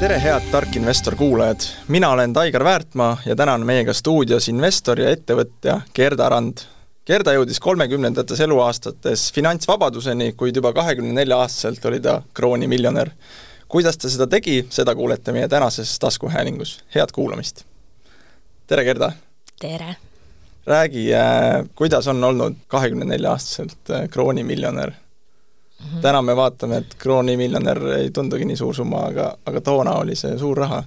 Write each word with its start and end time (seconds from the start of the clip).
tere, 0.00 0.16
head 0.16 0.42
Tark 0.50 0.76
investor 0.76 1.14
kuulajad! 1.14 1.60
mina 1.88 2.10
olen 2.10 2.32
Taigar 2.32 2.64
Väärtmaa 2.64 3.18
ja 3.26 3.36
täna 3.36 3.52
on 3.52 3.66
meiega 3.66 3.92
stuudios 3.92 4.46
investor 4.48 5.00
ja 5.00 5.10
ettevõtja 5.12 5.74
Gerda 5.94 6.28
Rand. 6.32 6.62
Gerda 7.06 7.34
jõudis 7.36 7.60
kolmekümnendates 7.60 8.40
eluaastates 8.40 9.26
finantsvabaduseni, 9.36 10.32
kuid 10.40 10.56
juba 10.56 10.72
kahekümne 10.72 11.12
nelja 11.12 11.42
aastaselt 11.44 11.84
oli 11.84 12.00
ta 12.00 12.22
kroonimiljonär. 12.34 13.10
kuidas 13.68 13.98
ta 13.98 14.08
seda 14.08 14.26
tegi, 14.26 14.66
seda 14.70 14.94
kuulete 14.94 15.32
meie 15.32 15.48
tänases 15.48 15.98
taskuhäälingus, 15.98 16.78
head 16.94 17.12
kuulamist! 17.12 17.64
tere, 18.66 18.84
Gerda! 18.84 19.12
tere! 19.60 19.96
räägi, 20.66 21.14
äh, 21.14 21.68
kuidas 21.74 22.08
on 22.08 22.24
olnud 22.24 22.56
kahekümne 22.68 23.04
nelja 23.04 23.36
aastaselt 23.36 23.90
äh, 23.90 24.08
kroonimiljonär 24.08 24.92
Mm 25.80 25.86
-hmm. 25.86 26.00
täna 26.00 26.22
me 26.22 26.36
vaatame, 26.36 26.76
et 26.76 26.94
kroonimiljonär 26.98 27.86
ei 27.96 28.10
tundugi 28.10 28.44
nii 28.44 28.56
suur 28.56 28.74
summa, 28.74 29.06
aga, 29.06 29.34
aga 29.46 29.60
toona 29.60 29.92
oli 29.92 30.14
see 30.16 30.38
suur 30.38 30.58
raha 30.58 30.84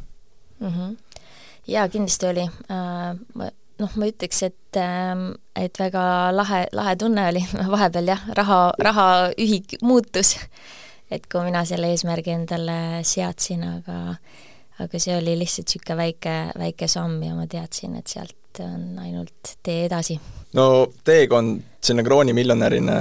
mm. 0.59 0.67
-hmm. 0.67 0.95
jaa, 1.67 1.89
kindlasti 1.89 2.25
oli 2.25 2.49
äh,. 2.71 3.51
Noh, 3.79 3.89
ma 3.95 4.05
ütleks, 4.05 4.43
et 4.45 4.77
äh,, 4.77 5.17
et 5.55 5.79
väga 5.79 6.29
lahe, 6.35 6.67
lahe 6.71 6.95
tunne 6.95 7.27
oli 7.27 7.45
vahepeal 7.75 8.07
jah, 8.07 8.21
raha, 8.37 8.73
rahaühik 8.79 9.75
muutus. 9.81 10.37
et 11.11 11.25
kui 11.31 11.43
mina 11.43 11.65
selle 11.65 11.87
eesmärgi 11.87 12.31
endale 12.31 13.03
seadsin, 13.03 13.63
aga 13.63 14.15
aga 14.79 14.99
see 14.99 15.17
oli 15.17 15.35
lihtsalt 15.37 15.67
niisugune 15.69 15.97
väike, 15.97 16.37
väike 16.59 16.87
samm 16.87 17.21
ja 17.23 17.35
ma 17.35 17.45
teadsin, 17.49 17.97
et 17.99 18.07
sealt 18.07 18.61
on 18.63 18.99
ainult 19.01 19.55
tee 19.63 19.85
edasi. 19.85 20.19
no 20.53 20.87
teekond 21.03 21.61
sinna 21.81 22.03
kroonimiljonärina 22.03 22.97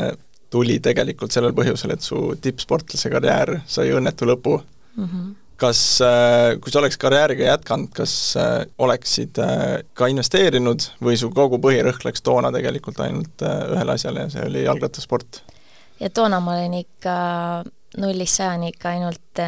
tuli 0.52 0.78
tegelikult 0.84 1.32
sellel 1.32 1.54
põhjusel, 1.56 1.94
et 1.94 2.04
su 2.04 2.32
tippsportlase 2.42 3.10
karjäär 3.12 3.56
sai 3.70 3.92
õnnetu 3.96 4.28
lõpu 4.28 4.58
mm. 4.60 5.04
-hmm. 5.04 5.28
kas, 5.62 5.82
äh, 6.04 6.58
kui 6.60 6.72
sa 6.72 6.82
oleks 6.82 7.00
karjääriga 7.00 7.48
jätkanud, 7.48 7.92
kas 7.96 8.14
äh, 8.36 8.66
oleksid 8.78 9.40
äh, 9.40 9.80
ka 9.94 10.10
investeerinud 10.12 10.88
või 11.02 11.16
su 11.20 11.30
kogu 11.30 11.60
põhirõhk 11.62 12.04
läks 12.08 12.22
toona 12.22 12.52
tegelikult 12.52 13.00
ainult 13.00 13.46
ühele 13.46 13.96
asjale 13.96 14.26
ja 14.26 14.34
see 14.36 14.48
oli 14.48 14.66
jalgrattasport? 14.68 15.42
ja 16.00 16.10
toona 16.10 16.40
ma 16.40 16.58
olin 16.58 16.80
ikka 16.82 17.14
nullist 18.02 18.40
sajani 18.40 18.72
ikka 18.72 18.88
ainult 18.88 19.40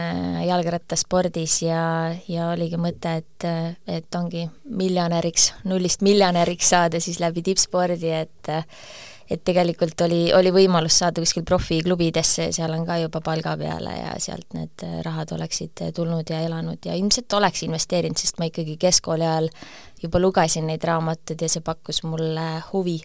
jalgrattaspordis 0.47 1.63
ja, 1.65 2.13
ja 2.29 2.51
oligi 2.53 2.77
mõte, 2.77 3.17
et, 3.21 3.47
et 3.89 4.17
ongi 4.19 4.45
miljonäriks, 4.65 5.53
nullist 5.65 6.05
miljonäriks 6.05 6.69
saada 6.69 7.01
siis 7.01 7.21
läbi 7.25 7.43
tippspordi, 7.43 8.13
et 8.13 8.53
et 9.31 9.41
tegelikult 9.45 10.01
oli, 10.05 10.29
oli 10.37 10.53
võimalus 10.53 10.99
saada 11.01 11.23
kuskil 11.25 11.45
profiklubidesse 11.49 12.51
seal 12.53 12.75
on 12.77 12.85
ka 12.87 12.99
juba 13.01 13.23
palga 13.25 13.55
peale 13.61 13.95
ja 13.97 14.15
sealt 14.21 14.57
need 14.57 14.85
rahad 15.07 15.33
oleksid 15.37 15.87
tulnud 15.97 16.31
ja 16.31 16.43
elanud 16.45 16.85
ja 16.85 16.97
ilmselt 16.99 17.33
oleks 17.39 17.65
investeerinud, 17.65 18.21
sest 18.21 18.41
ma 18.41 18.51
ikkagi 18.51 18.77
keskkooli 18.81 19.25
ajal 19.25 19.49
juba 20.03 20.21
lugesin 20.21 20.69
neid 20.69 20.85
raamatuid 20.85 21.41
ja 21.41 21.49
see 21.51 21.65
pakkus 21.65 22.03
mulle 22.05 22.49
huvi, 22.73 22.99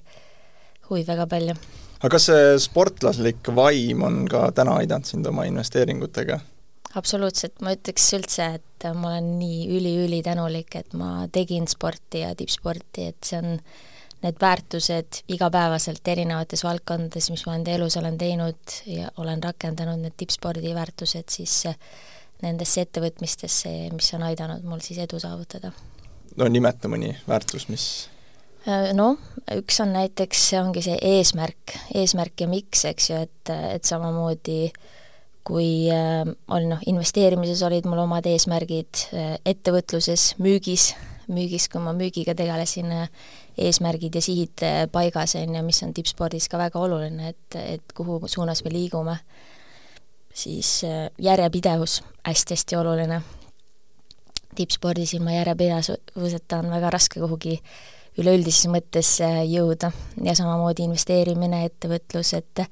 huvi 0.89 1.05
väga 1.07 1.27
palju. 1.31 1.55
aga 1.99 2.13
kas 2.15 2.29
see 2.31 2.53
sportlaslik 2.67 3.51
vaim 3.55 4.03
on 4.03 4.23
ka 4.31 4.49
täna 4.55 4.79
aidanud 4.83 5.07
sind 5.07 5.27
oma 5.27 5.47
investeeringutega? 5.47 6.39
absoluutselt, 6.99 7.61
ma 7.61 7.75
ütleks 7.77 8.07
üldse, 8.17 8.47
et 8.59 8.87
ma 8.97 9.13
olen 9.13 9.37
nii 9.39 9.67
üli-ülitänulik, 9.77 10.75
et 10.79 10.95
ma 10.97 11.27
tegin 11.31 11.67
sporti 11.69 12.23
ja 12.23 12.33
tippsporti, 12.35 13.09
et 13.13 13.29
see 13.29 13.39
on 13.39 13.59
need 14.23 14.35
väärtused 14.41 15.21
igapäevaselt 15.31 16.07
erinevates 16.07 16.63
valdkondades, 16.63 17.29
mis 17.31 17.45
ma 17.47 17.55
enda 17.55 17.71
elus 17.71 17.97
olen 17.97 18.17
teinud 18.19 18.75
ja 18.85 19.11
olen 19.17 19.43
rakendanud, 19.43 20.01
need 20.03 20.17
tippspordi 20.19 20.73
väärtused 20.75 21.31
siis 21.31 21.61
nendesse 22.43 22.83
ettevõtmistesse, 22.87 23.71
mis 23.95 24.13
on 24.15 24.23
aidanud 24.27 24.63
mul 24.67 24.83
siis 24.83 24.99
edu 25.03 25.19
saavutada. 25.19 25.71
no 26.35 26.47
nimeta 26.47 26.91
mõni 26.91 27.13
väärtus, 27.27 27.67
mis 27.71 27.85
äh, 28.67 28.91
noh, 28.95 29.19
üks 29.55 29.79
on 29.83 29.93
näiteks, 29.95 30.45
see 30.51 30.61
ongi 30.61 30.83
see 30.83 30.99
eesmärk, 31.15 31.75
eesmärk 31.95 32.43
ja 32.43 32.47
miks, 32.51 32.85
eks 32.91 33.11
ju, 33.11 33.19
et, 33.27 33.53
et 33.75 33.87
samamoodi 33.87 34.61
kui 35.47 35.89
äh, 35.91 36.27
on 36.47 36.71
noh, 36.73 36.81
investeerimises 36.91 37.63
olid 37.65 37.87
mul 37.89 38.03
omad 38.03 38.27
eesmärgid 38.29 39.05
äh,, 39.15 39.37
ettevõtluses, 39.47 40.33
müügis, 40.43 40.91
müügis, 41.31 41.69
kui 41.71 41.81
ma 41.81 41.95
müügiga 41.95 42.35
tegelesin 42.37 42.91
äh,, 42.93 43.07
eesmärgid 43.59 44.15
ja 44.15 44.21
sihid 44.23 44.63
äh, 44.63 44.85
paigas, 44.91 45.35
on 45.35 45.55
ju, 45.55 45.63
mis 45.65 45.83
on 45.83 45.93
tippspordis 45.93 46.49
ka 46.49 46.59
väga 46.61 46.79
oluline, 46.79 47.33
et, 47.33 47.59
et 47.59 47.93
kuhu 47.95 48.21
suunas 48.27 48.63
me 48.63 48.73
liigume. 48.73 49.17
siis 50.33 50.83
äh, 50.83 51.09
järjepidevus, 51.17 52.01
hästi-hästi 52.23 52.75
oluline. 52.75 53.21
tippspordis 54.55 55.13
ilma 55.13 55.31
järjepidevuseta 55.31 56.59
on 56.59 56.69
väga 56.71 56.89
raske 56.89 57.19
kuhugi 57.19 57.59
üleüldises 58.17 58.67
mõttes 58.67 59.19
äh, 59.21 59.43
jõuda 59.47 59.91
ja 60.23 60.35
samamoodi 60.35 60.83
investeerimine, 60.83 61.65
ettevõtlus, 61.65 62.33
et 62.33 62.65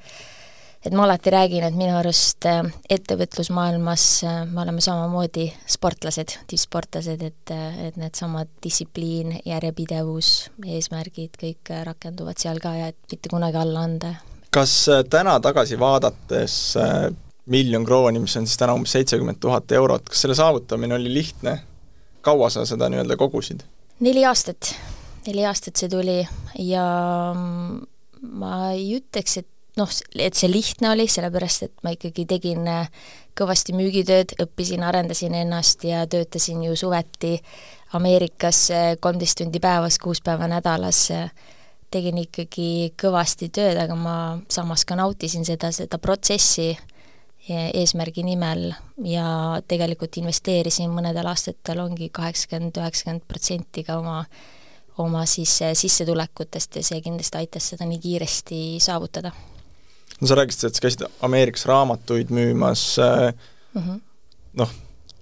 et 0.88 0.96
ma 0.96 1.04
alati 1.04 1.32
räägin, 1.34 1.66
et 1.68 1.76
minu 1.76 1.96
arust 2.00 2.46
äh, 2.48 2.62
ettevõtlusmaailmas 2.94 4.06
äh, 4.24 4.40
me 4.48 4.64
oleme 4.64 4.84
samamoodi 4.84 5.50
sportlased, 5.68 6.38
tippsportlased, 6.48 7.24
et, 7.28 7.54
äh, 7.54 7.80
et 7.90 7.98
needsamad 8.00 8.50
distsipliin, 8.64 9.36
järjepidevus, 9.46 10.32
eesmärgid 10.78 11.36
kõik 11.42 11.74
rakenduvad 11.90 12.40
seal 12.40 12.62
ka 12.64 12.74
ja 12.78 12.92
et 12.94 13.00
mitte 13.12 13.32
kunagi 13.34 13.60
alla 13.60 13.86
anda. 13.90 14.14
kas 14.52 14.74
täna 15.12 15.36
tagasi 15.44 15.80
vaadates 15.80 16.54
miljon 17.52 17.86
krooni, 17.86 18.20
mis 18.24 18.38
on 18.40 18.48
siis 18.48 18.58
täna 18.58 18.74
umbes 18.78 18.96
seitsekümmend 18.96 19.42
tuhat 19.44 19.72
eurot, 19.76 20.08
kas 20.10 20.24
selle 20.24 20.36
saavutamine 20.40 20.96
oli 20.96 21.14
lihtne? 21.14 21.60
kaua 22.22 22.50
sa 22.50 22.66
seda 22.68 22.90
nii-öelda 22.92 23.16
kogusid? 23.20 23.62
neli 24.00 24.24
aastat, 24.26 24.72
neli 25.28 25.46
aastat 25.48 25.76
see 25.76 25.92
tuli 25.92 26.22
ja 26.64 26.88
mm, 27.36 27.86
ma 28.40 28.72
ei 28.72 28.98
ütleks, 29.02 29.38
et 29.44 29.52
noh, 29.78 29.92
et 30.20 30.38
see 30.38 30.50
lihtne 30.52 30.92
oli, 30.94 31.08
sellepärast 31.12 31.68
et 31.68 31.86
ma 31.86 31.94
ikkagi 31.96 32.26
tegin 32.30 32.68
äh, 32.72 32.90
kõvasti 33.38 33.76
müügitööd, 33.78 34.36
õppisin, 34.44 34.84
arendasin 34.86 35.36
ennast 35.38 35.86
ja 35.88 36.06
töötasin 36.10 36.64
ju 36.66 36.76
suveti 36.80 37.38
Ameerikas 37.98 38.66
äh, 38.76 38.90
kolmteist 39.00 39.40
tundi 39.42 39.62
päevas, 39.64 40.00
kuus 40.02 40.22
päeva 40.26 40.50
nädalas, 40.52 41.08
tegin 41.94 42.20
ikkagi 42.20 42.92
kõvasti 43.00 43.48
tööd, 43.54 43.80
aga 43.80 43.96
ma 43.96 44.18
samas 44.52 44.84
ka 44.86 44.98
nautisin 45.00 45.48
seda, 45.48 45.72
seda 45.72 46.02
protsessi 46.02 46.74
eesmärgi 47.48 48.26
nimel 48.28 48.74
ja 49.08 49.28
tegelikult 49.72 50.18
investeerisin 50.20 50.92
mõnedel 50.92 51.30
aastatel 51.32 51.80
ongi 51.80 52.10
kaheksakümmend, 52.12 52.76
üheksakümmend 52.76 53.24
protsenti 53.30 53.86
ka 53.88 54.02
oma 54.02 54.26
oma 54.98 55.26
siis 55.26 55.62
äh, 55.62 55.74
sissetulekutest 55.74 56.76
ja 56.76 56.84
see 56.84 57.02
kindlasti 57.06 57.38
aitas 57.42 57.70
seda 57.74 57.86
nii 57.86 58.00
kiiresti 58.02 58.62
saavutada 58.84 59.32
no 60.22 60.28
sa 60.28 60.38
rääkisid, 60.40 60.68
et 60.68 60.78
sa 60.78 60.84
käisid 60.86 61.06
Ameerikas 61.26 61.66
raamatuid 61.70 62.34
müümas 62.34 62.98
äh, 63.02 63.34
mm 63.74 63.82
-hmm. 63.82 64.02
noh, 64.54 64.72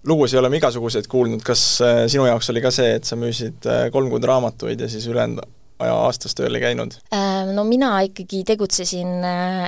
lugusid 0.04 0.40
oleme 0.40 0.58
igasuguseid 0.58 1.08
kuulnud, 1.08 1.44
kas 1.44 1.82
äh, 1.82 2.08
sinu 2.08 2.26
jaoks 2.26 2.50
oli 2.50 2.62
ka 2.62 2.72
see, 2.72 2.96
et 2.96 3.04
sa 3.04 3.16
müüsid 3.16 3.66
äh, 3.66 3.92
kolm 3.92 4.10
kuud 4.10 4.24
raamatuid 4.24 4.80
ja 4.80 4.90
siis 4.90 5.08
ülejäänud 5.08 5.42
aja 5.80 5.94
aastas 5.94 6.36
tööl 6.36 6.56
ei 6.56 6.62
käinud? 6.62 6.94
No 7.54 7.64
mina 7.64 8.02
ikkagi 8.02 8.44
tegutsesin 8.48 9.26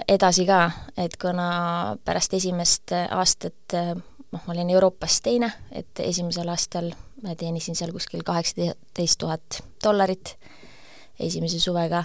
edasi 0.08 0.46
ka, 0.46 0.72
et 0.98 1.18
kuna 1.22 1.98
pärast 2.06 2.34
esimest 2.34 2.94
aastat 3.12 3.76
noh, 4.32 4.42
ma 4.48 4.54
olin 4.54 4.70
Euroopas 4.70 5.22
teine, 5.22 5.52
et 5.72 6.00
esimesel 6.00 6.48
aastal 6.48 6.94
ma 7.24 7.36
teenisin 7.36 7.76
seal 7.76 7.92
kuskil 7.92 8.24
kaheksateist 8.24 9.20
tuhat 9.20 9.60
dollarit 9.84 10.38
esimese 11.20 11.60
suvega 11.60 12.04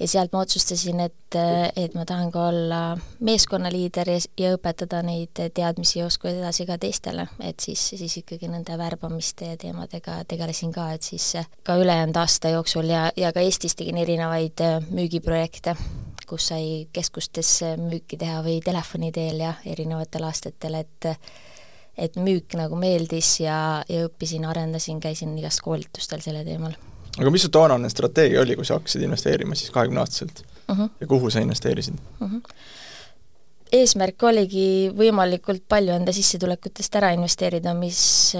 ja 0.00 0.08
sealt 0.08 0.32
ma 0.32 0.42
otsustasin, 0.44 1.00
et, 1.00 1.36
et 1.76 1.94
ma 1.96 2.04
tahan 2.08 2.30
ka 2.32 2.46
olla 2.50 2.80
meeskonnaliider 3.24 4.10
ja, 4.12 4.18
ja 4.40 4.52
õpetada 4.56 5.00
neid 5.06 5.40
teadmisi 5.54 6.00
ja 6.00 6.08
oskusi 6.10 6.40
edasi 6.40 6.66
ka 6.68 6.78
teistele, 6.80 7.28
et 7.40 7.60
siis, 7.64 7.82
siis 7.96 8.18
ikkagi 8.20 8.50
nende 8.52 8.76
värbamiste 8.78 9.54
teemadega 9.60 10.20
tegelesin 10.28 10.74
ka, 10.74 10.90
et 10.96 11.06
siis 11.06 11.32
ka 11.66 11.78
ülejäänud 11.80 12.20
aasta 12.20 12.52
jooksul 12.56 12.92
ja, 12.92 13.08
ja 13.16 13.32
ka 13.32 13.44
Eestis 13.44 13.76
tegin 13.78 14.00
erinevaid 14.02 14.64
müügiprojekte, 14.90 15.76
kus 16.28 16.50
sai 16.52 16.88
keskustes 16.92 17.60
müüki 17.80 18.18
teha 18.20 18.42
või 18.44 18.60
telefoni 18.64 19.12
teel 19.14 19.40
ja 19.46 19.56
erinevatel 19.64 20.28
aastatel, 20.28 20.82
et 20.84 21.12
et 21.96 22.18
müük 22.20 22.52
nagu 22.60 22.76
meeldis 22.76 23.38
ja, 23.40 23.80
ja 23.88 24.02
õppisin, 24.04 24.44
arendasin, 24.44 25.00
käisin 25.00 25.32
igast 25.38 25.62
koolitustel 25.64 26.20
selle 26.20 26.42
teemal 26.44 26.76
aga 27.16 27.32
mis 27.32 27.46
su 27.46 27.52
toonane 27.52 27.90
strateegia 27.92 28.42
oli, 28.42 28.56
kui 28.58 28.66
sa 28.68 28.78
hakkasid 28.78 29.04
investeerima 29.06 29.56
siis 29.58 29.72
kahekümneaastaselt 29.74 30.42
uh 30.42 30.74
mhm. 30.74 30.84
-huh. 30.84 30.90
ja 31.00 31.06
kuhu 31.06 31.30
sa 31.30 31.40
investeerisid 31.40 31.94
uh? 32.20 32.28
-huh. 32.28 32.40
eesmärk 33.72 34.22
oligi 34.22 34.92
võimalikult 34.96 35.62
palju 35.68 35.92
enda 35.92 36.12
sissetulekutest 36.12 36.96
ära 36.96 37.12
investeerida, 37.12 37.74
mis, 37.74 38.32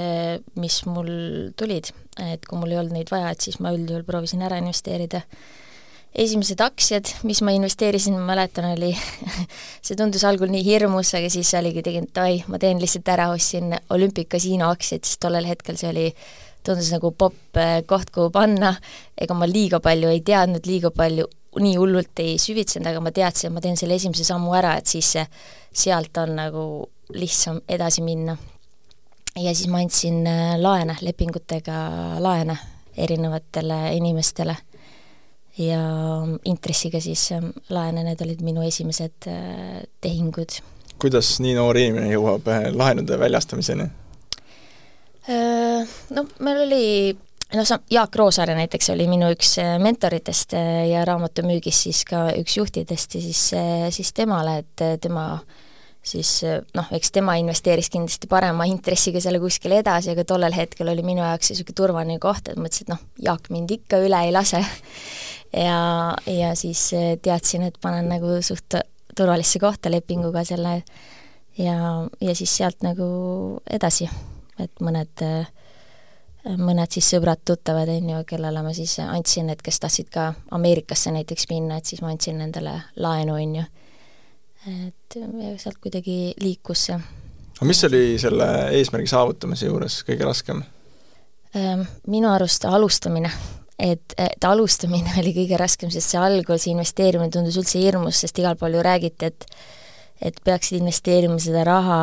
mis 0.54 0.84
mul 0.86 1.10
tulid. 1.56 1.92
et 2.32 2.46
kui 2.46 2.58
mul 2.58 2.70
ei 2.70 2.78
olnud 2.78 2.92
neid 2.92 3.10
vaja, 3.10 3.30
et 3.30 3.40
siis 3.40 3.60
ma 3.60 3.72
üldjuhul 3.72 4.04
proovisin 4.04 4.42
ära 4.42 4.58
investeerida. 4.58 5.20
esimesed 6.14 6.60
aktsiad, 6.60 7.06
mis 7.22 7.42
ma 7.42 7.50
investeerisin, 7.50 8.14
ma 8.14 8.34
mäletan, 8.34 8.64
oli 8.64 8.96
see 9.86 9.96
tundus 9.96 10.24
algul 10.24 10.48
nii 10.48 10.64
hirmus, 10.64 11.14
aga 11.14 11.28
siis 11.30 11.54
oligi, 11.54 11.82
tegin, 11.82 12.08
oi, 12.22 12.44
ma 12.46 12.58
teen 12.58 12.80
lihtsalt 12.80 13.08
ära, 13.08 13.28
ostsin 13.30 13.76
Olympic 13.90 14.28
Casino 14.28 14.70
aktsiaid, 14.70 15.04
sest 15.04 15.20
tollel 15.20 15.44
hetkel 15.44 15.76
see 15.76 15.90
oli, 15.90 16.14
tundus 16.66 16.90
nagu 16.94 17.12
popp 17.18 17.60
eh, 17.62 17.80
koht, 17.88 18.12
kuhu 18.14 18.32
panna, 18.34 18.74
ega 19.18 19.36
ma 19.38 19.48
liiga 19.50 19.80
palju 19.84 20.10
ei 20.12 20.22
teadnud, 20.26 20.66
liiga 20.68 20.92
palju 20.94 21.28
nii 21.56 21.76
hullult 21.80 22.20
ei 22.20 22.36
süvitsenud, 22.40 22.90
aga 22.90 23.00
ma 23.00 23.12
teadsin, 23.16 23.48
et 23.48 23.54
ma 23.54 23.62
teen 23.64 23.78
selle 23.80 23.96
esimese 23.96 24.26
sammu 24.28 24.52
ära, 24.58 24.74
et 24.76 24.90
siis 24.90 25.14
sealt 25.72 26.20
on 26.20 26.36
nagu 26.36 26.66
lihtsam 27.16 27.62
edasi 27.68 28.02
minna. 28.04 28.36
ja 29.36 29.52
siis 29.54 29.68
ma 29.68 29.82
andsin 29.84 30.24
eh, 30.26 30.56
laene, 30.60 30.98
lepingutega 31.00 31.82
laene 32.24 32.58
erinevatele 32.96 33.96
inimestele 33.96 34.56
ja 35.58 35.80
intressiga 36.44 37.00
siis 37.00 37.32
ähm, 37.32 37.50
laene, 37.68 38.04
need 38.04 38.20
olid 38.24 38.42
minu 38.44 38.64
esimesed 38.66 39.28
äh, 39.30 39.84
tehingud. 40.00 40.58
kuidas 41.00 41.36
nii 41.40 41.54
noor 41.56 41.78
inimene 41.80 42.12
jõuab 42.12 42.48
äh, 42.52 42.68
laenude 42.76 43.18
väljastamiseni? 43.20 43.88
Äh, 45.28 45.94
no 46.14 46.26
meil 46.38 46.62
oli 46.66 46.86
no 47.54 47.64
sa-, 47.66 47.82
Jaak 47.90 48.16
Roosaare 48.16 48.54
näiteks 48.58 48.90
oli 48.94 49.08
minu 49.10 49.30
üks 49.34 49.56
mentoritest 49.82 50.56
ja 50.90 51.04
raamatumüügis 51.08 51.84
siis 51.86 52.02
ka 52.08 52.28
üks 52.38 52.58
juhtidest 52.58 53.18
ja 53.18 53.22
siis, 53.22 53.42
siis 53.96 54.12
temale, 54.14 54.60
et 54.62 54.84
tema 55.02 55.28
siis 56.06 56.30
noh, 56.74 56.90
eks 56.94 57.10
tema 57.14 57.34
investeeris 57.40 57.90
kindlasti 57.90 58.28
parema 58.30 58.66
intressiga 58.70 59.20
selle 59.22 59.40
kuskile 59.42 59.80
edasi, 59.82 60.12
aga 60.14 60.24
tollel 60.28 60.54
hetkel 60.54 60.90
oli 60.92 61.02
minu 61.06 61.24
jaoks 61.24 61.50
niisugune 61.50 61.78
turvaline 61.80 62.18
koht, 62.22 62.52
et 62.52 62.60
mõtlesin, 62.60 62.86
et 62.86 62.94
noh, 62.94 63.02
Jaak 63.30 63.50
mind 63.50 63.74
ikka 63.80 64.02
üle 64.06 64.26
ei 64.26 64.34
lase. 64.34 64.62
Ja, 65.56 66.12
ja 66.26 66.48
siis 66.58 66.80
teadsin, 67.22 67.62
et 67.68 67.76
panen 67.80 68.10
nagu 68.10 68.34
suht 68.44 68.74
turvalisse 69.16 69.60
kohta 69.62 69.88
lepinguga 69.88 70.42
selle 70.44 70.72
ja, 71.56 71.76
ja 72.20 72.34
siis 72.36 72.52
sealt 72.58 72.82
nagu 72.84 73.06
edasi, 73.70 74.08
et 74.62 74.82
mõned, 74.84 75.22
eh, 75.22 76.54
mõned 76.56 76.92
siis 76.92 77.08
sõbrad-tuttavad, 77.14 77.90
on 77.96 78.12
ju, 78.14 78.22
kellele 78.28 78.62
ma 78.62 78.72
siis 78.76 78.98
andsin, 79.02 79.50
et 79.50 79.62
kes 79.62 79.80
tahtsid 79.82 80.10
ka 80.12 80.32
Ameerikasse 80.56 81.12
näiteks 81.14 81.48
minna, 81.50 81.80
et 81.80 81.90
siis 81.90 82.02
ma 82.02 82.12
andsin 82.14 82.38
nendele 82.38 82.78
laenu, 82.96 83.34
on 83.34 83.58
ju. 83.60 83.66
et 84.66 85.18
sealt 85.62 85.78
kuidagi 85.78 86.34
liikus 86.42 86.88
see. 86.88 86.96
aga 87.56 87.66
mis 87.68 87.84
oli 87.86 88.18
selle 88.18 88.46
eesmärgi 88.74 89.12
saavutamise 89.12 89.68
juures 89.68 90.00
kõige 90.08 90.26
raskem? 90.26 90.64
Ehm, 91.54 91.84
minu 92.10 92.32
arust 92.32 92.64
alustamine 92.64 93.30
et, 93.78 94.14
et 94.18 94.44
alustamine 94.44 95.12
oli 95.20 95.32
kõige 95.36 95.58
raskem, 95.60 95.90
sest 95.92 96.14
see 96.14 96.20
algus, 96.20 96.66
investeerimine 96.70 97.32
tundus 97.32 97.58
üldse 97.60 97.80
hirmus, 97.80 98.22
sest 98.24 98.38
igal 98.40 98.56
pool 98.60 98.78
ju 98.78 98.86
räägiti, 98.86 99.32
et 99.32 99.48
et 100.24 100.38
peaksid 100.44 100.78
investeerima 100.78 101.36
seda 101.36 101.60
raha, 101.68 101.98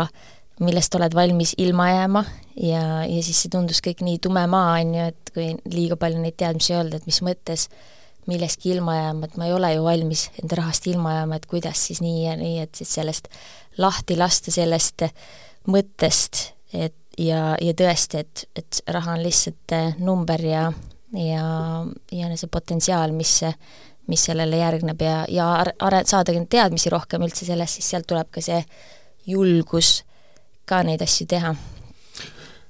millest 0.62 0.94
oled 0.94 1.16
valmis 1.18 1.56
ilma 1.58 1.88
jääma 1.90 2.22
ja, 2.56 3.04
ja 3.06 3.24
siis 3.26 3.44
see 3.44 3.52
tundus 3.54 3.82
kõik 3.84 4.04
nii 4.06 4.22
tume 4.24 4.46
maa, 4.50 4.78
on 4.82 4.96
ju, 4.98 5.10
et 5.14 5.34
kui 5.36 5.50
liiga 5.74 5.98
palju 6.00 6.22
neid 6.22 6.38
teadmisi 6.40 6.74
ei 6.74 6.80
olnud, 6.80 6.98
et 6.98 7.10
mis 7.10 7.22
mõttes 7.26 7.68
millestki 8.30 8.72
ilma 8.72 8.96
jääma, 8.96 9.28
et 9.28 9.38
ma 9.40 9.48
ei 9.50 9.54
ole 9.56 9.74
ju 9.74 9.84
valmis 9.84 10.28
enda 10.42 10.60
rahast 10.62 10.88
ilma 10.88 11.18
jääma, 11.18 11.40
et 11.40 11.48
kuidas 11.52 11.88
siis 11.90 12.02
nii 12.04 12.24
ja 12.24 12.36
nii, 12.40 12.60
et 12.64 12.76
siis 12.80 12.94
sellest 13.00 13.28
lahti 13.78 14.18
lasta 14.20 14.54
sellest 14.54 15.08
mõttest, 15.68 16.46
et 16.74 16.96
ja, 17.20 17.54
ja 17.62 17.74
tõesti, 17.78 18.24
et, 18.24 18.46
et 18.56 18.82
raha 18.96 19.18
on 19.18 19.24
lihtsalt 19.26 20.00
number 20.00 20.46
ja 20.46 20.70
ja, 21.14 21.46
ja 22.12 22.32
see 22.38 22.50
potentsiaal, 22.52 23.14
mis, 23.14 23.36
mis 24.10 24.24
sellele 24.30 24.58
järgneb 24.58 25.02
ja, 25.04 25.20
ja 25.30 25.50
are-, 25.62 26.04
saada 26.10 26.34
teadmisi 26.50 26.92
rohkem 26.94 27.26
üldse 27.26 27.46
sellest, 27.46 27.80
siis 27.80 27.92
sealt 27.94 28.10
tuleb 28.10 28.32
ka 28.34 28.42
see 28.42 28.64
julgus 29.30 30.02
ka 30.66 30.82
neid 30.84 31.04
asju 31.06 31.28
teha 31.30 31.54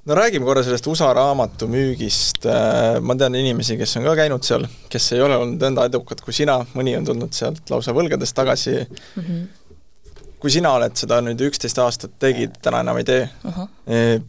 no 0.05 0.15
räägime 0.15 0.45
korra 0.45 0.63
sellest 0.63 0.87
USA 0.87 1.13
raamatu 1.15 1.67
müügist, 1.71 2.45
äh, 2.45 2.99
ma 3.01 3.15
tean 3.19 3.35
inimesi, 3.39 3.77
kes 3.79 3.97
on 3.99 4.07
ka 4.07 4.15
käinud 4.19 4.45
seal, 4.45 4.65
kes 4.91 5.11
ei 5.15 5.23
ole 5.23 5.37
olnud 5.39 5.63
nõnda 5.63 5.87
edukad 5.89 6.21
kui 6.23 6.35
sina, 6.35 6.59
mõni 6.75 6.95
on 6.97 7.07
tulnud 7.07 7.35
sealt 7.35 7.71
lausa 7.71 7.95
võlgades 7.95 8.35
tagasi 8.35 8.75
mm, 8.81 9.23
-hmm. 9.23 10.27
kui 10.43 10.51
sina 10.51 10.73
oled 10.79 10.95
seda 10.99 11.21
nüüd 11.23 11.41
üksteist 11.47 11.79
aastat 11.79 12.17
tegid, 12.19 12.59
täna 12.61 12.83
enam 12.83 12.99
ei 12.99 13.07
tee 13.07 13.23
uh, 13.45 13.57
-huh. 13.57 14.21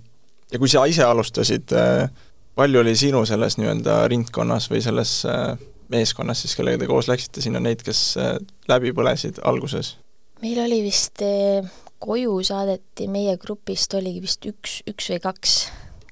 ja 0.52 0.58
kui 0.58 0.68
sa 0.68 0.86
ise 0.86 1.04
alustasid, 1.04 1.72
äh, 1.72 2.08
palju 2.54 2.80
oli 2.80 2.96
sinu 2.96 3.26
selles 3.26 3.58
nii-öelda 3.58 4.08
ringkonnas 4.08 4.70
või 4.70 4.82
selles 4.82 5.24
äh, 5.26 5.58
meeskonnas 5.88 6.40
siis, 6.42 6.56
kellega 6.56 6.78
te 6.78 6.86
koos 6.86 7.08
läksite 7.08 7.42
sinna, 7.42 7.60
neid, 7.60 7.82
kes 7.82 8.16
äh, 8.16 8.36
läbi 8.68 8.92
põlesid 8.92 9.42
alguses? 9.42 9.96
Meil 10.42 10.60
oli 10.64 10.82
vist, 10.84 11.22
äh, 11.22 11.70
koju 11.98 12.42
saadeti, 12.44 13.08
meie 13.08 13.36
grupist 13.40 13.94
oligi 13.94 14.22
vist 14.24 14.46
üks, 14.48 14.80
üks 14.90 15.10
või 15.14 15.20
kaks, 15.24 15.56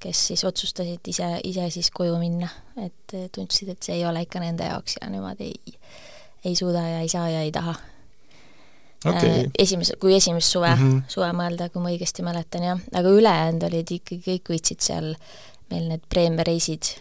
kes 0.03 0.27
siis 0.33 0.45
otsustasid 0.49 1.09
ise, 1.13 1.29
ise 1.45 1.69
siis 1.71 1.91
koju 1.95 2.17
minna, 2.19 2.49
et 2.81 3.17
tundsid, 3.35 3.75
et 3.75 3.83
see 3.83 4.01
ei 4.01 4.07
ole 4.09 4.25
ikka 4.25 4.43
nende 4.43 4.67
jaoks 4.67 4.99
ja 5.01 5.11
nemad 5.13 5.41
ei, 5.45 5.55
ei 6.45 6.57
suuda 6.59 6.83
ja 6.83 7.03
ei 7.05 7.11
saa 7.13 7.29
ja 7.31 7.45
ei 7.47 7.53
taha 7.55 7.77
okay.. 9.05 9.47
Esimese, 9.59 9.97
kui 10.01 10.15
esimest 10.17 10.51
suve 10.51 10.75
mm, 10.75 10.83
-hmm. 10.83 11.03
suve 11.09 11.31
mõelda, 11.37 11.69
kui 11.71 11.83
ma 11.83 11.93
õigesti 11.93 12.25
mäletan, 12.27 12.67
jah, 12.67 12.83
aga 12.95 13.15
ülejäänud 13.15 13.67
olid 13.69 13.95
ikkagi, 13.99 14.21
kõik 14.27 14.53
võitsid 14.55 14.85
seal 14.85 15.15
meil 15.73 15.89
need 15.89 16.05
preemiareisid 16.09 16.93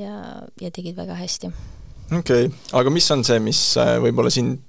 ja, 0.00 0.18
ja 0.60 0.70
tegid 0.70 0.96
väga 0.96 1.16
hästi. 1.18 1.50
okei 2.18 2.46
okay., 2.46 2.52
aga 2.72 2.90
mis 2.90 3.10
on 3.10 3.24
see, 3.24 3.40
mis 3.40 3.62
võib-olla 3.78 4.30
sind 4.30 4.62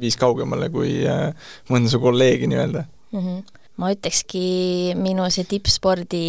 viis 0.00 0.16
kaugemale 0.20 0.70
kui 0.72 0.98
äh, 1.08 1.30
mõnda 1.70 1.92
su 1.92 2.00
kolleegi 2.02 2.50
nii-öelda 2.50 2.86
mm? 3.12 3.20
-hmm 3.20 3.62
ma 3.76 3.90
ütlekski, 3.92 4.94
minu 4.96 5.26
see 5.32 5.44
tippspordi 5.44 6.20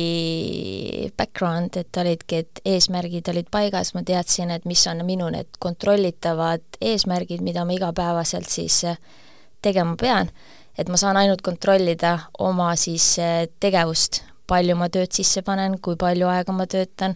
background, 1.16 1.78
et 1.80 2.00
olidki, 2.02 2.42
et 2.44 2.62
eesmärgid 2.68 3.30
olid 3.31 3.48
paigas, 3.52 3.94
ma 3.96 4.04
teadsin, 4.04 4.52
et 4.52 4.68
mis 4.68 4.84
on 4.92 5.00
minu 5.08 5.30
need 5.31 5.60
kontrollitavad 5.64 6.80
eesmärgid, 6.81 7.40
mida 7.46 7.64
ma 7.64 7.78
igapäevaselt 7.78 8.52
siis 8.52 8.84
tegema 9.64 9.96
pean. 9.96 10.30
et 10.78 10.90
ma 10.90 10.98
saan 10.98 11.18
ainult 11.18 11.42
kontrollida 11.42 12.19
oma 12.38 12.75
siis 12.75 13.16
tegevust, 13.60 14.22
palju 14.48 14.75
ma 14.78 14.90
tööd 14.94 15.10
sisse 15.12 15.42
panen, 15.42 15.80
kui 15.81 15.96
palju 15.96 16.28
aega 16.30 16.54
ma 16.54 16.68
töötan, 16.69 17.16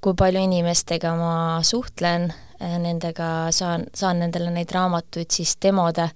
kui 0.00 0.14
palju 0.14 0.38
inimestega 0.38 1.14
ma 1.16 1.34
suhtlen, 1.66 2.30
äh, 2.30 2.51
nendega 2.78 3.50
saan, 3.50 3.86
saan 3.94 4.22
nendele 4.22 4.50
neid 4.50 4.70
raamatuid 4.70 5.30
siis 5.30 5.56
demoda 5.62 6.08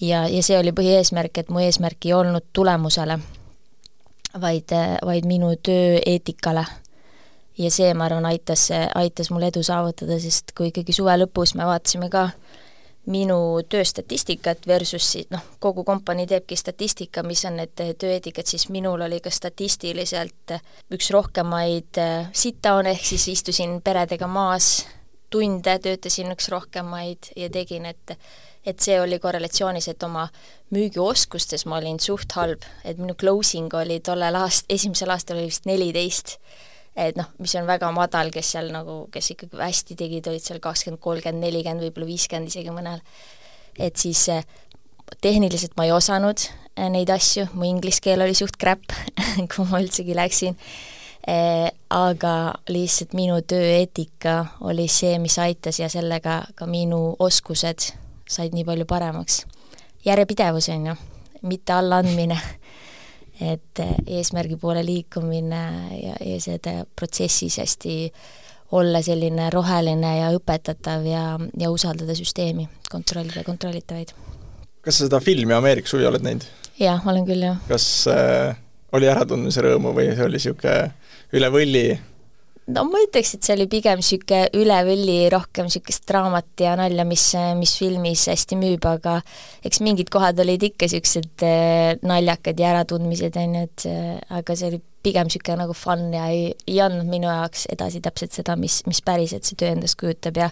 ja, 0.00 0.26
ja 0.28 0.42
see 0.42 0.58
oli 0.58 0.72
põhieesmärk, 0.76 1.40
et 1.40 1.52
mu 1.52 1.62
eesmärk 1.64 2.08
ei 2.08 2.12
olnud 2.16 2.50
tulemusele, 2.52 3.18
vaid, 4.40 4.74
äh, 4.76 4.96
vaid 5.04 5.28
minu 5.28 5.54
tööeetikale. 5.56 6.66
ja 7.58 7.70
see, 7.70 7.94
ma 7.94 8.04
arvan, 8.04 8.26
aitas, 8.28 8.68
aitas 8.94 9.30
mul 9.30 9.48
edu 9.48 9.62
saavutada, 9.64 10.18
sest 10.20 10.52
kui 10.56 10.68
ikkagi 10.68 10.92
suve 10.92 11.14
lõpus 11.16 11.54
me 11.56 11.64
vaatasime 11.64 12.10
ka 12.12 12.28
äh, 12.28 12.62
minu 13.10 13.62
tööstatistikat 13.70 14.66
versus 14.66 15.06
siis 15.12 15.28
noh, 15.30 15.42
kogu 15.62 15.84
kompanii 15.86 16.26
teebki 16.30 16.58
statistika, 16.58 17.22
mis 17.26 17.44
on 17.46 17.60
need 17.60 17.74
tööeetikad, 17.76 18.48
siis 18.48 18.68
minul 18.74 19.06
oli 19.06 19.20
ka 19.22 19.30
statistiliselt 19.30 20.56
üks 20.94 21.10
rohkemaid 21.14 22.00
äh, 22.02 22.28
sit-down, 22.34 22.90
ehk 22.90 23.06
siis 23.06 23.28
istusin 23.36 23.78
peredega 23.84 24.28
maas 24.30 24.86
tunde, 25.30 25.78
töötasin 25.82 26.32
üks 26.34 26.50
rohkemaid 26.52 27.32
ja 27.36 27.50
tegin, 27.52 27.86
et 27.86 28.16
et 28.66 28.82
see 28.82 28.96
oli 28.98 29.20
korrelatsioonis, 29.22 29.86
et 29.92 30.02
oma 30.02 30.24
müügioskustes 30.74 31.68
ma 31.70 31.78
olin 31.78 32.00
suht 32.02 32.34
halb, 32.34 32.64
et 32.82 32.98
minu 32.98 33.14
closing 33.14 33.70
oli 33.78 34.00
tollel 34.02 34.34
aast-, 34.40 34.66
esimesel 34.72 35.12
aastal 35.14 35.38
oli 35.38 35.52
vist 35.52 35.68
neliteist. 35.70 36.36
Et 36.96 37.14
noh, 37.14 37.28
mis 37.38 37.52
on 37.60 37.68
väga 37.68 37.92
madal, 37.94 38.32
kes 38.34 38.50
seal 38.56 38.72
nagu, 38.74 39.04
kes 39.12 39.30
ikkagi 39.36 39.60
hästi 39.60 39.98
tegid, 40.00 40.26
olid 40.32 40.42
seal 40.42 40.58
kakskümmend, 40.64 40.98
kolmkümmend, 41.04 41.44
nelikümmend, 41.44 41.84
võib-olla 41.84 42.08
viiskümmend 42.08 42.50
isegi 42.50 42.74
mõnel. 42.74 43.04
et 43.78 43.96
siis 44.00 44.28
eh, 44.32 44.42
tehniliselt 45.20 45.76
ma 45.76 45.84
ei 45.84 45.92
osanud 45.92 46.40
eh, 46.40 46.88
neid 46.90 47.10
asju, 47.12 47.50
mu 47.52 47.68
inglise 47.68 48.00
keel 48.02 48.24
oli 48.24 48.34
suht 48.34 48.56
crap 48.58 48.96
kui 49.52 49.68
ma 49.68 49.82
üldsegi 49.84 50.16
läksin 50.16 50.56
aga 51.26 52.32
lihtsalt 52.70 53.16
minu 53.18 53.40
tööeetika 53.42 54.44
oli 54.60 54.84
see, 54.86 55.16
mis 55.18 55.38
aitas 55.42 55.80
ja 55.80 55.88
sellega 55.90 56.44
ka 56.54 56.68
minu 56.70 57.16
oskused 57.18 57.88
said 58.28 58.54
nii 58.54 58.64
palju 58.64 58.86
paremaks. 58.86 59.46
järjepidevus, 60.04 60.68
on 60.68 60.86
ju, 60.86 60.94
mitte 61.42 61.72
allaandmine 61.72 62.38
et 63.52 63.80
eh, 63.82 63.94
eesmärgi 64.18 64.56
poole 64.56 64.84
liikumine 64.84 65.62
ja, 66.00 66.14
ja 66.20 66.40
seda 66.40 66.84
protsessis 66.96 67.58
hästi 67.58 67.96
olla 68.76 69.02
selline 69.02 69.50
roheline 69.50 70.16
ja 70.18 70.30
õpetatav 70.34 71.04
ja, 71.06 71.24
ja 71.58 71.70
usaldada 71.70 72.16
süsteemi, 72.18 72.68
kontrollida 72.90 73.44
kontrollitavaid. 73.46 74.14
kas 74.80 74.98
sa 74.98 75.06
seda 75.06 75.20
filmi 75.20 75.54
Ameerika 75.54 75.88
suvi 75.88 76.06
oled 76.06 76.24
näinud? 76.24 76.46
jah, 76.80 77.02
olen 77.06 77.26
küll, 77.28 77.44
jah. 77.46 77.60
kas 77.68 78.06
äh, 78.10 78.56
oli 78.96 79.10
äratundmise 79.10 79.64
rõõmu 79.66 79.94
või 79.96 80.10
see 80.14 80.26
oli 80.26 80.40
niisugune 80.40 80.78
üle 81.34 81.50
võlli? 81.52 81.86
No 82.66 82.82
ma 82.88 82.98
ütleks, 82.98 83.36
et 83.36 83.46
see 83.46 83.54
oli 83.54 83.68
pigem 83.70 84.00
niisugune 84.00 84.48
üle 84.58 84.76
võlli 84.88 85.18
rohkem 85.30 85.68
niisugust 85.68 86.02
draamat 86.08 86.64
ja 86.64 86.72
nalja, 86.78 87.04
mis, 87.06 87.28
mis 87.60 87.76
filmis 87.78 88.24
hästi 88.26 88.58
müüb, 88.58 88.88
aga 88.90 89.20
eks 89.66 89.78
mingid 89.86 90.10
kohad 90.10 90.42
olid 90.42 90.66
ikka 90.66 90.88
niisugused 90.88 91.46
eh, 91.46 91.94
naljakad 92.02 92.58
ja 92.58 92.72
äratundmised, 92.74 93.38
on 93.38 93.54
ju, 93.54 93.62
et 93.70 93.86
aga 94.40 94.58
see 94.58 94.72
oli 94.72 94.82
pigem 95.06 95.30
niisugune 95.30 95.60
nagu 95.62 95.78
fun 95.78 96.08
ja 96.16 96.26
ei, 96.34 96.50
ei 96.66 96.82
andnud 96.82 97.06
minu 97.06 97.30
jaoks 97.30 97.68
edasi 97.70 98.02
täpselt 98.02 98.34
seda, 98.34 98.58
mis, 98.58 98.80
mis 98.90 99.02
päriselt 99.06 99.46
see 99.46 99.58
töö 99.62 99.70
endast 99.76 99.98
kujutab 100.02 100.42
ja 100.42 100.50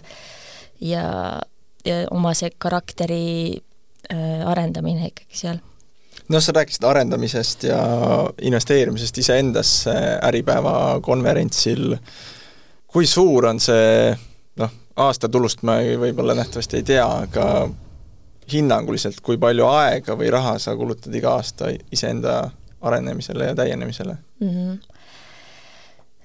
ja, 0.79 1.05
ja 1.83 2.01
oma 2.15 2.31
see 2.37 2.51
karakteri 2.57 3.25
äh, 4.11 4.47
arendamine 4.47 5.11
ikkagi 5.11 5.43
seal 5.43 5.59
noh, 6.29 6.41
sa 6.41 6.55
rääkisid 6.55 6.83
arendamisest 6.83 7.63
ja 7.69 7.79
investeerimisest 8.41 9.17
iseendasse 9.17 9.95
Äripäeva 10.23 10.99
konverentsil, 11.01 11.95
kui 12.87 13.07
suur 13.07 13.49
on 13.51 13.59
see 13.59 14.15
noh, 14.61 14.75
aastatulust 14.95 15.63
ma 15.67 15.79
võib-olla 16.05 16.37
nähtavasti 16.37 16.81
ei 16.81 16.87
tea, 16.87 17.05
aga 17.27 17.69
hinnanguliselt, 18.51 19.21
kui 19.25 19.37
palju 19.41 19.67
aega 19.69 20.17
või 20.17 20.29
raha 20.33 20.57
sa 20.61 20.75
kulutad 20.77 21.13
iga 21.17 21.37
aasta 21.39 21.71
iseenda 21.91 22.43
arenemisele 22.85 23.51
ja 23.51 23.55
täienemisele 23.55 24.17
mm? 24.39 24.49
-hmm 24.49 24.94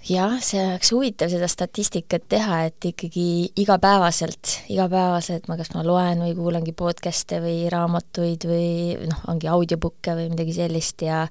jah, 0.09 0.37
see 0.43 0.61
oleks 0.65 0.91
huvitav 0.95 1.31
seda 1.33 1.49
statistikat 1.51 2.25
teha, 2.33 2.61
et 2.71 2.87
ikkagi 2.91 3.53
igapäevaselt, 3.61 4.55
igapäevaselt 4.73 5.49
ma 5.51 5.57
kas 5.61 5.73
ma 5.75 5.85
loen 5.85 6.23
või 6.25 6.37
kuulangi 6.39 6.73
podcast'e 6.77 7.41
või 7.45 7.67
raamatuid 7.73 8.47
või 8.49 8.71
noh, 9.11 9.25
ongi 9.33 9.51
audiobook'e 9.53 10.17
või 10.17 10.31
midagi 10.33 10.57
sellist 10.57 11.05
ja 11.05 11.27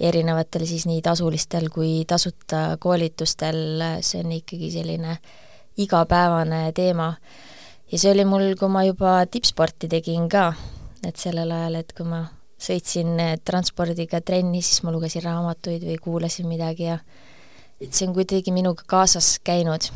erinevatel 0.00 0.64
siis 0.68 0.86
nii 0.88 1.02
tasulistel 1.04 1.68
kui 1.72 2.04
tasuta 2.08 2.78
koolitustel, 2.80 3.84
see 4.00 4.24
on 4.24 4.32
ikkagi 4.38 4.72
selline 4.78 5.18
igapäevane 5.76 6.70
teema. 6.72 7.14
ja 7.92 7.98
see 7.98 8.10
oli 8.14 8.24
mul, 8.24 8.54
kui 8.58 8.72
ma 8.72 8.86
juba 8.86 9.18
tippsporti 9.28 9.92
tegin 9.92 10.28
ka, 10.32 10.48
et 11.04 11.16
sellel 11.20 11.52
ajal, 11.52 11.82
et 11.82 11.92
kui 11.92 12.08
ma 12.08 12.24
sõitsin 12.56 13.20
transpordiga 13.44 14.22
trenni, 14.24 14.62
siis 14.64 14.80
ma 14.82 14.92
lugesin 14.94 15.22
raamatuid 15.26 15.84
või 15.84 15.98
kuulasin 16.00 16.48
midagi 16.48 16.88
ja 16.88 16.96
et 17.80 17.92
see 17.92 18.08
on 18.08 18.14
kuidagi 18.16 18.52
minuga 18.54 18.84
kaasas 18.88 19.36
käinud 19.44 19.90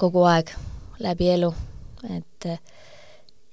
kogu 0.00 0.24
aeg 0.28 0.50
läbi 1.02 1.30
elu, 1.34 1.54
et 2.16 2.48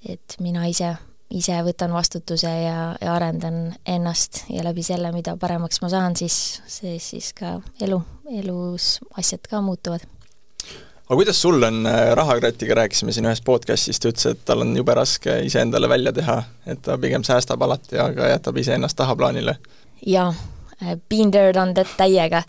et 0.08 0.36
mina 0.42 0.64
ise, 0.66 0.88
ise 1.30 1.56
võtan 1.62 1.92
vastutuse 1.94 2.50
ja, 2.50 2.78
ja 3.00 3.12
arendan 3.14 3.74
ennast 3.86 4.42
ja 4.50 4.64
läbi 4.66 4.82
selle, 4.82 5.12
mida 5.14 5.36
paremaks 5.40 5.78
ma 5.82 5.90
saan, 5.92 6.16
siis 6.18 6.60
see 6.66 6.98
siis 7.02 7.30
ka 7.38 7.60
elu, 7.80 8.00
elus 8.40 8.96
asjad 9.18 9.46
ka 9.50 9.60
muutuvad. 9.62 10.02
aga 11.06 11.18
kuidas 11.18 11.42
sul 11.42 11.62
on, 11.62 11.86
äh, 11.86 12.14
Rahakratiga 12.18 12.74
rääkisime 12.74 13.12
siin 13.12 13.30
ühes 13.30 13.42
podcastis, 13.44 14.00
ta 14.00 14.10
ütles, 14.10 14.26
et 14.26 14.44
tal 14.44 14.66
on 14.66 14.74
jube 14.76 14.94
raske 14.94 15.38
iseendale 15.46 15.88
välja 15.88 16.12
teha, 16.12 16.42
et 16.66 16.82
ta 16.82 16.98
pigem 16.98 17.24
säästab 17.24 17.62
alati, 17.62 17.98
aga 17.98 18.34
jätab 18.34 18.58
iseennast 18.58 18.98
tahaplaanile? 18.98 19.56
jaa 20.06 20.32
been 21.08 21.30
there, 21.30 21.52
done 21.52 21.74
that 21.74 21.90
täiega. 21.98 22.42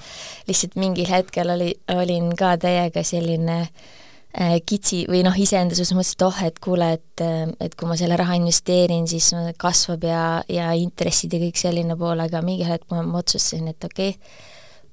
lihtsalt 0.48 0.78
mingil 0.80 1.10
hetkel 1.10 1.54
oli, 1.56 1.74
olin 1.94 2.32
ka 2.40 2.56
täiega 2.62 3.04
selline 3.06 3.60
äh, 3.64 4.58
kitsi 4.66 5.04
või 5.10 5.24
noh, 5.26 5.36
iseenda 5.38 5.76
suhtes 5.76 5.96
mõtlesin, 5.96 6.18
et 6.18 6.28
oh, 6.28 6.42
et 6.48 6.60
kuule, 6.64 6.90
et, 6.98 7.26
äh, 7.26 7.46
et 7.64 7.76
kui 7.76 7.90
ma 7.90 7.98
selle 8.00 8.18
raha 8.20 8.38
investeerin, 8.40 9.08
siis 9.08 9.32
kasvab 9.58 10.08
ja, 10.10 10.26
ja 10.50 10.72
intressid 10.78 11.34
ja 11.34 11.44
kõik 11.46 11.62
selline 11.62 11.98
pool, 12.00 12.24
aga 12.24 12.44
mingil 12.46 12.72
hetkel 12.72 13.00
ma, 13.00 13.06
ma 13.14 13.24
otsustasin, 13.24 13.72
et 13.74 13.90
okei 13.90 14.18
okay,, 14.18 14.44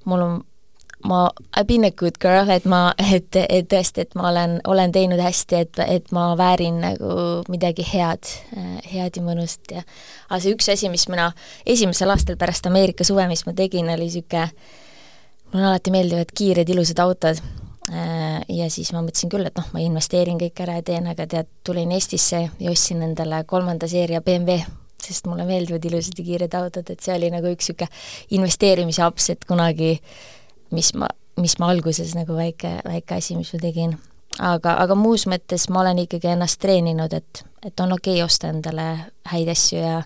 mul 0.09 0.25
on 0.25 0.39
ma, 1.07 1.29
I 1.57 1.63
been 1.63 1.85
a 1.85 1.91
good 1.91 2.17
girl, 2.21 2.49
et 2.49 2.65
ma, 2.69 2.81
et, 2.97 3.35
et 3.41 3.67
tõesti, 3.69 4.05
et 4.05 4.15
ma 4.15 4.29
olen, 4.29 4.57
olen 4.67 4.93
teinud 4.93 5.21
hästi, 5.21 5.61
et, 5.65 5.81
et 5.85 6.11
ma 6.15 6.31
väärin 6.39 6.81
nagu 6.83 7.15
midagi 7.51 7.85
head, 7.87 8.29
head 8.91 9.17
ja 9.17 9.23
mõnusat 9.25 9.75
ja 9.77 9.83
aga 10.29 10.41
see 10.43 10.55
üks 10.55 10.69
asi, 10.73 10.91
mis 10.93 11.07
mina 11.11 11.31
esimesel 11.65 12.13
aastal 12.13 12.39
pärast 12.41 12.69
Ameerika 12.69 13.07
suve, 13.07 13.25
mis 13.31 13.45
ma 13.47 13.55
tegin, 13.57 13.89
oli 13.93 14.07
niisugune, 14.07 14.47
mulle 15.51 15.71
alati 15.71 15.93
meeldivad 15.93 16.31
kiired 16.35 16.69
ilusad 16.71 17.01
autod. 17.03 17.41
Ja 17.91 18.67
siis 18.71 18.91
ma 18.93 19.01
mõtlesin 19.03 19.31
küll, 19.31 19.43
et 19.49 19.57
noh, 19.57 19.65
ma 19.73 19.81
investeerin 19.83 20.37
kõik 20.39 20.61
ära 20.63 20.77
ja 20.77 20.83
teen, 20.85 21.09
aga 21.11 21.25
tead, 21.27 21.49
tulin 21.65 21.91
Eestisse 21.91 22.45
ja 22.45 22.71
ostsin 22.71 23.01
endale 23.03 23.41
kolmanda 23.49 23.89
seeria 23.91 24.21
BMW 24.23 24.61
sest 25.01 25.25
mulle 25.25 25.45
meeldivad 25.49 25.85
ilusad 25.89 26.19
ja 26.19 26.25
kiired 26.25 26.53
autod, 26.53 26.89
et 26.93 27.01
see 27.01 27.15
oli 27.15 27.31
nagu 27.33 27.49
üks 27.49 27.71
niisugune 27.71 27.89
investeerimisaps, 28.37 29.31
et 29.33 29.47
kunagi 29.49 29.95
mis 30.71 30.93
ma, 30.95 31.09
mis 31.39 31.57
ma 31.59 31.69
alguses 31.71 32.15
nagu 32.17 32.35
väike, 32.37 32.79
väike 32.85 33.19
asi, 33.19 33.35
mis 33.39 33.51
ma 33.53 33.61
tegin. 33.61 33.95
aga, 34.39 34.75
aga 34.79 34.95
muus 34.95 35.27
mõttes 35.27 35.67
ma 35.69 35.81
olen 35.83 36.03
ikkagi 36.05 36.31
ennast 36.31 36.61
treeninud, 36.63 37.13
et, 37.13 37.43
et 37.65 37.83
on 37.83 37.93
okei 37.97 38.19
okay 38.19 38.25
osta 38.25 38.51
endale 38.51 38.87
häid 39.31 39.51
asju 39.51 39.81
ja 39.81 39.97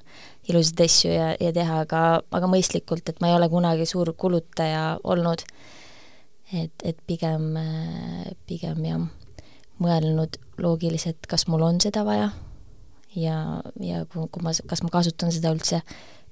ilusaid 0.49 0.81
asju 0.85 1.11
ja, 1.13 1.27
ja 1.41 1.51
teha, 1.53 1.81
aga, 1.85 2.01
aga 2.31 2.49
mõistlikult, 2.49 3.05
et 3.09 3.21
ma 3.21 3.29
ei 3.29 3.37
ole 3.37 3.49
kunagi 3.49 3.85
suur 3.89 4.13
kulutaja 4.17 4.97
olnud. 5.03 5.45
et, 6.53 6.73
et 6.83 6.97
pigem, 7.07 7.55
pigem 8.47 8.83
jah, 8.85 9.05
mõelnud 9.81 10.37
loogiliselt, 10.61 11.25
kas 11.27 11.47
mul 11.47 11.65
on 11.65 11.81
seda 11.81 12.05
vaja 12.05 12.29
ja, 13.15 13.61
ja 13.81 14.05
kui, 14.05 14.27
kui 14.31 14.43
ma, 14.45 14.53
kas 14.69 14.83
ma 14.85 14.89
kasutan 14.93 15.33
seda 15.33 15.51
üldse 15.53 15.81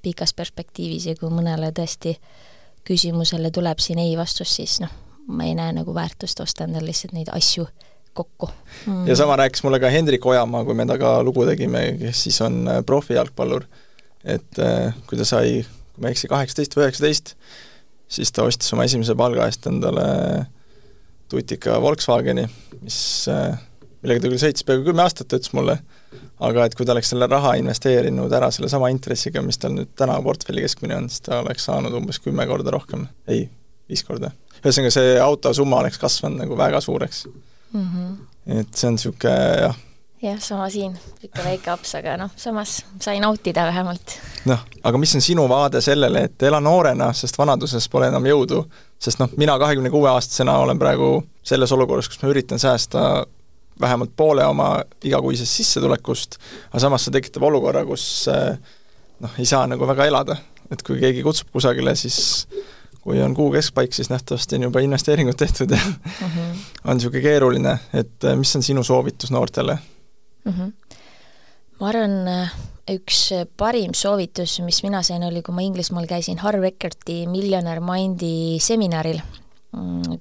pikas 0.03 0.33
perspektiivis 0.37 1.07
ja 1.09 1.15
kui 1.17 1.31
mõnele 1.33 1.71
tõesti 1.75 2.13
äh, 2.13 2.52
küsimusele 2.87 3.51
tuleb 3.51 3.79
siin 3.79 4.01
ei 4.03 4.17
vastus, 4.17 4.55
siis 4.55 4.79
noh, 4.83 4.91
ma 5.27 5.47
ei 5.47 5.55
näe 5.55 5.73
nagu 5.75 5.95
väärtust 5.95 6.39
osta 6.43 6.67
endale 6.67 6.91
lihtsalt 6.91 7.15
neid 7.15 7.31
asju 7.31 7.67
kokku. 8.13 8.49
Mm.. 8.85 9.07
ja 9.07 9.15
sama 9.15 9.35
rääkis 9.39 9.63
mulle 9.63 9.79
ka 9.79 9.89
Hendrik 9.89 10.25
Ojamaa, 10.25 10.63
kui 10.65 10.75
me 10.77 10.85
temaga 10.85 11.15
lugu 11.23 11.45
tegime, 11.49 11.85
kes 11.99 12.23
siis 12.27 12.41
on 12.45 12.67
äh, 12.67 12.81
profijalgpallur, 12.85 13.65
et 14.23 14.59
äh, 14.59 14.93
kui 15.09 15.17
ta 15.17 15.25
sai, 15.27 15.63
kui 15.93 16.03
ma 16.03 16.11
ei 16.11 16.17
eksi, 16.17 16.29
kaheksateist 16.31 16.77
või 16.77 16.87
üheksateist, 16.87 17.33
siis 18.13 18.31
ta 18.31 18.45
ostis 18.45 18.73
oma 18.75 18.85
esimese 18.85 19.15
palga 19.17 19.47
eest 19.49 19.65
endale 19.69 20.05
tutika 21.31 21.79
Volkswageni, 21.81 22.45
mis, 22.83 22.99
äh, 23.31 23.57
millega 24.03 24.23
ta 24.23 24.31
küll 24.31 24.41
sõitis 24.41 24.65
peaaegu 24.67 24.85
kümme 24.89 25.03
aastat, 25.05 25.29
ta 25.31 25.39
ütles 25.39 25.53
mulle, 25.55 25.77
aga 26.43 26.67
et 26.67 26.75
kui 26.75 26.85
ta 26.87 26.93
oleks 26.95 27.13
selle 27.13 27.27
raha 27.31 27.55
investeerinud 27.61 28.33
ära 28.35 28.51
sellesama 28.51 28.91
intressiga, 28.93 29.41
mis 29.45 29.59
tal 29.61 29.75
nüüd 29.77 29.93
täna 29.99 30.19
portfelli 30.25 30.63
keskmine 30.65 30.97
on, 30.99 31.09
siis 31.11 31.23
ta 31.25 31.39
oleks 31.43 31.69
saanud 31.69 31.95
umbes 31.99 32.19
kümme 32.23 32.45
korda 32.49 32.73
rohkem, 32.75 33.07
ei, 33.31 33.47
viis 33.89 34.03
korda. 34.07 34.33
ühesõnaga, 34.61 34.93
see 34.95 35.15
auto 35.23 35.53
summa 35.55 35.81
oleks 35.83 35.99
kasvanud 36.01 36.43
nagu 36.43 36.57
väga 36.59 36.81
suureks 36.83 37.25
mm. 37.73 37.81
-hmm. 37.81 38.59
et 38.59 38.75
see 38.75 38.87
on 38.87 38.97
niisugune 38.97 39.35
jah. 39.61 39.77
jah, 40.21 40.39
sama 40.39 40.69
siin, 40.69 40.97
niisugune 41.21 41.45
väike 41.49 41.71
aps, 41.71 41.95
aga 41.99 42.17
noh, 42.17 42.31
samas 42.35 42.81
sai 43.01 43.19
nautida 43.19 43.65
vähemalt. 43.69 44.17
noh, 44.45 44.65
aga 44.83 44.97
mis 44.97 45.15
on 45.15 45.21
sinu 45.21 45.47
vaade 45.49 45.81
sellele, 45.81 46.23
et 46.29 46.43
ela 46.43 46.59
noorena, 46.59 47.13
sest 47.13 47.37
vanaduses 47.37 47.89
pole 47.89 48.07
enam 48.11 48.25
jõudu, 48.25 48.65
sest 48.99 49.19
noh, 49.19 49.31
mina 49.37 49.59
kahekümne 49.59 49.89
kuue 49.89 50.09
aastasena 50.09 50.57
olen 50.57 50.79
praegu 50.79 51.23
selles 51.43 51.71
olukorras, 51.71 52.09
kus 52.09 52.21
ma 52.23 52.29
üritan 52.35 52.59
säästa 52.59 53.25
vähemalt 53.81 54.11
poole 54.15 54.45
oma 54.45 54.83
igakuisest 55.03 55.51
sissetulekust, 55.51 56.37
aga 56.69 56.81
samas 56.83 57.07
see 57.07 57.15
tekitab 57.15 57.45
olukorra, 57.49 57.83
kus 57.87 58.05
eh, 58.31 58.57
noh, 59.23 59.39
ei 59.39 59.47
saa 59.49 59.65
nagu 59.69 59.87
väga 59.89 60.07
elada, 60.09 60.37
et 60.71 60.83
kui 60.85 60.99
keegi 61.01 61.23
kutsub 61.25 61.51
kusagile, 61.53 61.95
siis 61.99 62.47
kui 63.03 63.19
on 63.21 63.35
kuu 63.35 63.49
keskpaik, 63.51 63.93
siis 63.93 64.09
nähtavasti 64.13 64.59
on 64.59 64.69
juba 64.69 64.83
investeeringud 64.85 65.35
tehtud 65.39 65.71
ja 65.71 65.79
mm 65.85 66.27
-hmm. 66.27 66.59
on 66.85 66.97
niisugune 66.97 67.21
keeruline, 67.21 67.79
et 67.93 68.23
eh, 68.23 68.35
mis 68.35 68.55
on 68.55 68.63
sinu 68.63 68.83
soovitus 68.83 69.31
noortele 69.31 69.77
mm? 70.45 70.53
-hmm. 70.53 70.97
ma 71.79 71.87
arvan, 71.87 72.27
eh, 72.27 72.49
üks 72.91 73.29
parim 73.57 73.93
soovitus, 73.93 74.59
mis 74.59 74.83
mina 74.83 75.01
sain, 75.01 75.23
oli, 75.23 75.41
kui 75.41 75.55
ma 75.55 75.61
Inglismaal 75.61 76.05
käisin 76.05 76.39
Harv 76.39 76.63
Eckerti 76.63 77.27
Millionaire 77.27 77.79
Mindi 77.79 78.59
seminaril 78.59 79.21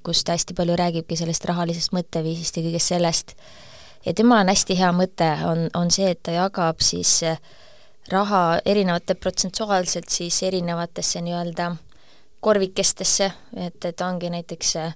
kus 0.03 0.23
ta 0.23 0.33
hästi 0.33 0.55
palju 0.57 0.75
räägibki 0.79 1.17
sellest 1.17 1.45
rahalisest 1.45 1.93
mõtteviisist 1.93 2.57
ja 2.57 2.65
kõigest 2.65 2.93
sellest. 2.93 3.35
ja 4.05 4.13
temal 4.13 4.41
on 4.43 4.51
hästi 4.51 4.77
hea 4.77 4.91
mõte, 4.91 5.29
on, 5.45 5.67
on 5.73 5.91
see, 5.91 6.09
et 6.11 6.23
ta 6.23 6.31
jagab 6.31 6.81
siis 6.81 7.21
eh, 7.23 7.39
raha 8.11 8.59
erinevate 8.65 9.15
protsentuaalselt 9.15 10.09
siis 10.09 10.41
erinevatesse 10.43 11.21
nii-öelda 11.21 11.75
korvikestesse, 12.43 13.31
et, 13.55 13.85
et 13.85 14.01
ongi 14.01 14.29
näiteks 14.33 14.75
eh, 14.81 14.95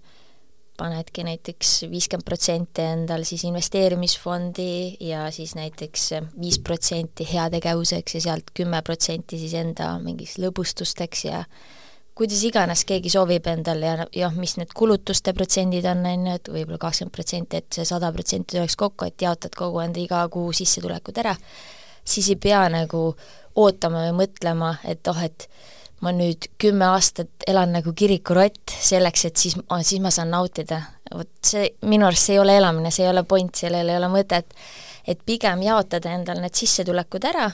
panedki 0.78 1.24
näiteks 1.26 1.88
viiskümmend 1.90 2.26
protsenti 2.26 2.84
endal 2.86 3.24
siis 3.26 3.44
investeerimisfondi 3.48 4.98
ja 5.00 5.32
siis 5.32 5.56
näiteks 5.56 6.12
eh, 6.18 6.30
viis 6.42 6.60
protsenti 6.60 7.28
heategevuseks 7.34 8.18
ja 8.18 8.22
sealt 8.30 8.54
kümme 8.54 8.82
protsenti 8.82 9.40
siis 9.40 9.54
enda 9.54 9.96
mingiks 10.04 10.38
lõbustusteks 10.42 11.28
ja 11.30 11.44
kuidas 12.18 12.42
iganes 12.48 12.82
keegi 12.88 13.12
soovib 13.14 13.46
endale 13.52 13.86
ja 13.86 14.06
jah, 14.24 14.36
mis 14.36 14.56
need 14.58 14.74
kulutuste 14.76 15.34
protsendid 15.38 15.86
on, 15.90 16.04
on 16.10 16.28
ju, 16.30 16.36
et 16.40 16.50
võib-olla 16.50 16.80
kakskümmend 16.82 17.14
protsenti, 17.14 17.62
et 17.62 17.78
see 17.78 17.86
sada 17.86 18.10
protsenti 18.16 18.56
tuleks 18.56 18.78
kokku, 18.80 19.10
et 19.10 19.22
jaotad 19.22 19.54
kogu 19.58 19.84
enda 19.84 20.02
iga 20.02 20.24
kuu 20.34 20.50
sissetulekud 20.56 21.22
ära, 21.22 21.36
siis 22.08 22.32
ei 22.34 22.40
pea 22.42 22.64
nagu 22.74 23.04
ootama 23.58 24.08
või 24.08 24.24
mõtlema, 24.24 24.74
et 24.90 25.08
oh, 25.12 25.22
et 25.22 25.48
ma 26.02 26.14
nüüd 26.14 26.50
kümme 26.62 26.90
aastat 26.94 27.46
elan 27.50 27.74
nagu 27.78 27.94
kirikurott 27.98 28.74
selleks, 28.74 29.26
et 29.30 29.38
siis, 29.38 29.58
siis 29.82 30.02
ma 30.02 30.14
saan 30.14 30.34
nautida. 30.34 30.82
vot 31.14 31.32
see, 31.46 31.70
minu 31.90 32.06
arust 32.06 32.28
see 32.28 32.36
ei 32.36 32.42
ole 32.42 32.58
elamine, 32.58 32.92
see 32.92 33.06
ei 33.06 33.14
ole 33.14 33.24
point, 33.24 33.56
sellel 33.56 33.90
ei 33.90 33.98
ole 33.98 34.10
mõtet, 34.14 34.54
et 35.08 35.22
pigem 35.26 35.62
jaotada 35.66 36.14
endal 36.14 36.42
need 36.42 36.58
sissetulekud 36.58 37.26
ära 37.30 37.50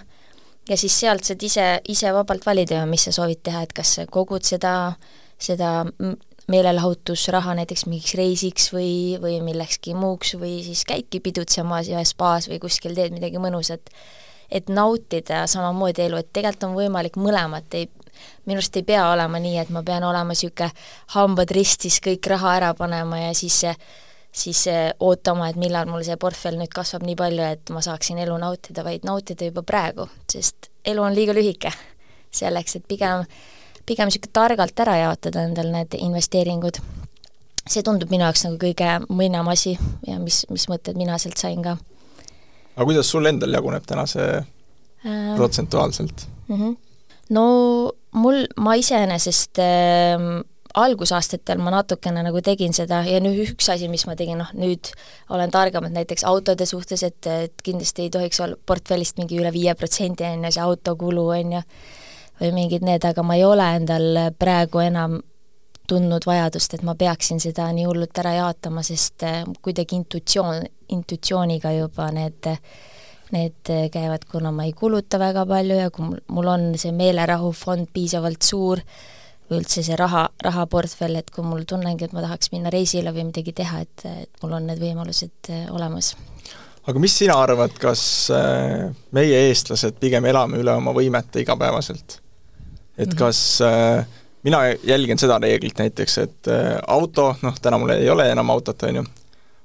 ja 0.70 0.78
siis 0.78 0.96
sealt 1.00 1.28
saad 1.28 1.44
ise, 1.44 1.66
ise 1.90 2.14
vabalt 2.16 2.46
valida 2.46 2.80
ju, 2.80 2.90
mis 2.90 3.08
sa 3.08 3.16
soovid 3.16 3.44
teha, 3.44 3.64
et 3.66 3.74
kas 3.76 3.98
sa 3.98 4.06
kogud 4.10 4.46
seda, 4.48 4.94
seda 5.42 5.74
meelelahutusraha 6.52 7.56
näiteks 7.60 7.86
mingiks 7.88 8.16
reisiks 8.20 8.70
või, 8.74 9.16
või 9.22 9.40
millekski 9.44 9.96
muuks 9.96 10.36
või 10.40 10.58
siis 10.66 10.84
käidki 10.88 11.22
pidutsemas 11.24 11.88
ja 11.92 12.04
spaas 12.08 12.50
või 12.52 12.60
kuskil 12.64 12.96
teed 12.98 13.16
midagi 13.16 13.40
mõnusat. 13.40 13.90
et 14.54 14.68
nautida 14.70 15.48
samamoodi 15.48 16.04
elu, 16.04 16.18
et 16.20 16.28
tegelikult 16.34 16.64
on 16.68 16.74
võimalik 16.76 17.16
mõlemat, 17.18 17.74
ei, 17.74 17.88
minu 18.46 18.60
arust 18.60 18.76
ei 18.78 18.84
pea 18.86 19.08
olema 19.10 19.40
nii, 19.40 19.56
et 19.58 19.70
ma 19.74 19.82
pean 19.84 20.04
olema 20.04 20.36
niisugune 20.36 20.70
hambad 21.16 21.52
ristis, 21.52 21.98
kõik 22.04 22.28
raha 22.30 22.52
ära 22.60 22.74
panema 22.78 23.18
ja 23.18 23.32
siis 23.34 23.56
see 23.64 23.74
siis 24.34 24.66
ootama, 25.00 25.50
et 25.50 25.58
millal 25.62 25.86
mul 25.86 26.04
see 26.04 26.18
portfell 26.18 26.58
nüüd 26.58 26.74
kasvab 26.74 27.06
nii 27.06 27.16
palju, 27.16 27.44
et 27.56 27.70
ma 27.70 27.82
saaksin 27.86 28.18
elu 28.24 28.38
nautida, 28.42 28.84
vaid 28.84 29.06
nautida 29.06 29.46
juba 29.46 29.62
praegu, 29.62 30.08
sest 30.32 30.72
elu 30.86 31.04
on 31.06 31.14
liiga 31.14 31.36
lühike 31.38 31.72
selleks, 32.34 32.80
et 32.80 32.88
pigem 32.90 33.28
pigem 33.86 34.10
niisugune 34.10 34.34
targalt 34.36 34.80
ära 34.80 34.98
jaotada 35.02 35.44
endal 35.48 35.72
need 35.74 35.98
investeeringud. 36.00 36.80
see 37.64 37.84
tundub 37.84 38.10
minu 38.12 38.26
jaoks 38.26 38.42
nagu 38.44 38.58
kõige 38.60 38.88
mõnam 39.08 39.48
asi 39.48 39.78
ja 40.08 40.18
mis, 40.20 40.42
mis 40.52 40.66
mõtted 40.68 40.98
mina 41.00 41.18
sealt 41.18 41.40
sain 41.40 41.62
ka. 41.64 41.78
aga 42.76 42.86
kuidas 42.86 43.12
sul 43.12 43.26
endal 43.26 43.54
jaguneb 43.56 43.86
täna 43.88 44.06
see 44.08 44.40
äh, 44.40 45.36
protsentuaalselt 45.36 46.26
mm? 46.48 46.56
-hmm. 46.56 46.76
no 47.30 47.46
mul, 48.12 48.46
ma 48.58 48.76
iseenesest 48.76 49.60
äh, 49.60 50.20
algusaastatel 50.74 51.60
ma 51.62 51.74
natukene 51.74 52.24
nagu 52.26 52.42
tegin 52.42 52.74
seda 52.74 53.04
ja 53.06 53.20
nüüd 53.22 53.44
üks 53.44 53.68
asi, 53.70 53.90
mis 53.92 54.08
ma 54.10 54.16
tegin, 54.18 54.40
noh 54.42 54.50
nüüd 54.58 54.90
olen 55.34 55.52
targem, 55.54 55.86
et 55.86 55.98
näiteks 56.00 56.26
autode 56.30 56.66
suhtes, 56.70 57.04
et, 57.06 57.28
et 57.30 57.66
kindlasti 57.66 58.08
ei 58.08 58.14
tohiks 58.14 58.42
olla 58.42 58.58
portfellist 58.66 59.22
mingi 59.22 59.38
üle 59.42 59.54
viie 59.54 59.76
protsendi, 59.78 60.26
on 60.26 60.48
ju, 60.48 60.56
see 60.56 60.64
autokulu, 60.64 61.28
on 61.36 61.60
ju, 61.60 61.62
või 62.42 62.56
mingid 62.58 62.86
need, 62.88 63.06
aga 63.06 63.26
ma 63.26 63.38
ei 63.38 63.46
ole 63.46 63.70
endal 63.78 64.18
praegu 64.40 64.82
enam 64.82 65.20
tundnud 65.88 66.26
vajadust, 66.26 66.74
et 66.74 66.84
ma 66.88 66.96
peaksin 66.98 67.42
seda 67.44 67.68
nii 67.76 67.86
hullult 67.86 68.18
ära 68.24 68.34
jaotama, 68.40 68.84
sest 68.86 69.26
eh, 69.28 69.42
kuidagi 69.62 70.00
intuitsioon, 70.00 70.64
intuitsiooniga 70.96 71.74
juba 71.76 72.10
need, 72.16 72.50
need 73.36 73.74
käivad, 73.94 74.26
kuna 74.32 74.54
ma 74.56 74.66
ei 74.66 74.74
kuluta 74.78 75.20
väga 75.22 75.46
palju 75.50 75.82
ja 75.84 75.92
kui 75.94 76.08
mul, 76.10 76.50
on 76.50 76.72
see 76.80 76.96
meelerahufond 76.96 77.92
piisavalt 77.94 78.42
suur, 78.48 78.82
või 79.50 79.62
üldse 79.62 79.84
see 79.86 79.98
raha, 80.00 80.28
rahaportfell, 80.44 81.20
et 81.20 81.30
kui 81.34 81.46
mul 81.46 81.66
tunnengi, 81.70 82.08
et 82.08 82.16
ma 82.16 82.24
tahaks 82.26 82.52
minna 82.54 82.72
reisile 82.74 83.14
või 83.16 83.28
midagi 83.30 83.54
teha, 83.56 83.84
et, 83.86 84.06
et 84.26 84.44
mul 84.44 84.58
on 84.60 84.68
need 84.70 84.82
võimalused 84.82 85.52
eh, 85.54 85.66
olemas 85.72 86.14
aga 86.84 87.00
mis 87.00 87.14
sina 87.16 87.38
arvad, 87.40 87.76
kas 87.80 88.04
eh, 88.36 88.90
meie, 89.16 89.46
eestlased, 89.50 89.96
pigem 90.02 90.26
elame 90.28 90.60
üle 90.60 90.76
oma 90.76 90.96
võimete 90.96 91.44
igapäevaselt? 91.44 92.20
et 92.98 93.10
-hmm. 93.10 93.18
kas 93.18 93.62
äh, 93.62 94.06
mina 94.44 94.60
jälgin 94.84 95.18
seda 95.20 95.40
reeglit 95.40 95.80
näiteks, 95.80 96.18
et 96.18 96.48
äh, 96.48 96.78
auto, 96.88 97.36
noh, 97.42 97.60
täna 97.62 97.78
mul 97.78 97.96
ei 97.96 98.10
ole 98.10 98.30
enam 98.32 98.50
autot, 98.50 98.84
on 98.84 98.96
ju, 98.96 99.04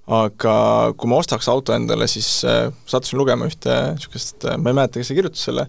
aga 0.06 0.54
kui 0.96 1.10
ma 1.10 1.18
ostaks 1.20 1.48
auto 1.48 1.74
endale, 1.74 2.06
siis 2.06 2.44
äh, 2.44 2.72
sattusin 2.86 3.18
lugema 3.18 3.48
ühte 3.50 3.74
niisugust 3.94 4.44
äh,, 4.44 4.56
ma 4.56 4.70
ei 4.70 4.78
mäleta, 4.80 4.98
kes 4.98 5.10
see 5.10 5.18
kirjutas 5.18 5.44
selle, 5.50 5.66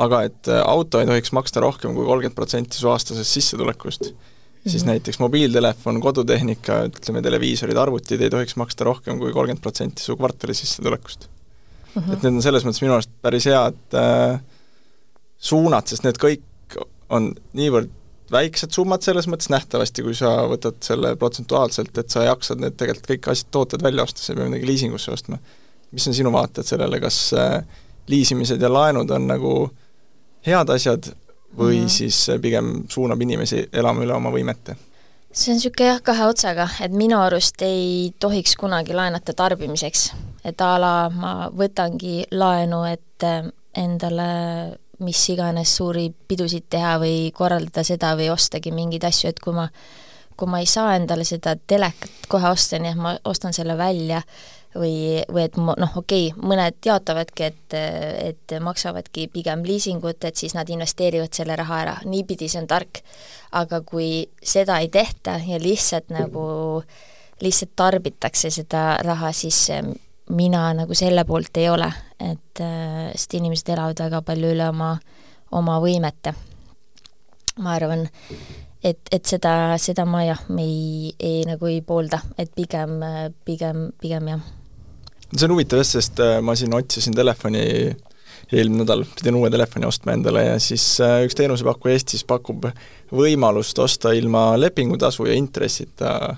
aga 0.00 0.22
et 0.28 0.48
äh, 0.48 0.62
auto 0.64 1.00
ei 1.00 1.08
tohiks 1.08 1.32
maksta 1.36 1.60
rohkem 1.60 1.96
kui 1.96 2.06
kolmkümmend 2.06 2.36
protsenti 2.36 2.78
su 2.78 2.88
aastasest 2.88 3.36
sissetulekust 3.36 4.06
mm. 4.08 4.16
-hmm. 4.16 4.70
siis 4.70 4.84
näiteks 4.88 5.18
mobiiltelefon, 5.20 6.00
kodutehnika, 6.00 6.84
ütleme, 6.88 7.22
televiisorid, 7.22 7.76
arvutid 7.76 8.20
ei 8.20 8.30
tohiks 8.30 8.56
maksta 8.56 8.84
rohkem 8.88 9.18
kui 9.18 9.32
kolmkümmend 9.32 9.62
protsenti 9.62 10.02
su 10.02 10.16
kvartali 10.16 10.54
sissetulekust 10.54 11.28
mm. 11.28 12.02
-hmm. 12.02 12.12
et 12.12 12.22
need 12.22 12.34
on 12.34 12.42
selles 12.42 12.64
mõttes 12.64 12.84
minu 12.84 12.96
arust 12.96 13.10
päris 13.22 13.44
head 13.50 13.98
äh, 13.98 14.40
suunad, 15.38 15.86
sest 15.86 16.06
need 16.06 16.18
kõik 16.22 16.78
on 17.12 17.34
niivõrd 17.52 17.90
väiksed 18.32 18.72
summad 18.72 19.04
selles 19.04 19.26
mõttes 19.28 19.50
nähtavasti, 19.52 20.04
kui 20.06 20.14
sa 20.16 20.30
võtad 20.48 20.78
selle 20.84 21.14
protsentuaalselt, 21.20 21.98
et 21.98 22.10
sa 22.10 22.24
jaksad 22.24 22.62
need 22.62 22.78
tegelikult 22.80 23.10
kõik 23.10 23.28
asjad, 23.32 23.50
tooted 23.52 23.84
välja 23.84 24.06
osta, 24.06 24.22
sa 24.22 24.32
ei 24.32 24.38
pea 24.38 24.48
midagi 24.48 24.68
liisingusse 24.70 25.12
ostma. 25.12 25.38
mis 25.92 26.06
on 26.08 26.14
sinu 26.16 26.30
vaated 26.32 26.64
sellele, 26.64 27.00
kas 27.00 27.16
äh, 27.36 27.64
liisimised 28.08 28.62
ja 28.62 28.70
laenud 28.72 29.10
on 29.10 29.26
nagu 29.28 29.52
head 30.46 30.68
asjad 30.74 31.12
või 31.58 31.76
mm 31.76 31.84
-hmm. 31.84 31.88
siis 31.88 32.30
pigem 32.42 32.72
suunab 32.88 33.20
inimesi 33.22 33.68
elama 33.72 34.02
üle 34.02 34.14
oma 34.14 34.30
võimete? 34.30 34.76
see 35.32 35.52
on 35.52 35.56
niisugune 35.56 35.88
jah, 35.88 36.00
kahe 36.04 36.26
otsaga, 36.28 36.68
et 36.84 36.92
minu 36.92 37.16
arust 37.20 37.62
ei 37.62 38.12
tohiks 38.20 38.56
kunagi 38.56 38.94
laenata 38.94 39.32
tarbimiseks. 39.32 40.12
et 40.44 40.60
a 40.60 40.78
la 40.80 41.10
ma 41.10 41.50
võtangi 41.50 42.24
laenu, 42.30 42.84
et 42.84 43.24
äh, 43.24 43.48
endale 43.74 44.78
mis 44.98 45.28
iganes 45.28 45.76
suuri 45.76 46.12
pidusid 46.28 46.68
teha 46.70 46.96
või 47.02 47.30
korraldada 47.34 47.84
seda 47.84 48.14
või 48.18 48.30
ostagi 48.30 48.72
mingeid 48.72 49.04
asju, 49.04 49.28
et 49.28 49.40
kui 49.40 49.54
ma, 49.56 49.68
kui 50.36 50.48
ma 50.48 50.60
ei 50.62 50.66
saa 50.66 50.96
endale 50.96 51.24
seda 51.24 51.56
telekat 51.56 52.28
kohe 52.28 52.50
osta, 52.50 52.78
nii 52.78 52.90
et 52.90 53.00
ma 53.00 53.16
ostan 53.24 53.52
selle 53.52 53.76
välja 53.78 54.22
või, 54.74 55.22
või 55.32 55.44
et 55.46 55.56
noh, 55.60 55.96
okei 55.96 56.30
okay,, 56.30 56.48
mõned 56.48 56.78
jaotavadki, 56.86 57.48
et, 57.50 57.76
et 57.76 58.54
maksavadki 58.60 59.28
pigem 59.32 59.64
liisingut, 59.66 60.24
et 60.24 60.36
siis 60.36 60.54
nad 60.56 60.68
investeerivad 60.70 61.32
selle 61.34 61.56
raha 61.58 61.80
ära, 61.84 61.96
niipidi 62.08 62.48
see 62.48 62.62
on 62.62 62.68
tark. 62.70 63.02
aga 63.52 63.82
kui 63.84 64.28
seda 64.42 64.78
ei 64.80 64.88
tehta 64.88 65.36
ja 65.46 65.58
lihtsalt 65.60 66.08
nagu, 66.08 66.82
lihtsalt 67.42 67.76
tarbitakse 67.76 68.50
seda 68.50 68.96
raha, 69.04 69.32
siis 69.32 69.68
mina 70.30 70.72
nagu 70.74 70.94
selle 70.94 71.24
poolt 71.24 71.56
ei 71.60 71.68
ole, 71.68 71.90
et 72.20 72.60
äh, 72.60 73.12
sest 73.14 73.34
inimesed 73.34 73.68
elavad 73.74 74.00
väga 74.06 74.22
palju 74.24 74.54
üle 74.54 74.68
oma, 74.68 74.94
oma 75.52 75.78
võimete. 75.82 76.34
ma 77.60 77.74
arvan, 77.76 78.06
et, 78.82 79.00
et 79.12 79.24
seda, 79.28 79.76
seda 79.78 80.06
ma 80.08 80.24
jah, 80.24 80.40
ei, 80.58 81.12
ei 81.20 81.42
nagu 81.48 81.68
ei 81.68 81.82
poolda, 81.84 82.22
et 82.38 82.52
pigem, 82.56 83.00
pigem, 83.44 83.90
pigem 84.00 84.32
jah. 84.32 84.50
See 85.36 85.48
on 85.48 85.54
huvitav 85.56 85.82
jah, 85.82 85.88
sest 85.88 86.20
äh, 86.20 86.40
ma 86.44 86.56
siin 86.58 86.74
otsisin 86.76 87.16
telefoni 87.16 87.64
eelmine 88.52 88.82
nädal 88.82 89.04
pidin 89.16 89.38
uue 89.38 89.50
telefoni 89.50 89.86
ostma 89.88 90.12
endale 90.16 90.44
ja 90.44 90.58
siis 90.60 90.84
äh, 91.00 91.22
üks 91.26 91.36
teenusepakkuja 91.38 91.96
Eestis 91.96 92.24
pakub 92.28 92.68
võimalust 93.12 93.78
osta 93.80 94.12
ilma 94.16 94.52
lepingutasu 94.60 95.26
ja 95.30 95.36
intressita 95.38 96.36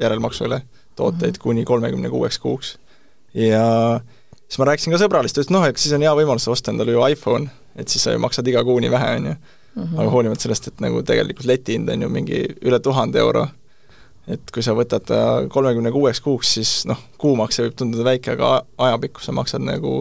järelmaksu 0.00 0.46
üle 0.48 0.62
tooteid 0.96 1.30
mm 1.30 1.36
-hmm. 1.36 1.42
kuni 1.42 1.64
kolmekümne 1.64 2.10
kuueks 2.10 2.38
kuuks 2.38 2.78
ja 3.34 4.00
siis 4.48 4.58
ma 4.58 4.68
rääkisin 4.70 4.94
ka 4.94 5.00
sõbralist, 5.00 5.36
ta 5.36 5.44
ütles 5.44 5.54
noh, 5.54 5.64
eks 5.68 5.86
siis 5.86 5.94
on 5.94 6.04
hea 6.04 6.12
võimalus 6.18 6.48
osta 6.50 6.72
endale 6.72 6.94
ju 6.96 7.06
iPhone, 7.06 7.50
et 7.76 7.88
siis 7.88 8.02
sa 8.04 8.14
ju 8.14 8.22
maksad 8.22 8.48
iga 8.50 8.64
kuu 8.66 8.80
nii 8.82 8.90
vähe, 8.90 9.16
on 9.20 9.32
ju. 9.32 9.34
Mhm. 9.70 9.98
aga 10.02 10.10
hoolimata 10.10 10.42
sellest, 10.42 10.66
et 10.66 10.80
nagu 10.82 11.02
tegelikult 11.06 11.46
letihind 11.46 11.88
on 11.88 12.02
ju 12.02 12.08
mingi 12.10 12.40
üle 12.66 12.80
tuhande 12.82 13.20
euro, 13.22 13.46
et 14.30 14.52
kui 14.54 14.64
sa 14.64 14.74
võtad 14.76 15.06
ta 15.06 15.20
kolmekümne 15.52 15.92
kuueks 15.94 16.20
kuuks, 16.24 16.56
siis 16.58 16.74
noh, 16.90 16.98
kuumakse 17.20 17.64
võib 17.66 17.78
tunduda 17.78 18.06
väike, 18.06 18.36
aga 18.36 18.60
ajapikku 18.88 19.24
sa 19.24 19.34
maksad 19.36 19.64
nagu 19.64 20.00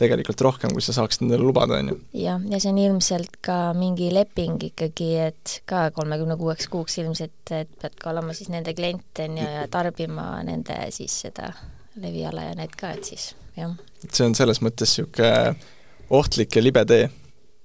tegelikult 0.00 0.40
rohkem, 0.44 0.72
kui 0.72 0.84
sa 0.84 0.94
saaksid 0.96 1.26
endale 1.26 1.44
lubada, 1.44 1.76
on 1.80 1.92
ju. 1.92 1.98
jah, 2.22 2.40
ja 2.48 2.60
see 2.62 2.72
on 2.72 2.78
ilmselt 2.80 3.36
ka 3.44 3.58
mingi 3.76 4.08
leping 4.14 4.62
ikkagi, 4.70 5.10
et 5.28 5.58
ka 5.68 5.88
kolmekümne 5.96 6.38
kuueks 6.40 6.70
kuuks 6.72 6.96
ilmselt, 7.02 7.52
et 7.52 7.70
pead 7.82 7.98
ka 8.00 8.12
olema 8.14 8.36
siis 8.36 8.48
nende 8.52 8.74
klient, 8.76 9.10
on 9.26 9.36
ju, 9.40 9.50
ja 9.58 9.66
tarbima 9.72 10.30
nende 10.46 10.78
siis 10.94 11.18
seda 11.26 11.52
leviala 12.00 12.48
ja 12.48 12.56
need 12.58 12.76
ka, 12.80 12.94
et 12.96 13.12
siis 13.12 13.32
jah. 13.58 13.74
see 14.08 14.26
on 14.26 14.36
selles 14.38 14.62
mõttes 14.64 14.96
niisugune 14.96 15.56
ohtlik 16.10 16.56
ja 16.56 16.64
libe 16.64 16.84
tee. 16.88 17.10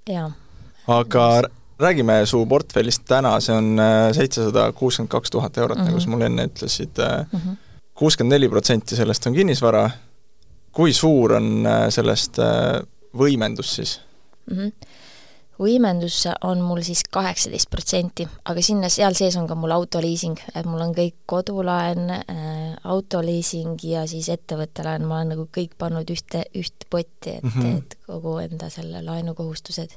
jaa. 0.10 0.28
aga 1.00 1.28
räägime 1.80 2.26
su 2.26 2.46
portfellist 2.46 3.04
täna, 3.08 3.36
see 3.44 3.56
on 3.56 3.80
äh, 3.80 4.10
seitsesada 4.16 4.70
kuuskümmend 4.74 5.12
kaks 5.12 5.32
tuhat 5.32 5.58
eurot 5.58 5.78
mm, 5.78 5.84
-hmm. 5.84 5.92
nagu 5.92 6.00
sa 6.00 6.10
mulle 6.10 6.26
enne 6.26 6.48
ütlesid, 6.50 7.00
äh, 7.00 7.26
mhm. 7.32 7.58
kuuskümmend 7.94 8.36
neli 8.36 8.50
protsenti 8.50 8.96
sellest 8.96 9.28
on 9.28 9.34
kinnisvara, 9.34 9.90
kui 10.72 10.94
suur 10.94 11.34
on 11.40 11.66
äh, 11.66 11.90
sellest 11.90 12.40
võimendus 13.18 13.76
siis 13.76 14.00
mm? 14.52 14.58
-hmm 14.58 14.72
võimendus 15.60 16.26
on 16.44 16.62
mul 16.62 16.82
siis 16.86 17.04
kaheksateist 17.12 17.70
protsenti, 17.72 18.28
aga 18.50 18.64
sinna, 18.66 18.90
seal 18.92 19.16
sees 19.18 19.38
on 19.40 19.48
ka 19.48 19.56
mul 19.56 19.72
autoliising, 19.76 20.40
et 20.56 20.68
mul 20.68 20.84
on 20.84 20.94
kõik 20.96 21.16
kodulaen 21.32 22.10
äh,, 22.18 22.76
autoliising 22.84 23.84
ja 23.88 24.06
siis 24.10 24.30
ettevõttelaen, 24.34 25.06
ma 25.08 25.22
olen 25.22 25.36
nagu 25.36 25.48
kõik 25.58 25.78
pannud 25.78 26.12
ühte, 26.12 26.46
ühte 26.56 26.90
potti, 26.90 27.38
et 27.38 27.44
mm, 27.44 27.56
-hmm. 27.56 27.78
et 27.78 27.98
kogu 28.08 28.38
enda 28.44 28.70
selle 28.70 29.02
laenukohustused. 29.06 29.96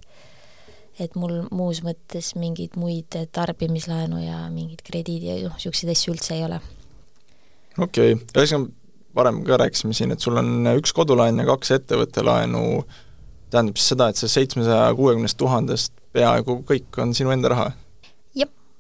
Et 1.01 1.15
mul 1.19 1.41
muus 1.55 1.83
mõttes 1.87 2.35
mingeid 2.39 2.77
muid 2.81 3.17
tarbimislaenu 3.33 4.23
ja 4.25 4.45
mingeid 4.53 4.83
krediidi 4.87 5.31
ja 5.31 5.39
noh, 5.45 5.57
niisuguseid 5.57 5.93
asju 5.95 6.15
üldse 6.17 6.35
ei 6.37 6.45
ole. 6.49 6.61
okei 7.79 8.15
okay., 8.17 8.27
ühesõnaga 8.35 8.75
varem 9.19 9.43
ka 9.47 9.59
rääkisime 9.59 9.97
siin, 9.97 10.13
et 10.15 10.23
sul 10.23 10.39
on 10.39 10.69
üks 10.77 10.93
kodulaen 10.95 11.41
ja 11.41 11.47
kaks 11.49 11.73
ettevõttelaenu 11.79 12.63
tähendab 13.51 13.79
siis 13.81 13.95
seda, 13.95 14.09
et 14.11 14.21
see 14.21 14.31
seitsmesaja 14.31 14.95
kuuekümnest 14.95 15.39
tuhandest 15.41 15.93
peaaegu 16.15 16.61
kõik 16.69 16.99
on 17.03 17.15
sinu 17.17 17.33
enda 17.35 17.53
raha? 17.55 17.71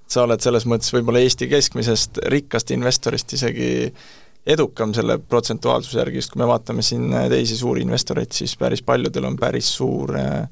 Sa 0.09 0.23
oled 0.25 0.41
selles 0.41 0.65
mõttes 0.65 0.89
võib-olla 0.95 1.21
Eesti 1.21 1.51
keskmisest 1.51 2.23
rikkast 2.33 2.71
investorist 2.73 3.35
isegi 3.37 3.69
edukam 4.49 4.95
selle 4.97 5.19
protsentuaalsuse 5.21 5.99
järgi, 6.01 6.23
sest 6.23 6.33
kui 6.33 6.41
me 6.41 6.49
vaatame 6.49 6.85
siin 6.87 7.13
teisi 7.29 7.59
suuri 7.59 7.83
investoreid, 7.85 8.33
siis 8.33 8.55
päris 8.57 8.81
paljudel 8.81 9.27
on 9.29 9.37
päris 9.37 9.69
suur 9.77 10.15
äh, 10.17 10.47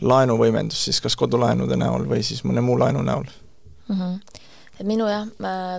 laenuvõimendus 0.00 0.84
siis 0.86 1.00
kas 1.02 1.16
kodulaenude 1.18 1.76
näol 1.76 2.06
või 2.08 2.22
siis 2.26 2.44
mõne 2.46 2.62
muu 2.64 2.78
laenu 2.78 3.02
näol 3.02 3.26
mm. 3.88 3.96
-hmm. 3.98 4.86
minu 4.88 5.08
jah, 5.10 5.26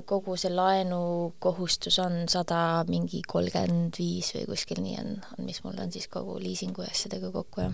kogu 0.05 0.35
see 0.37 0.51
laenukohustus 0.53 1.99
on 1.99 2.23
sada 2.29 2.83
mingi 2.87 3.21
kolmkümmend 3.27 3.99
viis 3.99 4.33
või 4.35 4.45
kuskil 4.53 4.83
nii 4.83 4.99
on, 4.99 5.17
on, 5.37 5.45
mis 5.45 5.63
mul 5.63 5.79
on 5.79 5.91
siis 5.91 6.07
kogu 6.07 6.39
liisingu 6.39 6.81
ja 6.81 6.91
asjadega 6.91 7.31
kokku, 7.31 7.61
jah. 7.61 7.73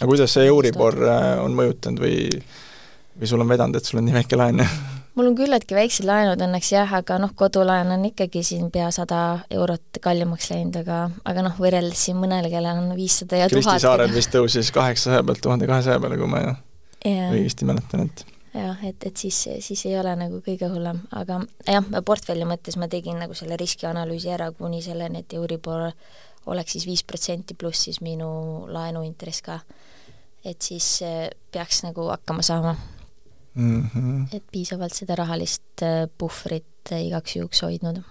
aga 0.00 0.06
kuidas 0.06 0.34
see 0.34 0.46
Euribor 0.46 0.96
äh, 1.04 1.44
on 1.44 1.56
mõjutanud 1.56 2.00
või 2.00 2.28
või 3.20 3.28
sul 3.28 3.40
on 3.40 3.48
vedanud, 3.48 3.76
et 3.76 3.84
sul 3.84 4.00
on 4.00 4.08
nii 4.08 4.16
väike 4.20 4.36
laen 4.36 4.64
mul 5.14 5.30
on 5.30 5.36
küllaltki 5.38 5.76
väiksed 5.76 6.06
laenud 6.08 6.40
õnneks 6.44 6.72
jah, 6.72 6.92
aga 7.00 7.18
noh, 7.22 7.32
kodulaen 7.36 7.92
on 7.94 8.04
ikkagi 8.10 8.42
siin 8.46 8.70
pea 8.74 8.90
sada 8.94 9.20
eurot 9.52 10.00
kallimaks 10.02 10.50
läinud, 10.52 10.80
aga 10.82 11.02
aga 11.28 11.46
noh, 11.46 11.56
võrreldes 11.60 12.06
siin 12.08 12.18
mõnele, 12.20 12.50
kellel 12.52 12.82
on 12.82 12.92
viissada 12.98 13.40
ja 13.40 13.48
tuhat 13.50 13.64
Kristi 13.64 13.86
Saarel 13.86 14.14
vist 14.14 14.34
tõusis 14.34 14.72
kaheksasaja 14.74 15.24
pealt 15.26 15.42
tuhande 15.44 15.70
kahesaja 15.70 16.00
peale, 16.02 16.18
kui 16.20 16.30
ma 16.30 16.44
ja. 16.44 16.54
õigesti 17.32 17.68
mäletan, 17.68 18.06
et 18.06 18.24
jah, 18.54 18.80
et, 18.86 19.06
et 19.06 19.16
siis, 19.16 19.42
siis 19.66 19.84
ei 19.88 19.98
ole 19.98 20.14
nagu 20.18 20.40
kõige 20.46 20.70
hullem, 20.72 21.02
aga 21.16 21.42
jah, 21.66 21.92
portfelli 22.06 22.48
mõttes 22.48 22.78
ma 22.80 22.90
tegin 22.90 23.20
nagu 23.22 23.36
selle 23.38 23.58
riskianalüüsi 23.60 24.32
ära 24.34 24.50
kuni 24.56 24.82
selleni, 24.84 25.24
et 25.24 25.38
Euribor 25.38 25.90
oleks 26.50 26.76
siis 26.76 26.86
viis 26.88 27.04
protsenti 27.04 27.54
pluss 27.58 27.88
siis 27.88 28.00
minu 28.00 28.30
laenuintress 28.72 29.42
ka. 29.44 29.60
et 30.44 30.62
siis 30.62 31.02
eh, 31.04 31.28
peaks 31.52 31.82
nagu 31.84 32.06
hakkama 32.08 32.42
saama 32.42 32.76
mm. 33.54 33.90
-hmm. 33.94 34.36
et 34.36 34.44
piisavalt 34.52 34.94
seda 34.94 35.16
rahalist 35.18 35.82
äh, 35.82 36.06
puhvrit 36.18 36.92
äh, 36.92 37.06
igaks 37.06 37.36
juhuks 37.36 37.62
hoidnud. 37.62 38.02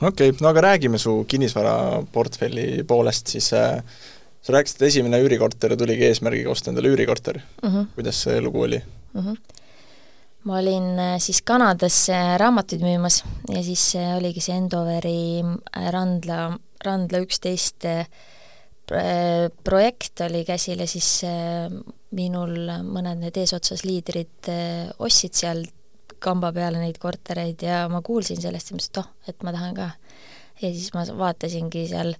okei 0.00 0.28
okay,, 0.30 0.40
no 0.40 0.48
aga 0.48 0.60
räägime 0.60 0.98
su 0.98 1.24
kinnisvaraportfelli 1.28 2.84
poolest 2.84 3.26
siis 3.26 3.52
äh, 3.52 3.82
sa 4.42 4.52
rääkisid, 4.52 4.76
et 4.82 4.88
esimene 4.88 5.22
üürikorter 5.22 5.76
tuligi 5.78 6.08
eesmärgiga 6.10 6.50
osta 6.50 6.70
endale 6.70 6.88
üürikorter 6.88 7.40
mm. 7.62 7.68
-hmm. 7.68 7.86
kuidas 7.94 8.22
see 8.22 8.40
lugu 8.40 8.62
oli 8.62 8.82
mm? 9.14 9.20
-hmm. 9.20 9.36
ma 10.44 10.58
olin 10.58 10.98
äh, 10.98 11.18
siis 11.18 11.42
Kanadas 11.42 12.08
raamatuid 12.36 12.82
müümas 12.82 13.24
ja 13.48 13.62
siis 13.62 13.92
oligi 14.16 14.40
see 14.40 14.56
Endoveri 14.56 15.42
Randla, 15.90 16.58
Randla 16.84 17.18
üksteist 17.18 17.84
projekt 19.64 20.20
oli 20.20 20.44
käsil 20.44 20.80
ja 20.80 20.86
siis 20.86 21.22
minul 22.16 22.68
mõned 22.86 23.22
need 23.22 23.38
eesotsas 23.42 23.84
liidrid 23.88 24.50
eh, 24.52 24.90
ostsid 25.02 25.36
seal 25.38 25.64
kamba 26.22 26.52
peale 26.54 26.78
neid 26.78 27.00
kortereid 27.02 27.64
ja 27.66 27.82
ma 27.90 28.02
kuulsin 28.04 28.40
sellest 28.40 28.70
ja 28.70 28.76
mõtlesin, 28.76 28.92
et 28.92 29.02
oh, 29.02 29.10
et 29.32 29.46
ma 29.46 29.54
tahan 29.54 29.74
ka. 29.76 29.90
ja 30.62 30.70
siis 30.70 30.92
ma 30.94 31.04
vaatasingi 31.18 31.86
seal 31.90 32.14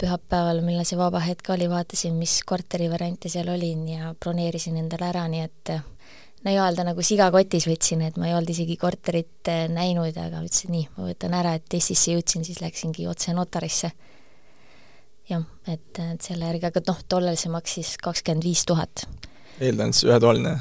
pühapäeval, 0.00 0.60
millal 0.64 0.86
see 0.88 0.98
vaba 1.00 1.20
hetk 1.24 1.50
oli, 1.54 1.68
vaatasin, 1.72 2.16
mis 2.20 2.38
korterivariante 2.48 3.32
seal 3.32 3.48
olin 3.52 3.86
ja 3.88 4.14
broneerisin 4.20 4.76
endale 4.80 5.08
ära, 5.08 5.24
nii 5.32 5.44
et 5.44 5.72
nii-öelda 6.46 6.84
nagu 6.86 7.02
siga 7.04 7.30
kotis 7.34 7.66
võtsin, 7.66 8.04
et 8.06 8.18
ma 8.20 8.28
ei 8.28 8.36
olnud 8.36 8.52
isegi 8.52 8.76
korterit 8.80 9.50
eh, 9.52 9.66
näinud, 9.72 10.16
aga 10.16 10.44
ütlesin 10.44 10.74
nii, 10.76 10.90
ma 10.96 11.08
võtan 11.10 11.36
ära, 11.36 11.56
et 11.58 11.78
Eestisse 11.78 12.14
jõudsin, 12.14 12.44
siis 12.46 12.62
läksingi 12.62 13.08
otse 13.10 13.34
notarisse 13.36 13.92
jah, 15.30 15.44
et, 15.68 15.98
et 15.98 16.22
selle 16.22 16.48
järgi, 16.48 16.68
aga 16.70 16.82
noh, 16.86 17.02
tollal 17.08 17.38
see 17.40 17.52
maksis 17.52 17.96
kakskümmend 18.02 18.46
viis 18.46 18.64
tuhat. 18.68 19.06
eeldan, 19.60 19.94
see 19.96 20.10
ühetoaline? 20.10 20.56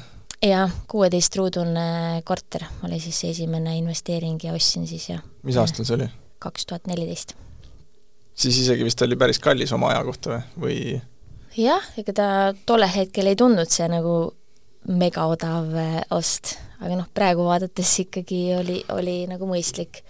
jaa, 0.46 0.68
kuueteistruudune 0.92 2.22
korter 2.28 2.68
oli 2.86 3.00
siis 3.00 3.24
esimene 3.32 3.78
investeering 3.80 4.44
ja 4.44 4.54
ostsin 4.54 4.88
siis 4.88 5.10
jah. 5.10 5.24
mis 5.44 5.58
aastal 5.58 5.88
see 5.88 5.98
oli? 5.98 6.10
kaks 6.40 6.66
tuhat 6.66 6.88
neliteist. 6.88 7.36
siis 8.34 8.58
isegi 8.64 8.86
vist 8.86 9.02
oli 9.02 9.16
päris 9.16 9.40
kallis 9.40 9.74
oma 9.76 9.94
aja 9.94 10.04
kohta 10.08 10.42
või? 10.60 11.00
jah, 11.58 11.92
ega 11.98 12.14
ta 12.14 12.28
tollel 12.66 12.92
hetkel 12.96 13.32
ei 13.32 13.40
tundnud 13.40 13.72
see 13.72 13.88
nagu 13.92 14.34
megaodav 14.88 15.72
eh, 15.80 16.02
ost, 16.14 16.56
aga 16.80 16.98
noh, 17.00 17.08
praegu 17.14 17.46
vaadates 17.48 17.92
ikkagi 18.06 18.42
oli, 18.60 18.80
oli 18.94 19.16
nagu 19.30 19.48
mõistlik. 19.50 20.04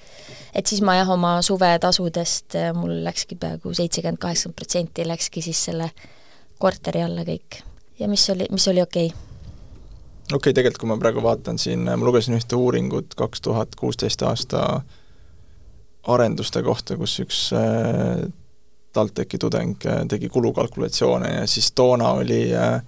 et 0.53 0.67
siis 0.67 0.81
ma 0.83 0.97
jah, 0.97 1.09
oma 1.11 1.37
suvetasudest 1.45 2.57
eh, 2.59 2.71
mul 2.75 2.97
läkski 3.05 3.37
peaaegu 3.39 3.73
seitsekümmend, 3.73 4.19
kaheksakümmend 4.19 4.59
protsenti 4.59 5.07
läkski 5.07 5.43
siis 5.45 5.63
selle 5.69 5.91
korteri 6.59 7.03
alla 7.05 7.23
kõik. 7.27 7.61
ja 7.99 8.09
mis 8.11 8.27
oli, 8.29 8.49
mis 8.51 8.67
oli 8.67 8.81
okei 8.81 9.07
okay. 9.07 9.21
okei 10.33 10.35
okay,, 10.35 10.53
tegelikult 10.53 10.83
kui 10.83 10.91
ma 10.91 10.99
praegu 10.99 11.23
vaatan 11.23 11.59
siin, 11.61 11.87
ma 11.87 12.03
lugesin 12.03 12.35
ühte 12.35 12.59
uuringut 12.59 13.15
kaks 13.15 13.41
tuhat 13.47 13.75
kuusteist 13.79 14.27
aasta 14.27 14.81
arenduste 16.07 16.61
kohta, 16.63 16.97
kus 16.99 17.15
üks 17.23 17.47
äh, 17.55 18.27
TalTechi 18.93 19.39
tudeng 19.41 19.79
tegi 20.09 20.29
kulukalkulatsioone 20.29 21.33
ja 21.39 21.47
siis 21.47 21.71
toona 21.71 22.11
oli 22.19 22.43
äh, 22.55 22.83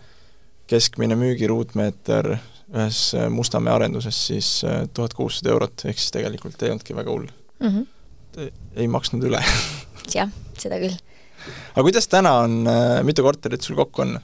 keskmine 0.67 1.15
müügiruutmeeter 1.19 2.35
ühes 2.75 3.01
äh, 3.15 3.29
Mustamäe 3.31 3.73
arenduses 3.73 4.19
siis 4.27 4.49
äh, 4.67 4.85
tuhat 4.93 5.15
kuussada 5.15 5.53
eurot, 5.53 5.85
ehk 5.87 5.99
siis 5.99 6.11
tegelikult 6.15 6.61
ei 6.63 6.73
olnudki 6.73 6.95
väga 6.95 7.13
hull 7.13 7.27
mm. 7.59 7.67
-hmm. 7.67 8.51
ei 8.75 8.87
maksnud 8.91 9.23
üle 9.23 9.43
jah, 10.15 10.31
seda 10.59 10.79
küll. 10.83 10.97
aga 11.73 11.85
kuidas 11.87 12.07
täna 12.11 12.37
on, 12.43 12.59
äh, 12.67 13.03
mitu 13.07 13.23
korterit 13.23 13.61
sul 13.61 13.79
kokku 13.79 14.03
on? 14.03 14.19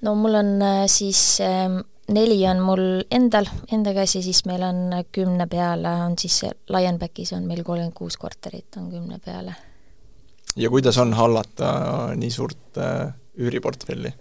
no 0.00 0.14
mul 0.14 0.40
on 0.40 0.54
siis 0.88 1.40
ähm, 1.44 1.82
neli 2.08 2.40
on 2.48 2.62
mul 2.64 2.84
endal, 3.10 3.48
enda 3.72 3.92
käes 3.94 4.16
ja 4.16 4.22
siis 4.22 4.44
meil 4.48 4.62
on 4.66 5.02
kümne 5.12 5.46
peale 5.50 5.92
on 6.06 6.16
siis 6.18 6.42
Lionbackis 6.72 7.32
on 7.36 7.44
meil 7.48 7.62
kolmkümmend 7.64 7.96
kuus 7.96 8.16
korterit 8.16 8.76
on 8.76 8.90
kümne 8.90 9.20
peale. 9.24 9.54
ja 10.56 10.70
kuidas 10.70 10.98
on 10.98 11.14
hallata 11.14 11.70
nii 12.16 12.30
suurt 12.30 12.78
äh, 12.78 13.12
üüriportfelli? 13.38 14.12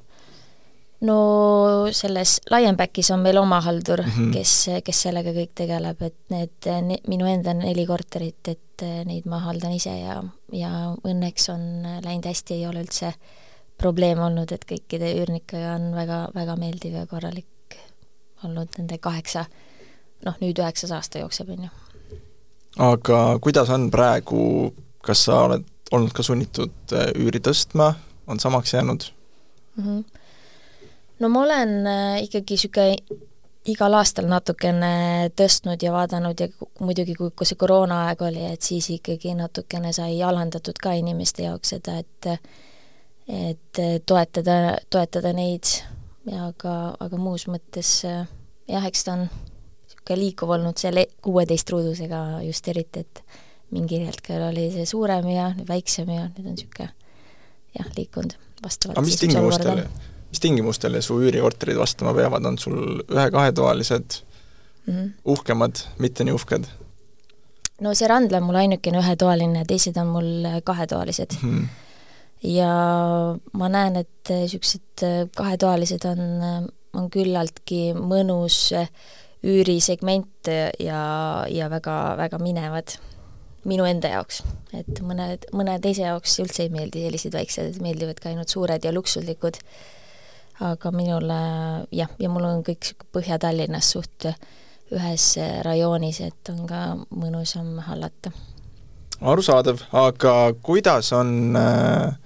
No 1.02 1.88
selles 1.92 2.42
Lionbackis 2.52 3.12
on 3.12 3.20
meil 3.24 3.38
oma 3.38 3.62
haldur 3.62 4.02
mm, 4.04 4.12
-hmm. 4.12 4.32
kes, 4.34 4.84
kes 4.84 5.02
sellega 5.08 5.32
kõik 5.36 5.54
tegeleb, 5.56 6.02
et 6.02 6.18
need 6.30 6.70
ne, 6.84 6.98
minu 7.08 7.28
enda 7.30 7.54
neli 7.54 7.86
korterit, 7.88 8.48
et 8.48 8.84
neid 9.06 9.26
ma 9.26 9.40
haldan 9.40 9.72
ise 9.76 9.96
ja, 10.00 10.22
ja 10.54 10.72
õnneks 11.04 11.50
on 11.54 11.64
läinud 12.04 12.26
hästi, 12.26 12.54
ei 12.54 12.68
ole 12.68 12.84
üldse 12.84 13.14
probleeme 13.78 14.26
olnud, 14.26 14.52
et 14.52 14.66
kõikide 14.68 15.14
üürnikega 15.22 15.76
on 15.76 15.94
väga, 15.96 16.28
väga 16.36 16.56
meeldiv 16.60 17.00
ja 17.00 17.06
korralik 17.08 17.80
olnud 18.44 18.76
nende 18.78 18.98
kaheksa, 18.98 19.46
noh 20.26 20.36
nüüd 20.44 20.60
üheksas 20.60 20.92
aasta 20.92 21.24
jookseb, 21.24 21.50
on 21.50 21.64
ju. 21.64 21.70
aga 22.78 23.40
kuidas 23.42 23.70
on 23.70 23.90
praegu, 23.92 24.74
kas 25.02 25.26
sa 25.26 25.44
oled 25.48 25.64
olnud 25.92 26.12
ka 26.14 26.24
sunnitud 26.24 26.96
üüri 27.16 27.40
tõstma, 27.40 27.94
on 28.28 28.40
samaks 28.40 28.74
jäänud 28.74 29.12
mm? 29.76 29.84
-hmm 29.84 30.19
no 31.20 31.30
ma 31.30 31.44
olen 31.44 31.76
äh, 31.88 32.24
ikkagi 32.24 32.58
niisugune 32.58 33.20
igal 33.70 33.94
aastal 34.00 34.28
natukene 34.30 35.30
tõstnud 35.38 35.84
ja 35.84 35.92
vaadanud 35.94 36.40
ja 36.40 36.48
muidugi, 36.80 37.16
kui, 37.18 37.32
see 37.44 37.60
koroonaaeg 37.60 38.24
oli, 38.26 38.46
et 38.54 38.66
siis 38.66 38.88
ikkagi 38.96 39.36
natukene 39.38 39.92
sai 39.96 40.22
alandatud 40.26 40.80
ka 40.82 40.96
inimeste 40.98 41.46
jaoks 41.48 41.76
seda, 41.76 42.00
et 42.00 42.32
et 43.30 43.80
toetada, 44.10 44.80
toetada 44.90 45.34
neid. 45.38 45.70
Ja 46.30 46.48
aga, 46.50 46.96
aga 47.02 47.18
muus 47.22 47.46
mõttes 47.50 47.92
jah, 48.04 48.86
eks 48.86 49.06
ta 49.06 49.14
on 49.16 49.28
niisugune 49.28 50.18
liikuv 50.20 50.52
olnud 50.56 50.82
selle 50.82 51.06
kuueteist-ruudusega 51.26 52.42
just 52.46 52.68
eriti, 52.70 53.06
et 53.06 53.22
mingil 53.74 54.08
hetkel 54.10 54.44
oli 54.50 54.68
see 54.74 54.86
suurem 54.90 55.30
ja 55.32 55.52
nüüd 55.56 55.70
väiksem 55.70 56.10
ja 56.10 56.26
nüüd 56.28 56.50
on 56.50 56.58
niisugune 56.58 56.90
jah, 57.78 57.92
liikunud 57.98 58.36
vastavalt 58.64 58.98
aga 58.98 59.06
mis 59.06 59.22
tingimustel, 59.22 59.84
mis 60.30 60.42
tingimustele 60.44 61.02
su 61.02 61.20
üürikorterid 61.22 61.78
vastama 61.80 62.14
peavad, 62.14 62.46
on 62.46 62.58
sul 62.58 63.02
ühe-kahetoalised 63.02 64.22
mm, 64.86 64.94
-hmm. 64.94 65.12
uhkemad, 65.26 65.84
mitte 65.98 66.24
nii 66.24 66.38
uhked? 66.38 66.70
no 67.82 67.94
see 67.96 68.08
Randla 68.08 68.38
on 68.38 68.48
mul 68.50 68.60
ainukene 68.62 69.00
ühetoaline, 69.02 69.64
teised 69.68 69.98
on 69.98 70.08
mul 70.16 70.50
kahetoalised 70.64 71.38
mm. 71.42 71.54
-hmm. 71.54 71.68
ja 72.44 72.74
ma 73.54 73.70
näen, 73.70 73.96
et 73.96 74.30
niisugused 74.30 75.06
kahetoalised 75.36 76.06
on, 76.06 76.24
on 76.94 77.10
küllaltki 77.10 77.94
mõnus 77.94 78.74
üürisegment 79.44 80.50
ja, 80.80 81.04
ja 81.50 81.70
väga, 81.70 82.18
väga 82.18 82.38
minevad 82.38 82.98
minu 83.68 83.86
enda 83.88 84.12
jaoks, 84.14 84.42
et 84.74 85.00
mõned, 85.04 85.46
mõne 85.56 85.78
teise 85.84 86.04
jaoks 86.06 86.40
üldse 86.44 86.66
ei 86.66 86.74
meeldi 86.74 87.04
sellised 87.06 87.36
väiksed, 87.36 87.80
meeldivadki 87.84 88.32
ainult 88.32 88.52
suured 88.52 88.84
ja 88.84 88.94
luksuslikud 88.96 89.60
aga 90.60 90.92
minule 90.92 91.40
jah, 91.96 92.10
ja 92.20 92.30
mul 92.30 92.48
on 92.50 92.64
kõik 92.68 92.82
niisugune 92.84 93.14
Põhja-Tallinnas 93.16 93.92
suht 93.96 94.30
ühes 94.94 95.26
rajoonis, 95.66 96.22
et 96.26 96.50
on 96.50 96.66
ka 96.70 96.82
mõnusam 97.14 97.78
hallata. 97.86 98.32
arusaadav, 99.22 99.84
aga 99.94 100.34
kuidas 100.64 101.12
on 101.14 101.56
äh, 101.58 102.18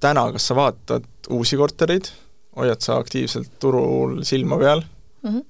täna, 0.00 0.26
kas 0.34 0.48
sa 0.50 0.56
vaatad 0.58 1.06
uusi 1.30 1.58
kortereid, 1.60 2.10
hoiad 2.58 2.82
sa 2.84 2.98
aktiivselt 3.00 3.58
turul 3.62 4.20
silma 4.26 4.58
peal 4.58 4.82
mm? 5.22 5.30
-hmm. 5.30 5.44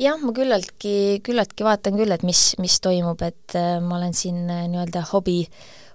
jah, 0.00 0.20
ma 0.20 0.32
küllaltki, 0.32 1.20
küllaltki 1.22 1.64
vaatan 1.64 1.96
küll, 2.00 2.12
et 2.12 2.22
mis, 2.22 2.54
mis 2.58 2.80
toimub, 2.80 3.22
et 3.22 3.54
äh, 3.54 3.80
ma 3.80 3.98
olen 3.98 4.14
siin 4.14 4.50
äh, 4.50 4.66
nii-öelda 4.68 5.04
hobi, 5.12 5.46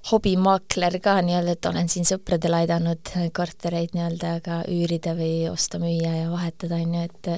hobimaakler 0.10 0.98
ka 1.04 1.20
nii-öelda, 1.22 1.54
et 1.54 1.70
olen 1.70 1.90
siin 1.92 2.08
sõpradele 2.10 2.64
aidanud 2.64 3.12
kortereid 3.38 3.94
nii-öelda 3.94 4.34
ka 4.46 4.62
üürida 4.72 5.14
või 5.18 5.46
osta, 5.52 5.80
müüa 5.82 6.16
ja 6.24 6.32
vahetada, 6.32 6.82
on 6.82 6.96
ju, 6.98 7.06
et 7.06 7.32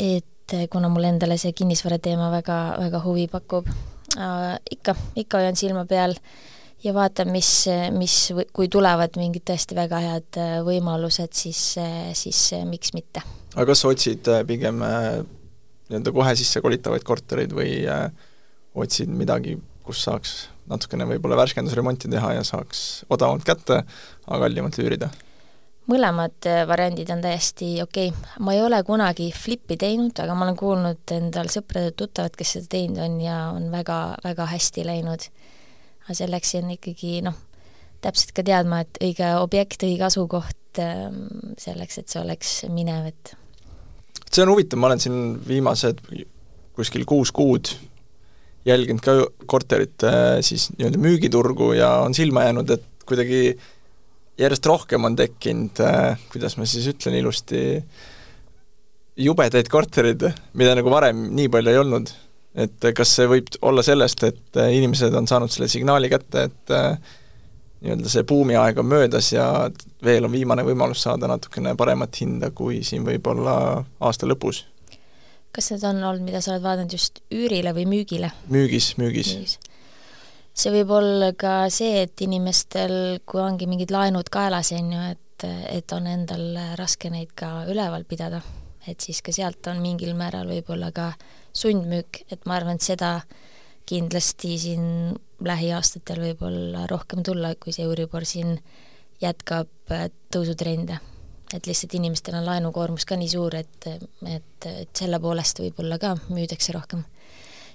et 0.00 0.70
kuna 0.72 0.88
mulle 0.90 1.12
endale 1.12 1.36
see 1.38 1.52
kinnisvara 1.54 2.00
teema 2.02 2.30
väga, 2.32 2.56
väga 2.80 3.02
huvi 3.04 3.28
pakub 3.30 3.68
äh,, 3.70 4.56
ikka, 4.72 4.96
ikka 5.20 5.42
hoian 5.42 5.58
silma 5.58 5.84
peal 5.86 6.16
ja 6.84 6.94
vaatan, 6.94 7.30
mis, 7.32 7.50
mis, 7.94 8.14
kui 8.56 8.68
tulevad 8.72 9.16
mingid 9.20 9.44
tõesti 9.50 9.76
väga 9.76 10.00
head 10.04 10.40
äh, 10.40 10.54
võimalused, 10.66 11.34
siis, 11.36 11.60
siis 12.16 12.40
miks 12.68 12.94
mitte. 12.96 13.22
aga 13.54 13.66
kas 13.72 13.84
sa 13.84 13.92
otsid 13.92 14.30
äh, 14.32 14.42
pigem 14.48 14.82
äh, 14.86 15.20
nii-öelda 15.90 16.14
kohe 16.16 16.34
sisse 16.38 16.62
kolitavaid 16.64 17.04
kortereid 17.06 17.52
või 17.56 17.82
otsid 18.78 19.10
midagi, 19.10 19.56
kus 19.84 20.04
saaks 20.06 20.34
natukene 20.70 21.08
võib-olla 21.08 21.38
värskendusremonti 21.40 22.10
teha 22.12 22.36
ja 22.38 22.46
saaks 22.46 23.04
odavamalt 23.10 23.46
kätte, 23.46 23.82
aga 24.26 24.40
kallimalt 24.46 24.78
üürida? 24.82 25.10
mõlemad 25.90 26.46
variandid 26.70 27.08
on 27.10 27.22
täiesti 27.24 27.70
okei. 27.82 28.12
Okay.. 28.12 28.34
ma 28.46 28.54
ei 28.54 28.62
ole 28.62 28.78
kunagi 28.86 29.30
flippi 29.34 29.74
teinud, 29.80 30.14
aga 30.22 30.36
ma 30.38 30.46
olen 30.46 30.58
kuulnud 30.58 31.14
endal 31.16 31.50
sõpradelt-tuttavad, 31.50 32.36
kes 32.38 32.56
seda 32.56 32.70
teinud 32.76 33.00
on 33.02 33.16
ja 33.24 33.38
on 33.56 33.70
väga, 33.72 33.98
väga 34.22 34.46
hästi 34.52 34.86
läinud. 34.86 35.26
Aga 36.04 36.16
selleks 36.22 36.54
on 36.60 36.70
ikkagi 36.76 37.20
noh, 37.26 37.36
täpselt 38.04 38.32
ka 38.36 38.44
teadma, 38.46 38.84
et 38.84 39.02
õige 39.02 39.34
objekt, 39.40 39.82
õige 39.86 40.06
asukoht 40.06 40.80
ähm, 40.82 41.26
selleks, 41.58 41.98
et 42.00 42.12
see 42.12 42.22
oleks 42.22 42.54
minev, 42.70 43.10
et 43.10 43.34
see 44.30 44.44
on 44.44 44.54
huvitav, 44.54 44.78
ma 44.78 44.90
olen 44.90 45.02
siin 45.02 45.20
viimased 45.46 46.04
kuskil 46.76 47.02
kuus 47.08 47.32
kuud 47.34 47.72
jälginud 48.68 49.02
ka 49.04 49.16
korterite 49.48 50.12
siis 50.44 50.68
nii-öelda 50.76 51.00
müügiturgu 51.00 51.72
ja 51.78 51.94
on 52.04 52.14
silma 52.14 52.44
jäänud, 52.48 52.70
et 52.76 53.06
kuidagi 53.08 53.58
järjest 54.40 54.66
rohkem 54.66 55.04
on 55.08 55.16
tekkinud, 55.16 55.80
äh, 55.84 56.18
kuidas 56.32 56.56
ma 56.60 56.68
siis 56.68 56.88
ütlen 56.92 57.16
ilusti, 57.18 57.62
jubedaid 59.20 59.68
korterid, 59.68 60.26
mida 60.56 60.74
nagu 60.78 60.92
varem 60.92 61.30
nii 61.36 61.48
palju 61.52 61.72
ei 61.72 61.80
olnud 61.80 62.12
et 62.58 62.90
kas 62.96 63.14
see 63.16 63.28
võib 63.30 63.50
olla 63.66 63.82
sellest, 63.86 64.24
et 64.26 64.58
äh, 64.58 64.72
inimesed 64.78 65.14
on 65.14 65.28
saanud 65.30 65.52
selle 65.52 65.68
signaali 65.70 66.10
kätte, 66.10 66.48
et 66.50 66.74
äh, 66.74 67.16
nii-öelda 67.80 68.12
see 68.12 68.26
buumiaeg 68.28 68.80
on 68.82 68.88
möödas 68.90 69.30
ja 69.32 69.46
veel 70.04 70.26
on 70.26 70.34
viimane 70.34 70.64
võimalus 70.66 71.04
saada 71.06 71.30
natukene 71.30 71.76
paremat 71.78 72.20
hinda, 72.20 72.50
kui 72.50 72.82
siin 72.86 73.06
võib-olla 73.06 73.54
aasta 74.00 74.28
lõpus? 74.28 74.64
Kas 75.54 75.72
need 75.72 75.84
on 75.88 76.02
olnud, 76.04 76.24
mida 76.26 76.42
sa 76.44 76.54
oled 76.54 76.64
vaadanud 76.64 76.94
just 76.94 77.22
üürile 77.34 77.74
või 77.76 77.86
müügile? 77.90 78.32
müügis, 78.52 78.94
müügis, 79.00 79.34
müügis.. 79.36 79.58
see 80.54 80.72
võib 80.74 80.94
olla 81.00 81.32
ka 81.38 81.64
see, 81.72 82.04
et 82.04 82.24
inimestel, 82.26 83.20
kui 83.26 83.42
ongi 83.42 83.68
mingid 83.70 83.92
laenud 83.94 84.30
kaelas, 84.32 84.72
on 84.76 84.94
ju, 84.94 85.04
et, 85.16 85.46
et 85.72 85.96
on 85.96 86.06
endal 86.10 86.76
raske 86.78 87.10
neid 87.12 87.34
ka 87.38 87.64
üleval 87.70 88.06
pidada, 88.08 88.42
et 88.86 89.00
siis 89.00 89.22
ka 89.22 89.34
sealt 89.34 89.66
on 89.72 89.82
mingil 89.82 90.14
määral 90.18 90.48
võib-olla 90.50 90.92
ka 90.94 91.12
sundmüük, 91.56 92.24
et 92.30 92.46
ma 92.46 92.60
arvan, 92.60 92.78
et 92.78 92.86
seda 92.86 93.18
kindlasti 93.90 94.54
siin 94.60 94.86
lähiaastatel 95.42 96.20
võib 96.22 96.44
olla 96.46 96.86
rohkem 96.90 97.24
tulla, 97.26 97.54
kui 97.58 97.74
see 97.74 97.86
Euribor 97.88 98.26
siin 98.28 98.58
jätkab 99.20 99.92
äh, 99.92 100.08
tõusutrende. 100.32 101.00
Et 101.54 101.66
lihtsalt 101.66 101.94
inimestel 101.98 102.36
on 102.38 102.46
laenukoormus 102.46 103.06
ka 103.08 103.18
nii 103.18 103.30
suur, 103.32 103.56
et, 103.58 103.88
et, 104.26 104.66
et 104.66 104.90
selle 104.96 105.20
poolest 105.22 105.62
võib-olla 105.62 105.98
ka 106.02 106.14
müüdakse 106.28 106.74
rohkem. 106.76 107.04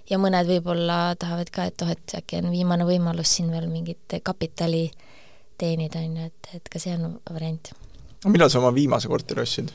ja 0.09 0.19
mõned 0.21 0.47
võib-olla 0.47 1.15
tahavad 1.19 1.49
ka, 1.51 1.65
et 1.69 1.81
oh, 1.81 1.91
et 1.91 2.17
äkki 2.19 2.39
on 2.41 2.51
viimane 2.53 2.87
võimalus 2.87 3.35
siin 3.37 3.51
veel 3.51 3.67
mingit 3.71 4.19
kapitali 4.23 4.89
teenida, 5.57 5.99
on 5.99 6.19
ju, 6.19 6.29
et, 6.29 6.53
et 6.59 6.69
ka 6.71 6.79
see 6.79 6.95
on 6.95 7.19
variant. 7.31 7.73
millal 8.25 8.51
sa 8.51 8.61
oma 8.61 8.73
viimase 8.75 9.11
korteri 9.11 9.43
ostsid? 9.45 9.73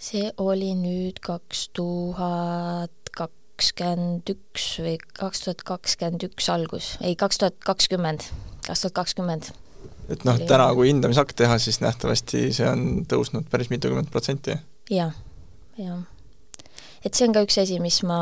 see 0.00 0.30
oli 0.40 0.72
nüüd 0.78 1.20
kaks 1.24 1.68
tuhat 1.76 3.12
kakskümmend 3.16 4.30
üks 4.32 4.68
või 4.80 4.94
kaks 5.16 5.44
tuhat 5.44 5.64
kakskümmend 5.68 6.24
üks 6.30 6.48
algus, 6.52 6.94
ei, 7.04 7.16
kaks 7.16 7.42
tuhat 7.42 7.58
kakskümmend, 7.64 8.24
kaks 8.66 8.86
tuhat 8.86 8.96
kakskümmend. 9.02 9.50
Et 10.10 10.24
noh, 10.28 10.38
täna, 10.48 10.70
kui 10.76 10.90
hindamisakt 10.90 11.36
teha, 11.38 11.58
siis 11.62 11.80
nähtavasti 11.84 12.48
see 12.56 12.68
on 12.68 13.04
tõusnud 13.10 13.50
päris 13.50 13.70
mitukümmend 13.72 14.10
protsenti 14.12 14.54
ja,? 14.54 14.60
jah, 14.90 15.14
jah. 15.78 16.02
et 17.04 17.14
see 17.14 17.28
on 17.28 17.36
ka 17.36 17.44
üks 17.46 17.60
asi, 17.62 17.80
mis 17.82 18.02
ma, 18.08 18.20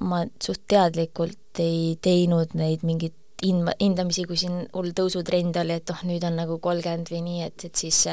ma 0.00 0.22
suht 0.42 0.64
teadlikult 0.70 1.62
ei 1.62 1.98
teinud 2.04 2.56
neid 2.58 2.86
mingeid 2.86 3.16
hin-, 3.44 3.74
hindamisi, 3.80 4.26
kui 4.28 4.38
siin 4.40 4.64
hull 4.72 4.94
tõusutrend 4.96 5.58
oli, 5.62 5.78
et 5.80 5.92
oh, 5.92 6.02
nüüd 6.08 6.24
on 6.28 6.38
nagu 6.40 6.58
kolmkümmend 6.62 7.12
või 7.12 7.22
nii, 7.26 7.46
et, 7.50 7.68
et 7.68 7.84
siis 7.84 8.06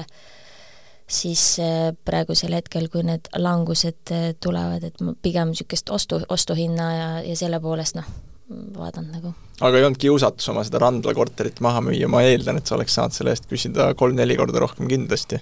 siis 1.10 1.44
äh, 1.64 1.90
praegusel 2.06 2.54
hetkel, 2.54 2.86
kui 2.94 3.02
need 3.06 3.32
langused 3.42 4.14
äh, 4.14 4.32
tulevad, 4.42 4.86
et 4.86 5.02
ma 5.02 5.16
pigem 5.18 5.54
niisugust 5.54 5.90
ostu, 5.90 6.20
ostuhinna 6.30 6.90
ja, 6.94 7.08
ja 7.26 7.38
selle 7.40 7.58
poolest 7.64 7.98
noh, 7.98 8.10
vaadanud 8.50 9.14
nagu. 9.14 9.34
aga 9.62 9.78
ei 9.78 9.86
olnud 9.86 10.02
kiusatus 10.02 10.50
oma 10.50 10.64
seda 10.66 10.82
Randla 10.82 11.14
korterit 11.14 11.62
maha 11.62 11.82
müüa, 11.86 12.10
ma 12.12 12.24
eeldan, 12.26 12.60
et 12.60 12.68
sa 12.68 12.76
oleks 12.78 12.98
saanud 12.98 13.16
selle 13.16 13.34
eest 13.36 13.50
küsida 13.50 13.92
kolm-neli 14.00 14.38
korda 14.40 14.64
rohkem 14.64 14.90
kindlasti? 14.92 15.42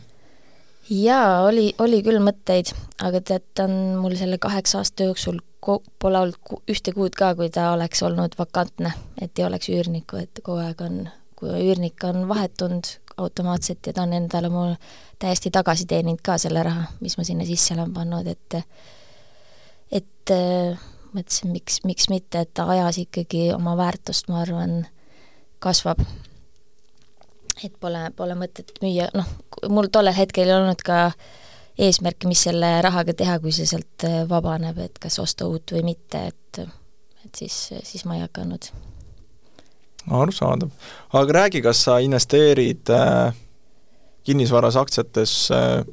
jaa, 0.89 1.43
oli, 1.47 1.69
oli 1.83 2.01
küll 2.05 2.21
mõtteid, 2.23 2.71
aga 3.03 3.21
tead, 3.21 3.45
ta 3.55 3.67
on 3.67 3.97
mul 4.01 4.15
selle 4.19 4.39
kaheksa 4.41 4.81
aasta 4.81 5.09
jooksul 5.09 5.39
ko-, 5.63 5.81
pole 5.99 6.19
olnud 6.19 6.39
ku-, 6.43 6.61
ühte 6.71 6.93
kuud 6.95 7.15
ka, 7.17 7.33
kui 7.39 7.49
ta 7.53 7.71
oleks 7.75 8.03
olnud 8.07 8.37
vakantne, 8.39 8.93
et 9.21 9.39
ei 9.39 9.47
oleks 9.47 9.71
üürnikku, 9.73 10.21
et 10.23 10.43
kogu 10.43 10.61
aeg 10.63 10.83
on, 10.85 11.01
kui 11.37 11.51
üürnik 11.51 12.03
on 12.07 12.25
vahetunud 12.29 12.91
automaatselt 13.17 13.89
ja 13.89 13.95
ta 13.97 14.05
on 14.05 14.13
endale 14.13 14.49
mul 14.53 14.75
täiesti 15.19 15.51
tagasi 15.53 15.87
teeninud 15.89 16.21
ka 16.23 16.37
selle 16.41 16.63
raha, 16.63 16.85
mis 17.01 17.17
ma 17.17 17.25
sinna 17.25 17.47
sisse 17.47 17.73
olen 17.75 17.93
pannud, 17.93 18.27
et 18.29 18.61
et 19.97 20.33
mõtlesin, 21.13 21.51
miks, 21.51 21.81
miks 21.87 22.09
mitte, 22.11 22.43
et 22.45 22.59
ajas 22.63 22.99
ikkagi 23.01 23.51
oma 23.55 23.75
väärtust, 23.79 24.29
ma 24.31 24.41
arvan, 24.43 24.79
kasvab. 25.63 26.01
et 27.63 27.73
pole, 27.79 28.09
pole 28.15 28.35
mõtet 28.37 28.71
müüa, 28.81 29.09
noh, 29.17 29.29
mul 29.69 29.89
tollel 29.91 30.13
hetkel 30.13 30.49
ei 30.49 30.57
olnud 30.57 30.83
ka 30.85 31.11
eesmärki, 31.77 32.27
mis 32.29 32.43
selle 32.45 32.69
rahaga 32.81 33.13
teha, 33.13 33.39
kui 33.39 33.51
see 33.53 33.65
sealt 33.69 34.05
vabaneb, 34.29 34.77
et 34.81 34.99
kas 35.01 35.19
osta 35.19 35.47
uut 35.47 35.73
või 35.73 35.83
mitte, 35.93 36.27
et 36.27 36.61
et 37.27 37.35
siis, 37.35 37.55
siis 37.83 38.05
ma 38.05 38.15
ei 38.15 38.21
hakanud. 38.23 38.69
arusaadav. 40.07 40.69
aga 41.13 41.33
räägi, 41.41 41.61
kas 41.61 41.83
sa 41.83 41.99
investeerid 41.99 42.89
äh 42.89 43.35
kinnisvaras, 44.27 44.75
aktsiates, 44.75 45.35
äh, 45.55 45.85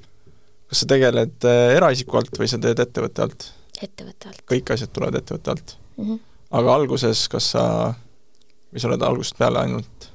kas 0.70 0.83
sa 0.83 0.88
tegeled 0.90 1.46
äh, 1.46 1.77
eraisiku 1.77 2.18
alt 2.18 2.35
või 2.38 2.50
sa 2.50 2.59
teed 2.62 2.83
ettevõtte 2.83 3.27
alt? 3.27 3.46
Ettevõtte 3.86 4.30
alt. 4.30 4.42
kõik 4.50 4.72
asjad 4.74 4.92
tulevad 4.94 5.20
ettevõtte 5.20 5.54
alt 5.54 5.76
mm? 5.96 6.04
-hmm. 6.04 6.18
aga 6.58 6.74
alguses, 6.74 7.28
kas 7.32 7.50
sa, 7.54 7.64
või 8.72 8.82
sa 8.82 8.90
oled 8.90 9.06
algusest 9.08 9.38
peale 9.38 9.62
ainult? 9.62 10.10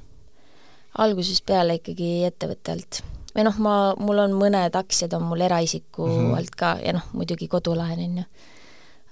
algusest 0.98 1.46
peale 1.46 1.78
ikkagi 1.80 2.12
ettevõtte 2.28 2.76
alt. 2.76 3.02
või 3.34 3.46
noh, 3.46 3.58
ma, 3.62 3.74
mul 3.98 4.24
on 4.26 4.38
mõned 4.38 4.76
aktsiad 4.76 5.14
on 5.18 5.28
mul 5.30 5.46
eraisiku 5.46 6.06
mm 6.06 6.16
-hmm. 6.18 6.38
alt 6.38 6.56
ka 6.56 6.76
ja 6.84 6.96
noh, 6.98 7.06
muidugi 7.12 7.48
kodulaen, 7.48 8.04
on 8.06 8.18
ju. 8.22 8.28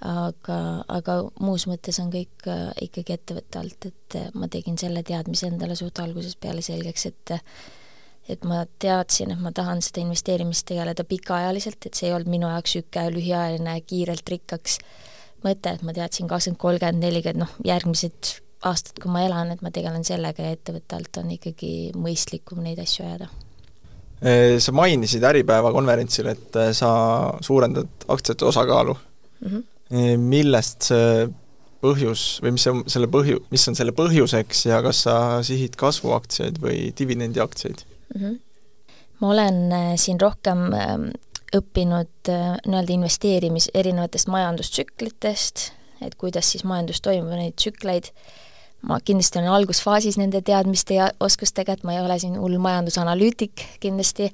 aga, 0.01 0.59
aga 0.87 1.19
muus 1.39 1.67
mõttes 1.67 1.99
on 2.03 2.11
kõik 2.11 2.47
äh, 2.47 2.69
ikkagi 2.81 3.13
ettevõtte 3.13 3.59
alt, 3.59 3.85
et 3.85 4.21
ma 4.33 4.47
tegin 4.47 4.77
selle 4.77 5.03
teadmise 5.03 5.47
endale 5.47 5.75
suht 5.75 5.99
algusest 5.99 6.39
peale 6.39 6.61
selgeks, 6.61 7.05
et 7.05 7.31
et 8.29 8.45
ma 8.47 8.63
teadsin, 8.81 9.33
et 9.33 9.41
ma 9.41 9.51
tahan 9.55 9.81
seda 9.85 10.03
investeerimist 10.03 10.67
tegeleda 10.69 11.05
pikaajaliselt, 11.07 11.85
et 11.85 11.97
see 11.97 12.09
ei 12.09 12.15
olnud 12.15 12.31
minu 12.31 12.49
jaoks 12.51 12.75
niisugune 12.75 13.15
lühiajaline 13.15 13.75
kiirelt 13.89 14.29
rikkaks 14.35 14.79
mõte, 15.45 15.73
et 15.73 15.83
ma 15.87 15.95
teadsin 15.95 16.29
kakskümmend, 16.29 16.61
kolmkümmend, 16.61 17.03
nelikümmend, 17.03 17.45
noh, 17.45 17.57
järgmised 17.65 18.35
aastad, 18.67 18.99
kui 18.99 19.11
ma 19.11 19.23
elan, 19.25 19.53
et 19.53 19.61
ma 19.63 19.71
tegelen 19.73 20.03
sellega 20.07 20.45
ja 20.45 20.55
ettevõtte 20.57 20.97
alt 20.97 21.21
on 21.21 21.29
ikkagi 21.35 21.73
mõistlikum 21.95 22.61
neid 22.63 22.81
asju 22.83 23.05
ajada. 23.07 23.29
Sa 24.59 24.73
mainisid 24.75 25.23
Äripäeva 25.23 25.71
konverentsil, 25.71 26.27
et 26.27 26.57
äh, 26.59 26.73
sa 26.75 26.89
suurendad 27.45 28.03
aktsiate 28.11 28.43
osakaalu 28.49 28.97
mm. 28.97 29.47
-hmm. 29.47 30.17
millest 30.19 30.89
see 30.89 31.29
põhjus 31.79 32.23
või 32.43 32.57
mis 32.57 32.67
on 32.67 32.83
selle 32.91 33.07
põhju, 33.07 33.39
mis 33.51 33.67
on 33.71 33.77
selle 33.79 33.93
põhjuseks 33.95 34.65
ja 34.67 34.81
kas 34.83 35.05
sa 35.05 35.15
sihid 35.45 35.77
kasvuaktsiaid 35.79 36.59
või 36.59 36.89
dividendiaktsiaid? 36.99 37.85
Mm. 38.15 38.21
-hmm. 38.21 38.39
ma 39.19 39.29
olen 39.29 39.71
äh, 39.71 39.91
siin 39.95 40.21
rohkem 40.21 40.73
ähm, 40.73 41.09
õppinud 41.55 42.29
äh, 42.29 42.57
nii-öelda 42.67 42.93
investeerimis 42.93 43.69
erinevatest 43.73 44.27
majandustsüklitest, 44.27 45.71
et 46.01 46.15
kuidas 46.15 46.51
siis 46.51 46.63
majandus 46.63 47.01
toimub, 47.01 47.33
neid 47.35 47.57
tsükleid, 47.57 48.11
ma 48.81 48.99
kindlasti 49.03 49.39
olen 49.39 49.51
algusfaasis 49.51 50.17
nende 50.17 50.41
teadmiste 50.45 50.99
ja 50.99 51.09
oskustega, 51.19 51.73
et 51.73 51.83
ma 51.83 51.93
ei 51.93 52.01
ole 52.01 52.19
siin 52.19 52.37
hull 52.39 52.57
majandusanalüütik 52.61 53.65
kindlasti, 53.79 54.29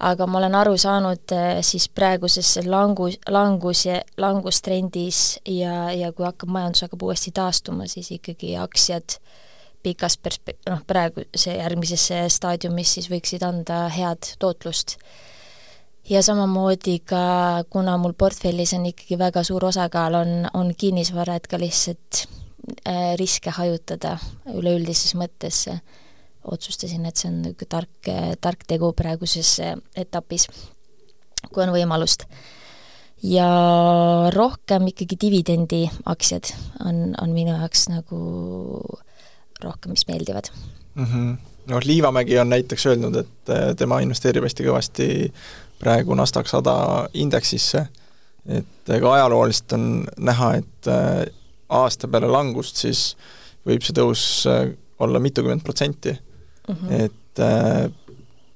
aga 0.00 0.26
ma 0.26 0.38
olen 0.38 0.54
aru 0.54 0.76
saanud 0.78 1.34
äh, 1.34 1.58
siis 1.66 1.88
praeguses 1.88 2.56
langus, 2.66 3.18
langus 3.28 3.84
ja 3.86 4.00
langustrendis 4.16 5.40
ja, 5.44 5.90
ja 5.92 6.12
kui 6.12 6.26
hakkab, 6.26 6.50
majandus 6.54 6.86
hakkab 6.86 7.02
uuesti 7.10 7.34
taastuma, 7.34 7.86
siis 7.90 8.10
ikkagi 8.16 8.56
aktsiad 8.56 9.18
pikas 9.82 10.18
perspe-, 10.18 10.58
noh, 10.68 10.82
praegu 10.86 11.24
see 11.36 11.56
järgmises 11.58 12.08
staadiumis 12.34 12.96
siis 12.96 13.08
võiksid 13.12 13.44
anda 13.46 13.86
head 13.94 14.34
tootlust. 14.38 14.98
ja 16.08 16.22
samamoodi 16.22 16.98
ka, 17.04 17.64
kuna 17.70 17.96
mul 18.00 18.14
portfellis 18.18 18.72
on 18.74 18.86
ikkagi 18.90 19.18
väga 19.20 19.44
suur 19.44 19.68
osakaal, 19.68 20.14
on, 20.14 20.50
on 20.54 20.74
kinnisvara, 20.76 21.36
et 21.36 21.46
ka 21.46 21.60
lihtsalt 21.60 22.24
äh, 22.86 23.14
riske 23.20 23.52
hajutada 23.54 24.16
üleüldises 24.54 25.14
mõttes 25.14 25.66
äh, 25.68 25.82
otsustasin, 26.44 27.06
et 27.06 27.16
see 27.16 27.30
on 27.30 27.42
niisugune 27.42 27.68
tark, 27.70 28.12
tark 28.40 28.64
tegu 28.68 28.92
praeguses 28.96 29.58
etapis, 29.96 30.48
kui 31.48 31.64
on 31.64 31.74
võimalust. 31.74 32.26
ja 33.22 33.48
rohkem 34.30 34.86
ikkagi 34.92 35.16
dividendiaktsiad 35.20 36.52
on, 36.86 37.16
on 37.18 37.32
minu 37.34 37.56
jaoks 37.56 37.88
nagu 37.90 38.18
rohkem, 39.64 39.94
mis 39.94 40.06
meeldivad 40.08 40.50
mm. 40.94 41.04
-hmm. 41.04 41.36
noh, 41.66 41.80
Liivamägi 41.84 42.38
on 42.38 42.48
näiteks 42.48 42.86
öelnud, 42.86 43.16
et 43.16 43.50
äh, 43.50 43.76
tema 43.76 44.00
investeerib 44.00 44.44
hästi 44.44 44.66
kõvasti 44.66 45.08
praegu 45.78 46.14
Nasdaq 46.14 46.48
sada 46.50 47.08
indeksisse, 47.14 47.86
et 48.46 48.90
ega 48.94 49.12
ajalooliselt 49.12 49.72
on 49.72 49.84
näha, 50.18 50.54
et 50.54 50.88
äh, 50.88 51.26
aasta 51.68 52.08
peale 52.08 52.26
langust 52.26 52.76
siis 52.76 53.16
võib 53.66 53.84
see 53.84 53.94
tõus 53.94 54.22
olla 54.98 55.20
mitukümmend 55.20 55.62
protsenti 55.62 56.12
mm. 56.12 56.74
-hmm. 56.74 57.04
et 57.04 57.42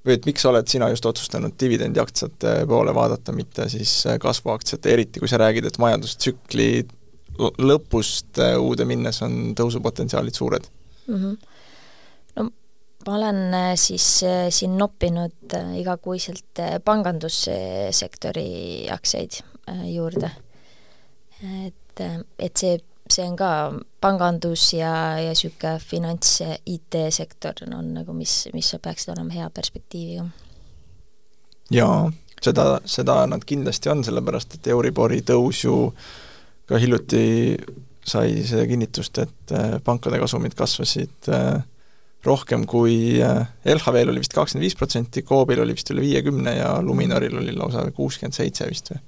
või 0.06 0.16
et 0.16 0.26
miks 0.26 0.44
oled 0.46 0.66
sina 0.66 0.88
just 0.88 1.06
otsustanud 1.06 1.52
dividendiaktsiate 1.60 2.54
poole 2.66 2.94
vaadata, 2.94 3.32
mitte 3.32 3.68
siis 3.68 4.04
kasvuaktsiate, 4.20 4.92
eriti 4.92 5.20
kui 5.20 5.28
sa 5.28 5.38
räägid, 5.38 5.66
et 5.66 5.78
majandustsükli 5.78 6.86
lõpust 7.38 8.40
uude 8.58 8.84
minnes 8.84 9.22
on 9.22 9.54
tõusupotentsiaalid 9.58 10.34
suured 10.34 10.66
mm? 11.12 11.22
-hmm. 11.22 11.36
no 12.36 12.50
ma 13.06 13.16
olen 13.16 13.54
siis 13.76 14.24
siin 14.50 14.78
noppinud 14.78 15.56
igakuiselt 15.78 16.62
pangandussektori 16.84 18.88
aktsiaid 18.90 19.42
juurde. 19.94 20.30
et, 21.66 22.00
et 22.38 22.56
see 22.56 22.78
see 23.12 23.28
on 23.28 23.36
ka 23.36 23.50
pangandus 24.00 24.72
ja, 24.76 24.92
ja 25.20 25.32
niisugune 25.32 25.76
finants- 25.82 26.40
IT-sektor 26.66 27.64
on 27.74 27.92
nagu, 27.94 28.14
mis, 28.16 28.48
mis 28.54 28.72
peaksid 28.82 29.14
olema 29.14 29.34
hea 29.34 29.50
perspektiiviga. 29.50 30.26
jaa, 31.70 32.10
seda, 32.42 32.66
seda 32.84 33.22
nad 33.26 33.44
kindlasti 33.46 33.92
on, 33.92 34.04
sellepärast 34.04 34.58
et 34.58 34.72
Euribori 34.74 35.22
tõus 35.26 35.64
ju 35.64 35.76
ka 36.66 36.78
hiljuti 36.78 37.56
sai 38.06 38.42
see 38.46 38.66
kinnitust, 38.66 39.18
et 39.22 39.54
äh, 39.54 39.76
pankade 39.84 40.18
kasumid 40.22 40.56
kasvasid 40.58 41.28
äh, 41.30 41.62
rohkem 42.24 42.66
kui 42.66 43.22
äh, 43.22 43.46
LHV-l 43.64 44.10
oli 44.12 44.22
vist 44.22 44.34
kakskümmend 44.34 44.66
viis 44.66 44.76
protsenti, 44.78 45.22
Coobil 45.26 45.62
oli 45.62 45.76
vist 45.76 45.90
üle 45.94 46.02
viiekümne 46.04 46.56
ja 46.56 46.74
Luminoril 46.82 47.38
oli 47.38 47.54
lausa 47.56 47.84
kuuskümmend 47.94 48.38
seitse 48.38 48.68
vist 48.70 48.92
või 48.92 49.02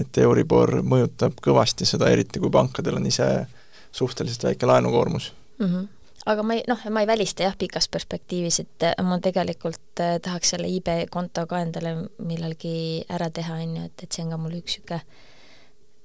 et 0.00 0.18
Euribor 0.22 0.76
mõjutab 0.86 1.40
kõvasti 1.42 1.86
seda, 1.88 2.10
eriti 2.14 2.38
kui 2.38 2.50
pankadel 2.54 3.00
on 3.00 3.06
ise 3.10 3.26
suhteliselt 3.90 4.44
väike 4.46 4.66
laenukoormus 4.66 5.32
mm. 5.58 5.66
-hmm. 5.66 5.88
aga 6.26 6.42
ma 6.42 6.54
ei, 6.54 6.62
noh, 6.68 6.84
ma 6.90 7.02
ei 7.02 7.06
välista 7.06 7.42
jah, 7.42 7.56
pikas 7.58 7.88
perspektiivis, 7.88 8.60
et 8.60 8.86
ma 9.02 9.18
tegelikult 9.18 10.02
tahaks 10.22 10.54
selle 10.54 10.68
IB 10.68 11.10
konto 11.10 11.46
ka 11.46 11.58
endale 11.62 11.96
millalgi 12.18 13.04
ära 13.08 13.30
teha, 13.30 13.54
on 13.54 13.76
ju, 13.76 13.90
et, 13.90 14.02
et 14.02 14.12
see 14.12 14.24
on 14.24 14.30
ka 14.30 14.38
mul 14.38 14.58
üks 14.62 14.78
niisugune 14.78 15.02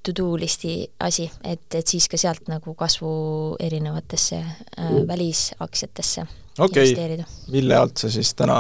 to-do 0.06 0.36
listi 0.40 0.78
asi, 1.04 1.28
et, 1.44 1.68
et 1.74 1.88
siis 1.88 2.08
ka 2.12 2.20
sealt 2.22 2.50
nagu 2.52 2.76
kasvu 2.78 3.12
erinevatesse 3.60 4.40
äh, 4.40 4.96
välisaktsiatesse 5.08 6.26
okay. 6.60 6.84
investeerida. 6.84 7.28
mille 7.52 7.78
alt 7.78 7.98
sa 7.98 8.12
siis 8.12 8.34
täna 8.38 8.60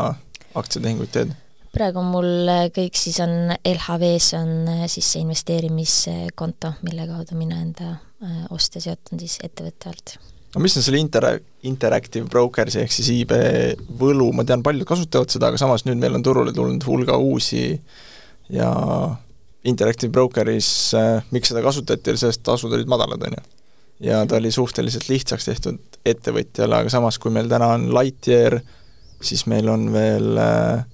aktsiatehinguid 0.55 1.11
teed? 1.15 1.35
praegu 1.75 2.03
mul 2.05 2.47
äh, 2.51 2.67
kõik 2.73 2.95
siis 2.99 3.17
on 3.23 3.51
LHV-s 3.57 4.35
on 4.39 4.53
äh, 4.71 4.85
siis 4.91 5.07
see 5.15 5.23
investeerimiskonto, 5.25 6.75
mille 6.87 7.07
kaudu 7.09 7.37
mina 7.39 7.59
enda 7.63 7.91
äh, 7.95 8.45
oste 8.55 8.81
seotan 8.83 9.19
siis 9.21 9.37
ettevõtte 9.43 9.91
alt. 9.91 10.15
no 10.55 10.63
mis 10.63 10.77
on 10.79 10.85
selle 10.85 11.01
inter-, 11.03 11.41
Interactive 11.67 12.29
Brokers 12.31 12.77
ehk 12.79 12.93
siis 12.95 13.11
IB 13.17 13.35
võlu, 13.99 14.31
ma 14.35 14.47
tean, 14.47 14.63
paljud 14.63 14.87
kasutavad 14.87 15.31
seda, 15.33 15.51
aga 15.51 15.59
samas 15.61 15.85
nüüd 15.87 15.99
meil 15.99 16.15
on 16.15 16.25
turule 16.25 16.55
tulnud 16.55 16.83
hulga 16.87 17.17
uusi 17.19 17.67
ja 18.53 18.71
Interactive 19.65 20.11
Brokeris 20.13 20.69
äh,, 20.97 21.23
miks 21.33 21.49
seda 21.51 21.63
kasutati, 21.65 22.11
oli 22.11 22.21
sellest, 22.21 22.43
tasud 22.45 22.73
olid 22.73 22.89
madalad, 22.91 23.23
on 23.27 23.37
ju. 23.37 23.43
ja 24.11 24.25
ta 24.29 24.37
oli 24.37 24.51
suhteliselt 24.51 25.07
lihtsaks 25.09 25.47
tehtud 25.49 25.99
ettevõtjale, 26.05 26.83
aga 26.83 26.91
samas, 26.93 27.17
kui 27.19 27.33
meil 27.33 27.49
täna 27.49 27.71
on 27.77 27.87
Lightyear, 27.95 28.59
siis 29.25 29.45
meil 29.49 29.69
on 29.71 29.87
veel 29.93 30.37
äh, 30.41 30.85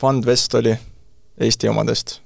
Fundvest 0.00 0.54
oli 0.56 0.74
Eesti 1.40 1.68
omadest. 1.68 2.20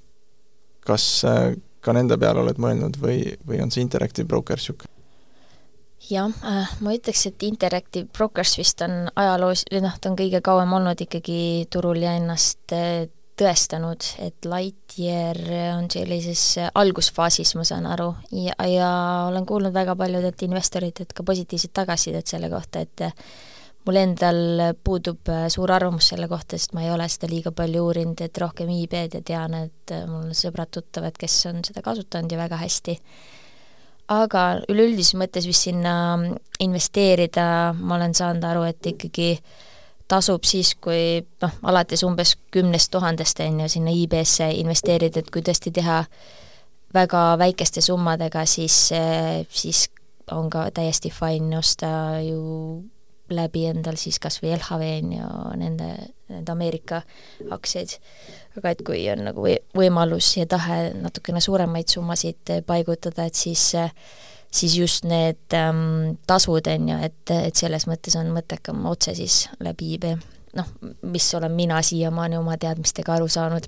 kas 0.84 1.24
äh, 1.24 1.54
ka 1.80 1.94
nende 1.96 2.18
peale 2.20 2.42
oled 2.42 2.58
mõelnud 2.60 2.98
või, 3.00 3.36
või 3.46 3.62
on 3.64 3.70
see 3.72 3.84
Interactive 3.84 4.28
Brokers 4.28 4.66
niisugune? 4.66 4.90
jah 6.10 6.32
äh,, 6.44 6.72
ma 6.84 6.92
ütleks, 6.92 7.26
et 7.30 7.42
Interactive 7.46 8.08
Brokers 8.12 8.58
vist 8.58 8.82
on 8.84 9.06
ajaloos, 9.16 9.64
või 9.72 9.84
noh, 9.86 9.94
ta 10.00 10.10
on 10.10 10.18
kõige 10.18 10.42
kauem 10.44 10.72
olnud 10.76 11.00
ikkagi 11.00 11.66
turul 11.72 12.02
ja 12.04 12.16
ennast 12.18 12.74
äh, 12.76 13.06
tõestanud, 13.38 14.06
et 14.22 14.46
Lightyear 14.46 15.40
on 15.74 15.88
sellises 15.90 16.42
algusfaasis, 16.74 17.54
ma 17.58 17.64
saan 17.66 17.88
aru, 17.90 18.12
ja, 18.30 18.54
ja 18.70 18.90
olen 19.30 19.46
kuulnud 19.46 19.74
väga 19.74 19.96
paljudelt 19.98 20.46
investoritelt 20.46 21.12
ka 21.16 21.26
positiivset 21.26 21.72
tagasisidet 21.74 22.30
selle 22.30 22.50
kohta, 22.52 22.84
et 22.84 23.08
mul 23.84 24.00
endal 24.00 24.40
puudub 24.84 25.28
äh, 25.32 25.46
suur 25.52 25.72
arvamus 25.74 26.08
selle 26.12 26.28
kohta, 26.30 26.58
sest 26.58 26.74
ma 26.76 26.84
ei 26.84 26.92
ole 26.94 27.06
seda 27.12 27.28
liiga 27.30 27.52
palju 27.56 27.84
uurinud, 27.84 28.20
et 28.24 28.40
rohkem 28.40 28.70
IB-d 28.72 29.18
ja 29.18 29.24
tean, 29.26 29.56
et 29.66 29.94
äh, 29.94 30.06
mul 30.08 30.30
on 30.30 30.38
sõbrad-tuttavad, 30.38 31.16
kes 31.20 31.38
on 31.50 31.60
seda 31.66 31.84
kasutanud 31.84 32.32
ja 32.32 32.40
väga 32.40 32.60
hästi. 32.62 32.98
aga 34.14 34.40
üleüldises 34.68 35.16
mõttes 35.16 35.46
vist 35.48 35.64
sinna 35.64 36.18
investeerida 36.60 37.72
ma 37.78 37.96
olen 37.96 38.12
saanud 38.14 38.44
aru, 38.44 38.66
et 38.68 38.86
ikkagi 38.86 39.30
tasub 40.08 40.44
siis, 40.44 40.74
kui 40.80 41.24
noh, 41.42 41.58
alates 41.62 42.04
umbes 42.06 42.34
kümnest 42.54 42.92
tuhandest, 42.92 43.40
on 43.40 43.62
ju, 43.64 43.68
sinna 43.76 43.92
IB-sse 43.94 44.50
investeerida, 44.60 45.22
et 45.22 45.30
kui 45.32 45.44
tõesti 45.44 45.72
teha 45.74 46.02
väga 46.94 47.22
väikeste 47.40 47.82
summadega, 47.84 48.44
siis, 48.46 48.92
äh, 48.92 49.44
siis 49.50 49.88
on 50.32 50.50
ka 50.50 50.68
täiesti 50.74 51.10
fine 51.12 51.58
osta 51.58 52.20
ju 52.24 52.82
läbi 53.32 53.64
endal 53.66 53.96
siis 53.96 54.18
kas 54.20 54.36
või 54.42 54.52
LHV 54.56 54.88
on 55.00 55.12
ju 55.16 55.28
nende, 55.60 55.88
nende 56.28 56.52
Ameerika 56.52 57.00
aktsiaid. 57.50 57.96
aga 58.56 58.70
et 58.70 58.82
kui 58.86 59.00
on 59.10 59.24
nagu 59.24 59.46
võimalus 59.76 60.36
ja 60.36 60.46
tahe 60.46 60.92
natukene 60.94 61.40
suuremaid 61.40 61.88
summasid 61.88 62.52
paigutada, 62.66 63.24
et 63.24 63.34
siis 63.34 63.72
siis 64.54 64.76
just 64.78 65.06
need 65.08 65.56
ähm, 65.56 66.16
tasud, 66.26 66.68
on 66.70 66.88
ju, 66.92 66.98
et, 67.08 67.32
et 67.34 67.56
selles 67.58 67.88
mõttes 67.90 68.16
on 68.18 68.30
mõttekam 68.34 68.84
otse 68.90 69.14
siis 69.18 69.44
läbi 69.64 69.94
IB. 69.96 70.12
noh, 70.54 70.68
mis 71.10 71.26
olen 71.34 71.52
mina 71.52 71.80
siiamaani 71.82 72.38
oma 72.38 72.54
teadmistega 72.60 73.16
aru 73.16 73.26
saanud 73.28 73.66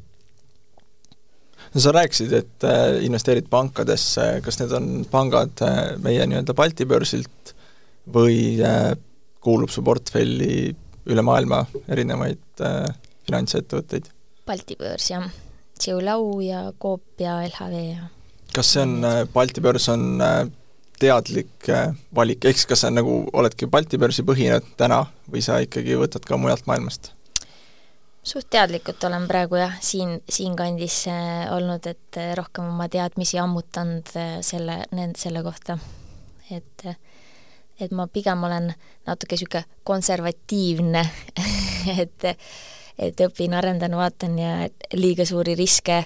no 1.75 1.83
sa 1.83 1.93
rääkisid, 1.97 2.33
et 2.33 2.67
äh, 2.69 3.01
investeerid 3.07 3.51
pankadesse, 3.51 4.29
kas 4.45 4.61
need 4.63 4.75
on 4.79 4.91
pangad 5.11 5.65
äh, 5.67 5.97
meie 6.03 6.27
nii-öelda 6.27 6.55
Balti 6.55 6.87
börsilt 6.87 7.55
või 8.15 8.61
äh, 8.63 8.93
kuulub 9.43 9.73
su 9.75 9.83
portfelli 9.83 10.71
üle 11.07 11.23
maailma 11.27 11.65
erinevaid 11.89 12.63
äh, 12.63 12.87
finantsettevõtteid? 13.27 14.13
Balti 14.47 14.79
börs, 14.79 15.11
jah. 15.11 15.27
Tsiulau 15.77 16.39
ja 16.41 16.69
Coop 16.81 17.21
ja 17.21 17.41
LHV 17.45 17.81
ja 17.83 18.07
kas 18.57 18.73
see 18.73 18.85
on, 18.87 19.01
äh, 19.05 19.25
Balti 19.33 19.63
börs 19.65 19.89
on 19.93 20.21
äh, 20.23 20.47
teadlik 21.01 21.69
äh, 21.73 21.91
valik, 22.15 22.45
ehk 22.45 22.59
siis 22.59 22.71
kas 22.71 22.85
sa 22.85 22.93
nagu 22.93 23.25
oledki 23.33 23.69
Balti 23.71 23.99
börsi 23.99 24.25
põhine 24.27 24.61
täna 24.77 25.05
või 25.31 25.43
sa 25.45 25.61
ikkagi 25.65 25.99
võtad 26.01 26.27
ka 26.27 26.39
mujalt 26.41 26.67
maailmast? 26.71 27.13
suht 28.27 28.49
teadlikult 28.51 29.05
olen 29.07 29.29
praegu 29.31 29.61
jah, 29.61 29.77
siin, 29.81 30.17
siinkandis 30.29 31.05
olnud, 31.55 31.85
et 31.87 32.19
rohkem 32.35 32.73
oma 32.73 32.89
teadmisi 32.91 33.39
ammutanud 33.39 34.11
selle, 34.43 34.81
selle 35.15 35.45
kohta. 35.47 35.79
et 36.51 36.89
et 37.81 37.93
ma 37.93 38.07
pigem 38.09 38.45
olen 38.49 38.71
natuke 39.07 39.37
niisugune 39.37 39.65
konservatiivne 39.85 41.03
et, 42.03 42.27
et 42.99 43.23
õpin, 43.27 43.55
arendan, 43.57 43.97
vaatan 43.99 44.39
ja 44.41 44.55
liiga 44.97 45.27
suuri 45.29 45.57
riske 45.59 46.03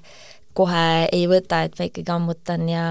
kohe 0.56 1.06
ei 1.12 1.26
võta, 1.30 1.62
et 1.64 1.78
ma 1.78 1.86
ikkagi 1.86 2.12
ammutan 2.12 2.66
ja 2.68 2.84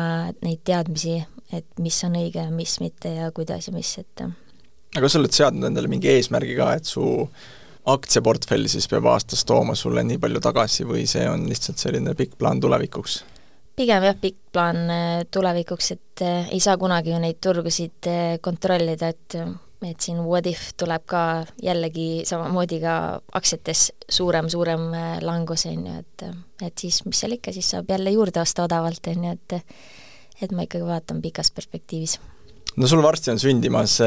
neid 0.45 0.63
teadmisi, 0.67 1.19
et 1.53 1.67
mis 1.79 2.03
on 2.05 2.17
õige 2.19 2.43
ja 2.43 2.51
mis 2.53 2.79
mitte 2.83 3.13
ja 3.15 3.31
kuidas 3.35 3.67
ja 3.67 3.73
mis, 3.73 3.95
et 4.01 4.25
aga 4.25 5.01
kas 5.05 5.15
sa 5.15 5.21
oled 5.21 5.35
seadnud 5.35 5.69
endale 5.69 5.89
mingi 5.91 6.11
eesmärgi 6.11 6.55
ka, 6.57 6.73
et 6.79 6.89
su 6.89 7.03
aktsiaportfell 7.89 8.69
siis 8.69 8.87
peab 8.91 9.07
aastas 9.09 9.45
tooma 9.47 9.75
sulle 9.77 10.03
nii 10.05 10.19
palju 10.21 10.41
tagasi 10.43 10.85
või 10.89 11.05
see 11.09 11.25
on 11.29 11.47
lihtsalt 11.49 11.81
selline 11.81 12.15
pikk 12.17 12.37
plaan 12.41 12.61
tulevikuks? 12.61 13.23
pigem 13.79 14.03
jah, 14.03 14.17
pikk 14.19 14.51
plaan 14.53 14.83
äh, 14.91 15.23
tulevikuks, 15.31 15.93
et 15.95 16.23
äh, 16.25 16.51
ei 16.51 16.59
saa 16.63 16.75
kunagi 16.79 17.13
ju 17.13 17.19
neid 17.23 17.39
turgusid 17.43 18.09
äh, 18.11 18.37
kontrollida, 18.43 19.13
et 19.13 19.39
et 19.79 20.03
siin 20.03 20.17
what 20.25 20.43
if 20.49 20.73
tuleb 20.75 21.05
ka 21.07 21.45
jällegi 21.63 22.25
samamoodi 22.27 22.81
ka 22.83 22.95
aktsiates 23.39 23.85
suurem, 24.11 24.49
suurem 24.51 24.89
langus, 25.23 25.63
on 25.69 25.85
ju, 25.87 25.93
et 26.01 26.25
et 26.67 26.83
siis 26.83 26.97
mis 27.05 27.21
seal 27.23 27.37
ikka, 27.37 27.53
siis 27.55 27.69
saab 27.71 27.87
jälle 27.87 28.11
juurde 28.11 28.41
osta 28.43 28.65
odavalt, 28.67 29.07
on 29.07 29.23
ju, 29.29 29.37
et 29.37 29.55
et 30.41 30.51
ma 30.55 30.65
ikkagi 30.65 30.85
vaatan 30.87 31.21
pikas 31.21 31.51
perspektiivis. 31.51 32.19
no 32.77 32.87
sul 32.87 33.03
varsti 33.03 33.31
on 33.33 33.41
sündimas 33.41 33.99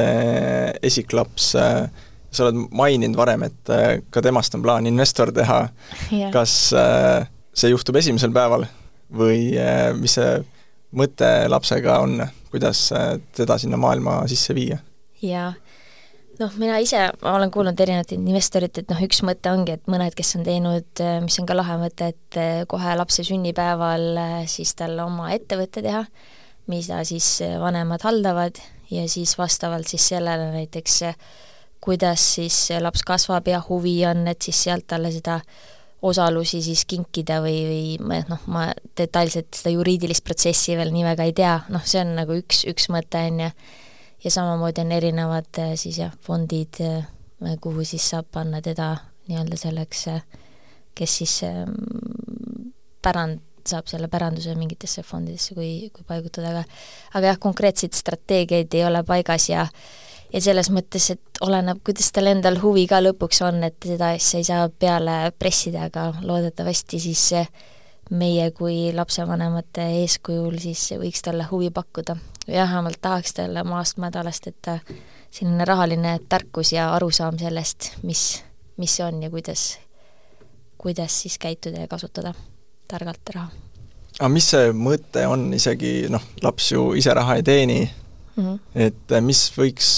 esiklaps 0.83 1.55
äh, 1.61 1.91
sa 2.33 2.47
oled 2.47 2.63
maininud 2.73 3.17
varem, 3.19 3.45
et 3.49 3.73
äh, 3.73 3.99
ka 4.11 4.23
temast 4.25 4.55
on 4.57 4.65
plaan 4.65 4.89
investor 4.89 5.33
teha 5.33 5.67
yeah.. 6.13 6.31
kas 6.33 6.73
see 7.53 7.73
juhtub 7.73 7.99
esimesel 8.01 8.33
päeval 8.33 8.67
või 9.13 9.53
mis 10.01 10.17
see 10.17 10.39
mõte 10.97 11.29
lapsega 11.53 11.99
on, 12.05 12.23
kuidas 12.53 12.87
teda 13.37 13.59
sinna 13.61 13.77
maailma 13.81 14.23
sisse 14.29 14.57
viia? 14.57 14.79
jaa, 15.23 15.53
noh, 16.43 16.59
mina 16.61 16.77
ise 16.83 17.07
olen 17.29 17.53
kuulnud 17.55 17.81
erinevatelt 17.81 18.19
investoritelt, 18.19 18.91
noh 18.93 19.01
üks 19.07 19.23
mõte 19.27 19.53
ongi, 19.55 19.79
et 19.79 19.89
mõned, 19.91 20.15
kes 20.19 20.35
on 20.39 20.47
teinud, 20.47 21.05
mis 21.25 21.39
on 21.41 21.49
ka 21.49 21.57
lahe 21.57 21.79
mõte, 21.81 22.13
et 22.13 22.41
kohe 22.71 22.97
lapse 22.99 23.25
sünnipäeval 23.27 24.21
siis 24.51 24.75
talle 24.79 25.07
oma 25.07 25.31
ettevõte 25.37 25.85
teha, 25.85 26.05
mida 26.73 27.01
siis 27.09 27.39
vanemad 27.63 28.05
haldavad 28.07 28.61
ja 28.93 29.07
siis 29.09 29.37
vastavalt 29.39 29.89
siis 29.89 30.11
sellele 30.13 30.51
näiteks 30.53 31.01
kuidas 31.83 32.23
siis 32.37 32.69
laps 32.81 33.03
kasvab 33.07 33.49
ja 33.51 33.63
huvi 33.69 33.97
on, 34.07 34.27
et 34.31 34.43
siis 34.43 34.61
sealt 34.69 34.87
talle 34.87 35.11
seda 35.13 35.41
osalusi 36.03 36.61
siis 36.63 36.85
kinkida 36.87 37.41
või, 37.43 37.99
või 38.07 38.21
noh, 38.31 38.43
ma 38.51 38.69
detailselt 38.99 39.55
seda 39.55 39.73
juriidilist 39.75 40.25
protsessi 40.27 40.77
veel 40.79 40.93
nii 40.95 41.07
väga 41.07 41.27
ei 41.27 41.35
tea, 41.39 41.57
noh, 41.75 41.83
see 41.87 42.03
on 42.03 42.15
nagu 42.19 42.37
üks, 42.39 42.65
üks 42.71 42.89
mõte, 42.91 43.23
on 43.31 43.43
ju, 43.45 43.51
ja 44.25 44.31
samamoodi 44.31 44.81
on 44.81 44.93
erinevad 44.93 45.59
äh, 45.59 45.75
siis 45.75 45.99
jah, 45.99 46.13
fondid, 46.21 46.81
äh, 46.81 47.57
kuhu 47.61 47.85
siis 47.85 48.11
saab 48.11 48.29
panna 48.33 48.63
teda 48.63 48.97
nii-öelda 49.29 49.57
selleks, 49.57 50.07
äh, 50.09 50.23
kes 50.95 51.17
siis 51.23 51.41
ähm, 51.49 51.75
pärand, 53.03 53.41
saab 53.67 53.87
selle 53.87 54.09
päranduse 54.11 54.55
mingitesse 54.59 55.03
fondidesse, 55.07 55.55
kui, 55.55 55.91
kui 55.95 56.07
paigutada, 56.07 56.51
aga 56.51 56.65
aga 57.15 57.33
jah, 57.33 57.43
konkreetseid 57.43 57.95
strateegiaid 57.95 58.75
ei 58.75 58.87
ole 58.87 59.05
paigas 59.07 59.49
ja 59.51 59.67
ja 60.33 60.41
selles 60.41 60.71
mõttes, 60.73 61.11
et 61.13 61.43
oleneb, 61.45 61.83
kuidas 61.85 62.09
tal 62.13 62.31
endal 62.31 62.57
huvi 62.63 62.87
ka 62.89 63.03
lõpuks 63.03 63.43
on, 63.45 63.61
et 63.67 63.77
seda 63.85 64.15
asja 64.17 64.41
ei 64.41 64.47
saa 64.49 64.69
peale 64.71 65.17
pressida, 65.39 65.87
aga 65.91 66.09
loodetavasti 66.25 67.01
siis 67.03 67.27
meie 68.11 68.51
kui 68.57 68.93
lapsevanemate 68.97 69.85
eeskujul 70.03 70.57
siis 70.61 70.87
võiks 71.01 71.23
talle 71.25 71.47
huvi 71.51 71.71
pakkuda. 71.71 72.17
Jah, 72.53 72.69
vähemalt 72.69 73.01
tahaks 73.01 73.35
talle 73.35 73.65
maast-madalast, 73.65 74.47
et 74.47 74.57
ta 74.63 74.79
selline 75.31 75.65
rahaline 75.65 76.19
tarkus 76.29 76.73
ja 76.73 76.93
arusaam 76.95 77.39
sellest, 77.41 77.93
mis, 78.03 78.45
mis 78.77 78.97
see 78.97 79.07
on 79.07 79.23
ja 79.23 79.31
kuidas, 79.31 79.79
kuidas 80.79 81.23
siis 81.23 81.39
käituda 81.39 81.87
ja 81.87 81.89
kasutada 81.89 82.35
targalt 82.89 83.35
raha. 83.35 83.51
aga 84.21 84.29
mis 84.29 84.51
see 84.53 84.73
mõte 84.77 85.27
on, 85.27 85.49
isegi 85.55 86.09
noh, 86.13 86.25
laps 86.43 86.73
ju 86.73 86.93
ise 86.99 87.15
raha 87.15 87.39
ei 87.41 87.43
teeni 87.43 87.81
mm, 88.37 88.43
-hmm. 88.45 88.59
et 88.75 89.17
mis 89.21 89.47
võiks 89.57 89.93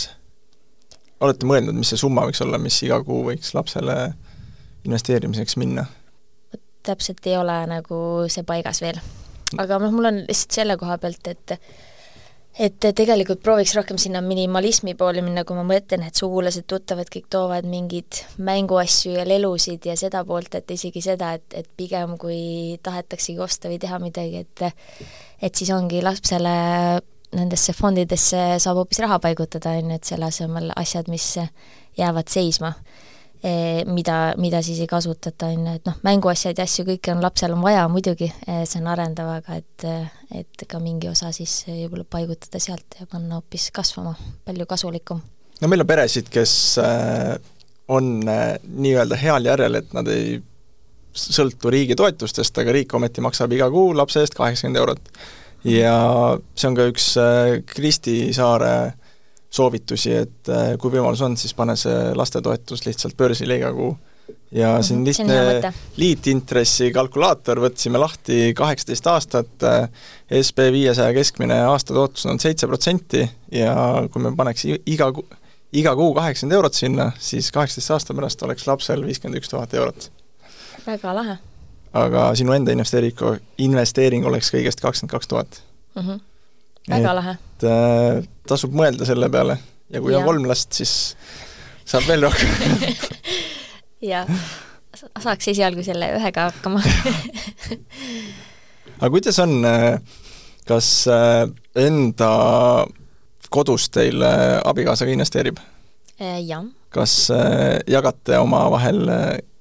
olete 1.20 1.46
mõelnud, 1.46 1.74
mis 1.74 1.90
see 1.92 1.98
summa 2.00 2.26
võiks 2.28 2.42
olla, 2.44 2.59
mis 2.59 2.82
iga 2.86 3.00
kuu 3.05 3.24
võiks 3.30 3.55
lapsele 3.55 4.14
investeerimiseks 4.84 5.57
minna? 5.57 5.86
täpselt 6.84 7.26
ei 7.26 7.36
ole 7.40 7.55
nagu 7.66 7.98
see 8.28 8.44
paigas 8.44 8.82
veel. 8.84 9.00
aga 9.59 9.78
noh, 9.80 9.92
mul 9.94 10.11
on 10.11 10.22
lihtsalt 10.28 10.59
selle 10.61 10.76
koha 10.76 10.98
pealt, 10.98 11.26
et 11.32 11.59
et 12.55 12.76
tegelikult 12.78 13.42
prooviks 13.42 13.74
rohkem 13.74 13.98
sinna 13.98 14.20
minimalismi 14.24 14.94
poole 14.98 15.22
minna, 15.26 15.42
kui 15.46 15.57
ma 15.59 15.64
mõtlen, 15.66 16.05
et 16.07 16.18
sugulased, 16.18 16.66
tuttavad 16.70 17.11
kõik 17.11 17.26
toovad 17.32 17.66
mingeid 17.66 18.20
mänguasju 18.38 19.16
ja 19.16 19.24
lelusid 19.26 19.88
ja 19.88 19.96
seda 19.98 20.22
poolt, 20.26 20.55
et 20.55 20.70
isegi 20.70 21.02
seda, 21.05 21.32
et, 21.38 21.46
et 21.55 21.70
pigem 21.76 22.16
kui 22.20 22.78
tahetaksegi 22.82 23.40
osta 23.42 23.72
või 23.72 23.80
teha 23.82 23.98
midagi, 24.02 24.44
et 24.44 24.68
et 25.44 25.59
siis 25.59 25.74
ongi 25.74 26.00
lapsele 26.00 26.55
nendesse 27.34 27.74
fondidesse 27.74 28.38
saab 28.62 28.78
hoopis 28.80 29.02
raha 29.02 29.18
paigutada, 29.22 29.74
on 29.80 29.90
ju, 29.90 29.98
et 29.98 30.12
selle 30.12 30.30
asemel 30.30 30.70
asjad, 30.78 31.11
mis 31.11 31.26
jäävad 31.98 32.30
seisma, 32.30 32.72
mida, 33.84 34.18
mida 34.40 34.62
siis 34.64 34.78
ei 34.80 34.88
kasutata, 34.88 35.51
on 35.53 35.66
ju, 35.66 35.72
et 35.76 35.88
noh, 35.88 35.99
mänguasjad 36.07 36.57
ja 36.57 36.64
asju 36.64 36.86
kõike 36.88 37.12
on 37.12 37.20
lapsel 37.20 37.53
on 37.53 37.61
vaja 37.64 37.82
muidugi, 37.92 38.30
e, 38.47 38.62
see 38.64 38.80
on 38.80 38.88
arendav, 38.95 39.28
aga 39.40 39.59
et 39.61 39.84
et 40.34 40.64
ka 40.68 40.80
mingi 40.82 41.11
osa 41.11 41.30
siis 41.34 41.61
võib-olla 41.68 42.07
paigutada 42.11 42.61
sealt 42.62 42.97
ja 42.99 43.07
panna 43.11 43.38
hoopis 43.38 43.68
kasvama, 43.74 44.14
palju 44.47 44.66
kasulikum. 44.70 45.20
no 45.61 45.70
meil 45.70 45.84
on 45.84 45.90
peresid, 45.90 46.30
kes 46.32 46.55
äh, 46.82 47.36
on 47.88 48.16
äh, 48.28 48.57
nii-öelda 48.64 49.20
heal 49.20 49.47
järjel, 49.53 49.80
et 49.82 49.95
nad 49.97 50.09
ei 50.11 50.40
sõltu 51.14 51.70
riigi 51.70 51.95
toetustest, 51.95 52.59
aga 52.59 52.72
riik 52.74 52.95
ometi 52.97 53.22
maksab 53.22 53.53
iga 53.55 53.68
kuu 53.70 53.92
lapse 53.95 54.24
eest 54.24 54.34
kaheksakümmend 54.34 54.80
eurot 54.80 55.12
ja 55.64 55.95
see 56.55 56.68
on 56.68 56.76
ka 56.78 56.88
üks 56.90 57.09
äh, 57.20 57.61
Kristi 57.68 58.32
Saare 58.36 58.95
soovitusi, 59.55 60.16
et 60.24 60.50
äh, 60.50 60.74
kui 60.80 60.92
võimalus 60.94 61.22
on, 61.24 61.36
siis 61.38 61.55
pane 61.55 61.76
see 61.78 62.11
lastetoetus 62.16 62.84
lihtsalt 62.86 63.16
börsile 63.18 63.61
iga 63.61 63.72
kuu. 63.74 63.96
ja 64.55 64.82
siin 64.82 65.00
mm 65.00 65.05
-hmm, 65.05 65.28
lihtne 65.28 65.72
liitintressi 65.96 66.92
kalkulaator, 66.92 67.61
võtsime 67.61 67.98
lahti 67.98 68.55
kaheksateist 68.57 69.07
aastat, 69.07 69.62
äh, 69.62 69.88
SB 70.42 70.70
viiesaja 70.72 71.12
keskmine 71.12 71.61
aastatootlus 71.64 72.26
on 72.26 72.40
seitse 72.40 72.66
protsenti 72.66 73.30
ja 73.52 73.74
kui 74.12 74.22
me 74.22 74.36
paneks 74.36 74.64
iga 74.86 75.12
iga 75.72 75.96
kuu 75.96 76.14
kaheksakümmend 76.14 76.57
eurot 76.57 76.74
sinna, 76.74 77.12
siis 77.18 77.50
kaheksateist 77.52 77.90
aasta 77.90 78.14
pärast 78.14 78.42
oleks 78.42 78.66
lapsel 78.66 79.07
viiskümmend 79.07 79.42
üks 79.42 79.50
tuhat 79.50 79.74
eurot. 79.74 80.11
väga 80.86 81.14
lahe 81.14 81.38
aga 81.94 82.28
sinu 82.38 82.55
enda 82.57 82.74
investeering, 82.74 83.40
investeering 83.59 84.26
oleks 84.26 84.50
kõigest 84.55 84.82
kakskümmend 84.82 85.14
kaks 85.14 85.30
tuhat. 85.30 85.61
Väga 86.89 87.11
et, 87.11 87.16
lahe. 87.16 87.35
Äh, 87.64 88.18
tasub 88.49 88.74
mõelda 88.76 89.07
selle 89.09 89.30
peale 89.32 89.57
ja 89.93 90.03
kui 90.05 90.12
ja. 90.12 90.20
on 90.20 90.28
kolm 90.28 90.49
last, 90.49 90.74
siis 90.76 91.14
saab 91.89 92.05
veel 92.09 92.26
rohkem 92.26 92.51
jah, 94.12 94.28
saaks 94.93 95.49
esialgu 95.55 95.85
selle 95.87 96.11
ühega 96.18 96.49
hakkama 96.51 96.82
aga 99.01 99.11
kuidas 99.14 99.41
on, 99.45 99.57
äh, 99.68 99.97
kas 100.68 100.91
äh, 101.09 101.47
enda 101.87 102.30
kodus 103.55 103.89
teil 103.95 104.24
abikaasaga 104.24 105.14
investeerib? 105.14 105.61
jah. 106.18 106.64
kas 106.95 107.16
jagate 107.91 108.39
omavahel 108.39 109.09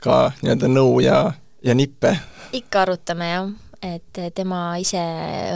ka 0.03 0.17
nii-öelda 0.41 0.69
nõu 0.69 0.99
ja 1.03 1.25
ja 1.63 1.75
nippe? 1.77 2.17
ikka 2.53 2.83
arutame 2.83 3.31
jah, 3.31 3.51
et 3.83 4.19
tema 4.35 4.59
ise 4.81 5.01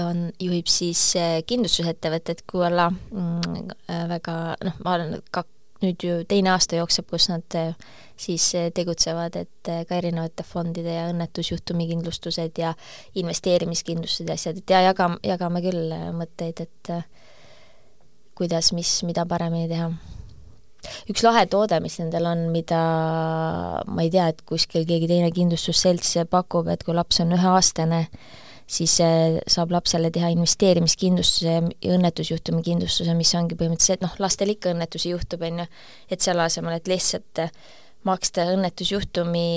on, 0.04 0.26
juhib 0.42 0.68
siis 0.72 1.02
eh, 1.20 1.38
kindlustusettevõtet 1.48 2.44
QLA 2.50 2.90
mm, 2.92 3.70
väga 4.12 4.36
noh, 4.66 4.82
ma 4.86 4.98
olen 4.98 5.22
ka 5.32 5.46
nüüd 5.84 6.02
ju 6.02 6.18
teine 6.30 6.56
aasta 6.56 6.80
jookseb, 6.80 7.08
kus 7.12 7.30
nad 7.30 7.58
eh, 7.60 7.72
siis 8.20 8.50
eh, 8.58 8.70
tegutsevad, 8.76 9.38
et 9.40 9.72
ka 9.88 10.00
erinevate 10.00 10.46
fondide 10.48 10.98
ja 10.98 11.08
õnnetusjuhtumi 11.12 11.90
kindlustused 11.94 12.60
ja 12.62 12.74
investeerimiskindlustused 13.22 14.30
ja 14.32 14.38
asjad, 14.40 14.62
et 14.62 14.76
ja 14.76 14.84
jaga, 14.90 15.12
jagame 15.26 15.64
küll 15.66 15.96
mõtteid, 16.18 16.66
et 16.68 16.94
kuidas, 18.38 18.74
mis, 18.78 19.00
mida 19.08 19.26
paremini 19.30 19.70
teha 19.72 19.92
üks 21.12 21.24
lahe 21.26 21.46
toode, 21.52 21.80
mis 21.84 21.98
nendel 22.02 22.28
on, 22.30 22.48
mida 22.54 22.82
ma 23.88 24.04
ei 24.06 24.12
tea, 24.14 24.28
et 24.34 24.44
kuskil 24.48 24.88
keegi 24.88 25.10
teine 25.10 25.32
kindlustusselts 25.36 26.18
pakub, 26.32 26.70
et 26.72 26.84
kui 26.88 26.96
laps 26.98 27.22
on 27.24 27.34
üheaastane, 27.38 28.06
siis 28.68 28.98
saab 29.00 29.72
lapsele 29.72 30.12
teha 30.12 30.30
investeerimiskindlustuse 30.36 31.56
ja 31.56 31.96
õnnetusjuhtumi 31.96 32.64
kindlustuse, 32.66 33.16
mis 33.18 33.34
ongi 33.40 33.58
põhimõtteliselt, 33.60 34.04
noh, 34.04 34.16
lastel 34.24 34.52
ikka 34.54 34.74
õnnetusi 34.76 35.14
juhtub, 35.14 35.44
on 35.48 35.64
ju, 35.64 35.68
et 36.12 36.24
selle 36.24 36.44
asemel, 36.48 36.76
et 36.78 36.92
lihtsalt 36.92 37.46
maksta 38.08 38.46
õnnetusjuhtumi 38.54 39.48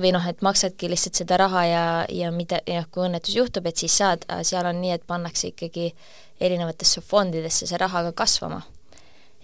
või 0.00 0.12
noh, 0.16 0.28
et 0.28 0.42
maksadki 0.44 0.90
lihtsalt 0.92 1.20
seda 1.20 1.38
raha 1.40 1.64
ja, 1.68 1.84
ja 2.12 2.30
mida, 2.34 2.60
jah, 2.68 2.88
kui 2.92 3.06
õnnetus 3.06 3.36
juhtub, 3.36 3.68
et 3.68 3.80
siis 3.80 3.96
saad, 4.00 4.26
seal 4.44 4.68
on 4.68 4.80
nii, 4.82 4.96
et 4.96 5.06
pannakse 5.08 5.52
ikkagi 5.52 5.90
erinevatesse 6.44 7.04
fondidesse 7.04 7.68
see 7.68 7.78
raha 7.80 8.02
ka 8.08 8.16
kasvama 8.24 8.62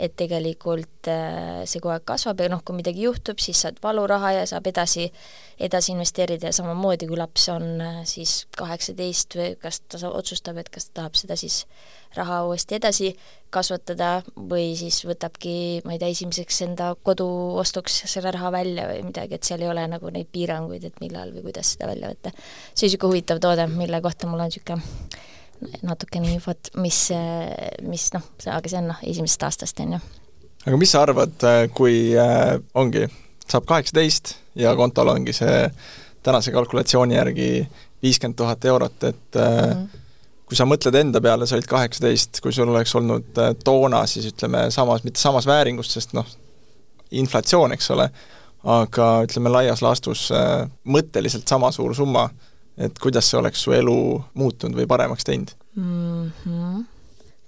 et 0.01 0.14
tegelikult 0.16 1.09
äh, 1.12 1.62
see 1.68 1.80
kogu 1.82 1.92
aeg 1.94 2.05
kasvab 2.09 2.40
ja 2.40 2.48
noh, 2.53 2.62
kui 2.64 2.76
midagi 2.78 3.05
juhtub, 3.05 3.40
siis 3.42 3.61
saad 3.64 3.80
valuraha 3.84 4.32
ja 4.38 4.44
saab 4.48 4.66
edasi, 4.70 5.07
edasi 5.61 5.92
investeerida 5.92 6.48
ja 6.48 6.57
samamoodi, 6.57 7.09
kui 7.11 7.18
laps 7.20 7.48
on 7.53 7.66
äh, 7.84 8.01
siis 8.09 8.44
kaheksateist 8.57 9.36
või 9.36 9.51
kas 9.61 9.82
ta 9.84 10.01
otsustab, 10.09 10.61
et 10.62 10.70
kas 10.72 10.88
ta 10.88 11.03
tahab 11.03 11.18
seda 11.20 11.36
siis 11.40 11.62
raha 12.16 12.40
uuesti 12.48 12.78
edasi 12.80 13.12
kasvatada 13.55 14.11
või 14.36 14.72
siis 14.78 15.03
võtabki, 15.07 15.55
ma 15.84 15.94
ei 15.94 16.03
tea, 16.03 16.11
esimeseks 16.14 16.62
enda 16.66 16.92
kodu 17.07 17.26
ostuks 17.61 18.03
selle 18.11 18.32
raha 18.34 18.53
välja 18.55 18.88
või 18.90 19.05
midagi, 19.11 19.36
et 19.36 19.46
seal 19.46 19.62
ei 19.64 19.70
ole 19.70 19.84
nagu 19.90 20.12
neid 20.14 20.30
piiranguid, 20.32 20.86
et 20.86 21.03
millal 21.03 21.34
või 21.34 21.51
kuidas 21.51 21.74
seda 21.74 21.90
välja 21.90 22.12
võtta. 22.14 22.32
see 22.32 22.86
on 22.86 22.88
niisugune 22.88 23.12
huvitav 23.12 23.42
toode, 23.42 23.66
mille 23.74 24.01
kohta 24.01 24.30
mul 24.30 24.42
on 24.46 24.51
niisugune 24.51 25.28
natukene 25.83 26.33
infot, 26.35 26.71
mis, 26.81 27.09
mis 27.87 28.09
noh, 28.15 28.27
aga 28.53 28.71
see 28.71 28.81
on 28.81 28.91
noh, 28.93 29.01
esimesest 29.07 29.47
aastast, 29.49 29.83
on 29.85 29.97
ju. 29.97 30.01
aga 30.67 30.81
mis 30.81 30.93
sa 30.95 31.05
arvad, 31.05 31.37
äh, 31.47 31.63
kui 31.75 32.13
äh, 32.19 32.57
ongi, 32.79 33.07
saab 33.51 33.67
kaheksateist 33.69 34.35
ja 34.61 34.75
kontol 34.79 35.13
ongi 35.13 35.35
see 35.37 35.65
tänase 36.25 36.53
kalkulatsiooni 36.55 37.17
järgi 37.17 37.51
viiskümmend 38.03 38.37
tuhat 38.37 38.65
eurot, 38.65 39.05
et 39.05 39.37
mm 39.37 39.73
-hmm. 39.73 40.01
kui 40.49 40.57
sa 40.57 40.65
mõtled 40.65 40.97
enda 40.97 41.21
peale, 41.21 41.47
sa 41.47 41.57
olid 41.57 41.69
kaheksateist, 41.69 42.41
kui 42.41 42.53
sul 42.53 42.69
oleks 42.69 42.95
olnud 42.95 43.39
äh, 43.39 43.55
toona 43.65 44.07
siis 44.07 44.33
ütleme 44.33 44.71
samas, 44.71 45.05
mitte 45.05 45.21
samas 45.21 45.47
vääringus, 45.47 45.93
sest 45.93 46.13
noh, 46.13 46.27
inflatsioon, 47.11 47.73
eks 47.73 47.91
ole, 47.91 48.11
aga 48.65 49.23
ütleme 49.25 49.49
laias 49.49 49.83
laastus 49.83 50.29
mõtteliselt 50.85 51.49
sama 51.49 51.73
suur 51.73 51.95
summa 51.95 52.29
et 52.81 52.99
kuidas 53.03 53.28
see 53.31 53.39
oleks 53.41 53.62
su 53.66 53.74
elu 53.76 53.97
muutunud 54.35 54.78
või 54.78 54.89
paremaks 54.91 55.26
teinud 55.28 55.53
mm 55.76 56.33
-hmm.? 56.45 56.85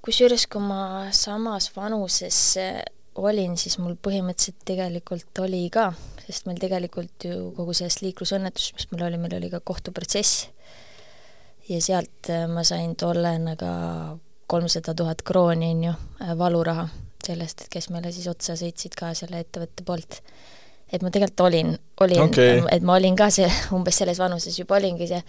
kusjuures, 0.02 0.46
kui 0.50 0.60
ma 0.60 1.10
samas 1.14 1.70
vanuses 1.76 2.58
olin, 3.14 3.56
siis 3.60 3.78
mul 3.78 3.94
põhimõtteliselt 4.00 4.64
tegelikult 4.64 5.38
oli 5.44 5.66
ka, 5.72 5.92
sest 6.26 6.48
meil 6.48 6.58
tegelikult 6.60 7.26
ju 7.28 7.52
kogu 7.56 7.74
sellest 7.76 8.02
liiklusõnnetusest, 8.04 8.74
mis 8.78 8.90
meil 8.92 9.06
oli, 9.08 9.20
meil 9.20 9.36
oli 9.36 9.50
ka 9.52 9.60
kohtuprotsess 9.60 10.48
ja 11.68 11.80
sealt 11.82 12.30
äh, 12.30 12.46
ma 12.50 12.64
sain 12.66 12.96
tollena 12.98 13.56
ka 13.56 13.72
kolmsada 14.50 14.94
tuhat 14.94 15.22
krooni, 15.26 15.72
on 15.76 15.84
ju, 15.88 15.94
äh, 16.22 16.34
valuraha 16.38 16.88
sellest, 17.22 17.68
kes 17.70 17.90
meile 17.94 18.12
siis 18.12 18.26
otsa 18.30 18.56
sõitsid 18.58 18.96
ka 18.98 19.12
selle 19.18 19.42
ettevõtte 19.44 19.84
poolt 19.86 20.22
et 20.92 21.02
ma 21.02 21.10
tegelikult 21.10 21.46
olin, 21.48 21.74
olin 22.04 22.22
okay., 22.26 22.62
et 22.70 22.84
ma 22.84 22.96
olin 23.00 23.16
ka 23.16 23.30
see, 23.32 23.48
umbes 23.72 24.02
selles 24.02 24.20
vanuses 24.20 24.58
juba 24.58 24.76
olingi 24.76 25.08
see, 25.10 25.22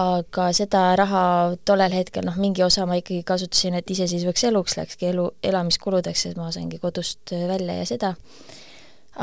aga 0.00 0.48
seda 0.56 0.82
raha 1.00 1.22
tollel 1.68 1.94
hetkel, 1.96 2.26
noh, 2.28 2.36
mingi 2.40 2.64
osa 2.64 2.84
ma 2.88 2.98
ikkagi 3.00 3.22
kasutasin, 3.28 3.78
et 3.78 3.90
iseseisvaks 3.90 4.44
eluks 4.50 4.76
läkski 4.80 5.10
elu, 5.12 5.30
elamiskuludeks, 5.48 6.26
et 6.30 6.40
ma 6.40 6.50
saingi 6.52 6.80
kodust 6.82 7.32
välja 7.32 7.78
ja 7.80 7.88
seda, 7.88 8.12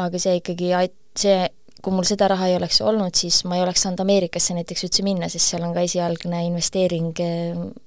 aga 0.05 0.21
see 0.21 0.39
ikkagi 0.41 0.73
ait-, 0.77 0.97
see, 1.17 1.45
kui 1.85 1.93
mul 1.93 2.07
seda 2.07 2.27
raha 2.31 2.49
ei 2.49 2.57
oleks 2.57 2.81
olnud, 2.81 3.13
siis 3.17 3.43
ma 3.45 3.59
ei 3.59 3.65
oleks 3.65 3.85
saanud 3.85 4.01
Ameerikasse 4.01 4.57
näiteks 4.57 4.87
üldse 4.87 5.05
minna, 5.05 5.29
sest 5.29 5.53
seal 5.53 5.65
on 5.67 5.75
ka 5.75 5.85
esialgne 5.85 6.41
investeering, 6.47 7.13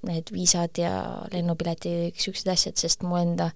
need 0.06 0.30
viisad 0.34 0.78
ja 0.78 0.92
lennupiletid, 1.32 2.12
niisugused 2.14 2.50
asjad, 2.54 2.78
sest 2.78 3.02
mu 3.06 3.18
enda 3.18 3.50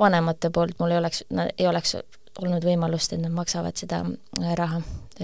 vanemate 0.00 0.50
poolt 0.52 0.76
mul 0.80 0.92
ei 0.92 1.00
oleks, 1.00 1.24
ei 1.56 1.68
oleks 1.68 1.96
olnud 2.38 2.64
võimalust, 2.64 3.14
et 3.14 3.22
nad 3.22 3.32
maksavad 3.34 3.76
seda 3.78 4.02
äh, 4.06 4.52
raha, 4.58 4.80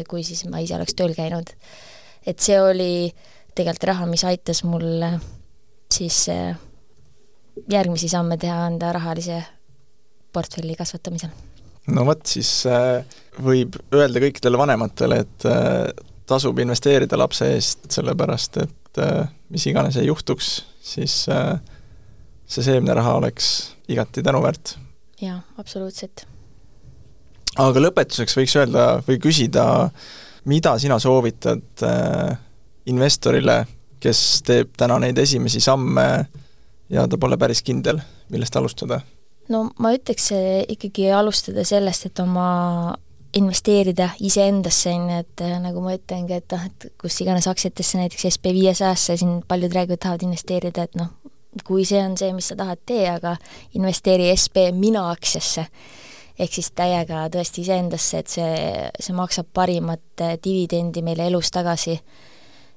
kui 0.09 0.25
siis 0.27 0.45
ma 0.51 0.61
ise 0.63 0.77
oleks 0.77 0.97
tööl 0.99 1.15
käinud. 1.17 1.53
et 2.27 2.41
see 2.43 2.59
oli 2.61 3.13
tegelikult 3.55 3.91
raha, 3.93 4.07
mis 4.11 4.25
aitas 4.27 4.65
mul 4.67 5.03
äh, 5.07 5.21
siis 5.93 6.27
äh, 6.33 6.57
järgmisi 7.71 8.09
samme 8.09 8.37
teha 8.37 8.67
enda 8.67 8.93
rahalise 8.93 9.43
portfelli 10.33 10.77
kasvatamisel. 10.77 11.31
no 11.95 12.05
vot, 12.09 12.27
siis 12.27 12.67
võib 13.43 13.79
öelda 13.95 14.21
kõikidele 14.21 14.59
vanematele, 14.59 15.23
et 15.23 15.49
tasub 16.27 16.59
investeerida 16.59 17.17
lapse 17.19 17.49
eest, 17.55 17.87
sellepärast 17.95 18.61
et 18.65 19.03
mis 19.53 19.67
iganes 19.71 19.97
ei 20.01 20.11
juhtuks, 20.11 20.51
siis 20.83 21.23
see 21.25 22.69
seemneraha 22.71 23.15
oleks 23.23 23.53
igati 23.89 24.25
tänuväärt. 24.27 24.77
jaa, 25.23 25.41
absoluutselt 25.57 26.27
aga 27.63 27.83
lõpetuseks 27.83 28.37
võiks 28.39 28.57
öelda 28.61 28.87
või 29.07 29.21
küsida, 29.23 29.65
mida 30.51 30.77
sina 30.83 30.99
soovitad 31.03 31.85
äh, 31.87 32.37
investorile, 32.91 33.65
kes 34.01 34.43
teeb 34.47 34.75
täna 34.79 34.99
neid 35.03 35.19
esimesi 35.19 35.61
samme 35.65 36.07
ja 36.93 37.07
ta 37.09 37.19
pole 37.19 37.39
päris 37.41 37.65
kindel, 37.67 38.01
millest 38.31 38.57
alustada? 38.57 39.01
no 39.49 39.69
ma 39.79 39.93
ütleks 39.95 40.33
ikkagi 40.75 41.11
alustada 41.15 41.65
sellest, 41.67 42.09
et 42.09 42.23
oma 42.23 42.49
investeerida 43.37 44.11
iseendasse, 44.25 44.91
on 44.91 45.11
ju, 45.11 45.21
et 45.21 45.45
äh, 45.45 45.57
nagu 45.61 45.83
ma 45.85 45.95
ütlengi, 45.97 46.39
et 46.41 46.53
noh, 46.55 46.65
et 46.67 46.89
kus 47.01 47.21
iganes 47.21 47.49
aktsiatesse, 47.51 48.01
näiteks 48.01 48.29
SB 48.33 48.53
viiesajasse, 48.57 49.17
siin 49.21 49.41
paljud 49.49 49.75
räägivad, 49.77 50.01
tahavad 50.03 50.25
investeerida, 50.25 50.87
et 50.87 50.97
noh, 50.97 51.13
kui 51.67 51.85
see 51.89 52.01
on 52.01 52.17
see, 52.17 52.33
mis 52.37 52.49
sa 52.53 52.57
tahad, 52.57 52.81
tee, 52.89 53.05
aga 53.11 53.37
investeeri 53.77 54.31
SB 54.33 54.71
mina 54.77 55.09
aktsiasse 55.13 55.67
ehk 56.39 56.57
siis 56.59 56.71
täiega 56.77 57.27
tõesti 57.33 57.65
iseendasse, 57.65 58.21
et 58.21 58.33
see, 58.33 58.55
see 59.01 59.17
maksab 59.17 59.49
parimat 59.57 60.25
äh, 60.25 60.37
dividendi 60.43 61.05
meile 61.07 61.29
elus 61.31 61.51
tagasi. 61.55 62.01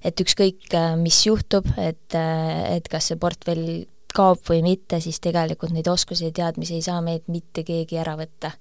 et 0.03 0.21
ükskõik, 0.21 0.69
äh, 0.73 0.95
mis 0.95 1.25
juhtub, 1.25 1.65
et, 1.77 2.15
äh, 2.15 2.75
et 2.77 2.87
kas 2.87 3.11
see 3.11 3.19
portfell 3.19 3.85
kaob 4.15 4.39
või 4.47 4.63
mitte, 4.63 5.01
siis 5.03 5.19
tegelikult 5.19 5.73
neid 5.75 5.87
oskusi 5.87 6.29
ja 6.29 6.31
teadmisi 6.31 6.79
ei 6.79 6.81
saa 6.81 7.01
meilt 7.01 7.27
mitte 7.27 7.63
keegi 7.63 7.99
ära 7.99 8.15
võtta. 8.17 8.51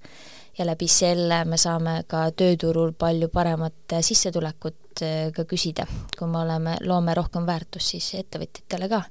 ja 0.57 0.65
läbi 0.65 0.87
selle 0.91 1.45
me 1.45 1.57
saame 1.57 2.03
ka 2.07 2.31
tööturul 2.35 2.91
palju 2.91 3.29
paremat 3.31 3.95
sissetulekut 4.03 4.99
ka 5.33 5.45
küsida, 5.47 5.85
kui 6.17 6.27
me 6.27 6.41
oleme, 6.41 6.75
loome 6.83 7.13
rohkem 7.15 7.45
väärtust 7.47 7.95
siis 7.95 8.13
ettevõtjatele 8.19 8.89
ka 8.89 9.03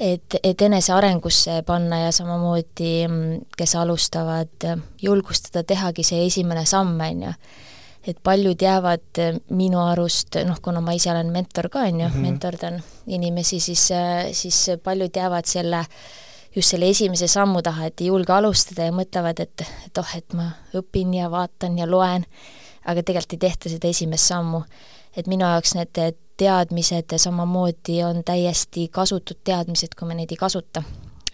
et, 0.00 0.36
et 0.42 0.62
enesearengusse 0.62 1.62
panna 1.66 2.00
ja 2.04 2.12
samamoodi, 2.12 3.06
mm, 3.08 3.44
kes 3.58 3.76
alustavad, 3.78 4.66
julgustada 5.02 5.64
tehagi 5.64 6.04
see 6.06 6.26
esimene 6.26 6.66
samm, 6.66 7.00
on 7.00 7.22
ju. 7.28 7.32
et 8.04 8.18
paljud 8.22 8.60
jäävad 8.60 9.18
minu 9.56 9.80
arust, 9.80 10.36
noh, 10.44 10.58
kuna 10.60 10.82
ma 10.84 10.92
ise 10.92 11.08
olen 11.10 11.30
mentor 11.32 11.70
ka, 11.72 11.86
on 11.88 12.00
ju 12.00 12.08
-hmm. 12.08 12.20
mentordan 12.20 12.82
inimesi, 13.06 13.60
siis, 13.60 13.88
siis 14.32 14.70
paljud 14.82 15.16
jäävad 15.16 15.44
selle 15.46 15.86
just 16.56 16.70
selle 16.70 16.88
esimese 16.88 17.28
sammu 17.28 17.62
taha, 17.62 17.86
et 17.86 18.00
ei 18.00 18.06
julge 18.06 18.32
alustada 18.32 18.88
ja 18.88 18.92
mõtlevad, 18.92 19.40
et, 19.40 19.64
et 19.86 19.98
oh, 19.98 20.16
et 20.16 20.36
ma 20.36 20.50
õpin 20.74 21.14
ja 21.14 21.30
vaatan 21.30 21.78
ja 21.78 21.90
loen, 21.90 22.26
aga 22.84 23.02
tegelikult 23.02 23.32
ei 23.32 23.38
tehta 23.48 23.72
seda 23.72 23.88
esimest 23.88 24.30
sammu. 24.30 24.62
et 25.16 25.26
minu 25.26 25.46
jaoks 25.46 25.74
need 25.74 25.98
teadmised 26.36 27.16
samamoodi 27.16 28.02
on 28.04 28.22
täiesti 28.24 28.88
kasutud 28.88 29.38
teadmised, 29.44 29.94
kui 29.98 30.08
me 30.08 30.14
neid 30.14 30.30
ei 30.30 30.36
kasuta. 30.36 30.82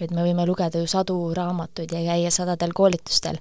et 0.01 0.11
me 0.11 0.23
võime 0.25 0.47
lugeda 0.49 0.81
ju 0.81 0.87
sadu 0.89 1.35
raamatuid 1.37 1.91
ja 1.93 2.01
käia 2.01 2.31
sadadel 2.33 2.73
koolitustel, 2.73 3.37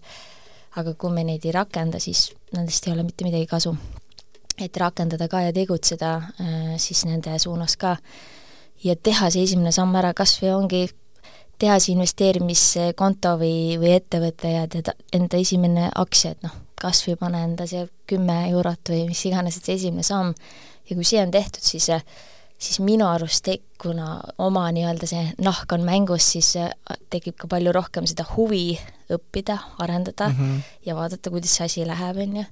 aga 0.75 0.93
kui 0.93 1.11
me 1.15 1.23
neid 1.23 1.45
ei 1.45 1.53
rakenda, 1.55 1.99
siis 1.99 2.33
nendest 2.51 2.87
ei 2.87 2.93
ole 2.93 3.03
mitte 3.03 3.23
midagi 3.23 3.47
kasu. 3.47 3.75
et 4.59 4.77
rakendada 4.77 5.27
ka 5.27 5.41
ja 5.41 5.53
tegutseda 5.53 6.15
äh, 6.15 6.73
siis 6.77 7.05
nende 7.05 7.39
suunas 7.39 7.77
ka 7.77 7.97
ja 8.83 8.95
teha 8.95 9.29
see 9.29 9.43
esimene 9.43 9.71
samm 9.71 9.95
ära, 9.95 10.13
kas 10.13 10.39
või 10.41 10.51
ongi 10.55 10.89
teha 11.59 11.79
see 11.79 11.93
investeerimiskonto 11.95 13.35
või, 13.39 13.77
või 13.79 13.93
ettevõte 13.97 14.51
ja 14.53 14.65
teda, 14.67 14.95
enda 15.13 15.37
esimene 15.37 15.89
aktsia, 15.95 16.31
et 16.31 16.43
noh, 16.43 16.55
kas 16.79 17.03
või 17.07 17.17
pane 17.19 17.43
enda 17.43 17.67
see 17.67 17.85
kümme 18.07 18.41
eurot 18.49 18.91
või 18.91 19.05
mis 19.09 19.25
iganes, 19.27 19.57
et 19.57 19.67
see 19.67 19.79
esimene 19.79 20.03
samm 20.07 20.33
ja 20.89 20.95
kui 20.95 21.05
see 21.07 21.21
on 21.21 21.31
tehtud, 21.31 21.63
siis 21.63 21.89
siis 22.59 22.79
minu 22.83 23.07
arust 23.07 23.45
te-, 23.45 23.61
kuna 23.81 24.19
oma 24.43 24.65
nii-öelda 24.75 25.07
see 25.07 25.21
nahk 25.43 25.71
on 25.71 25.85
mängus, 25.87 26.25
siis 26.33 26.53
tekib 27.09 27.37
ka 27.39 27.47
palju 27.51 27.71
rohkem 27.75 28.07
seda 28.09 28.25
huvi 28.33 28.73
õppida, 29.09 29.57
arendada 29.79 30.27
mm 30.29 30.35
-hmm. 30.35 30.65
ja 30.85 30.95
vaadata, 30.95 31.29
kuidas 31.29 31.55
see 31.55 31.65
asi 31.65 31.87
läheb, 31.87 32.17
on 32.17 32.35
ju. 32.37 32.43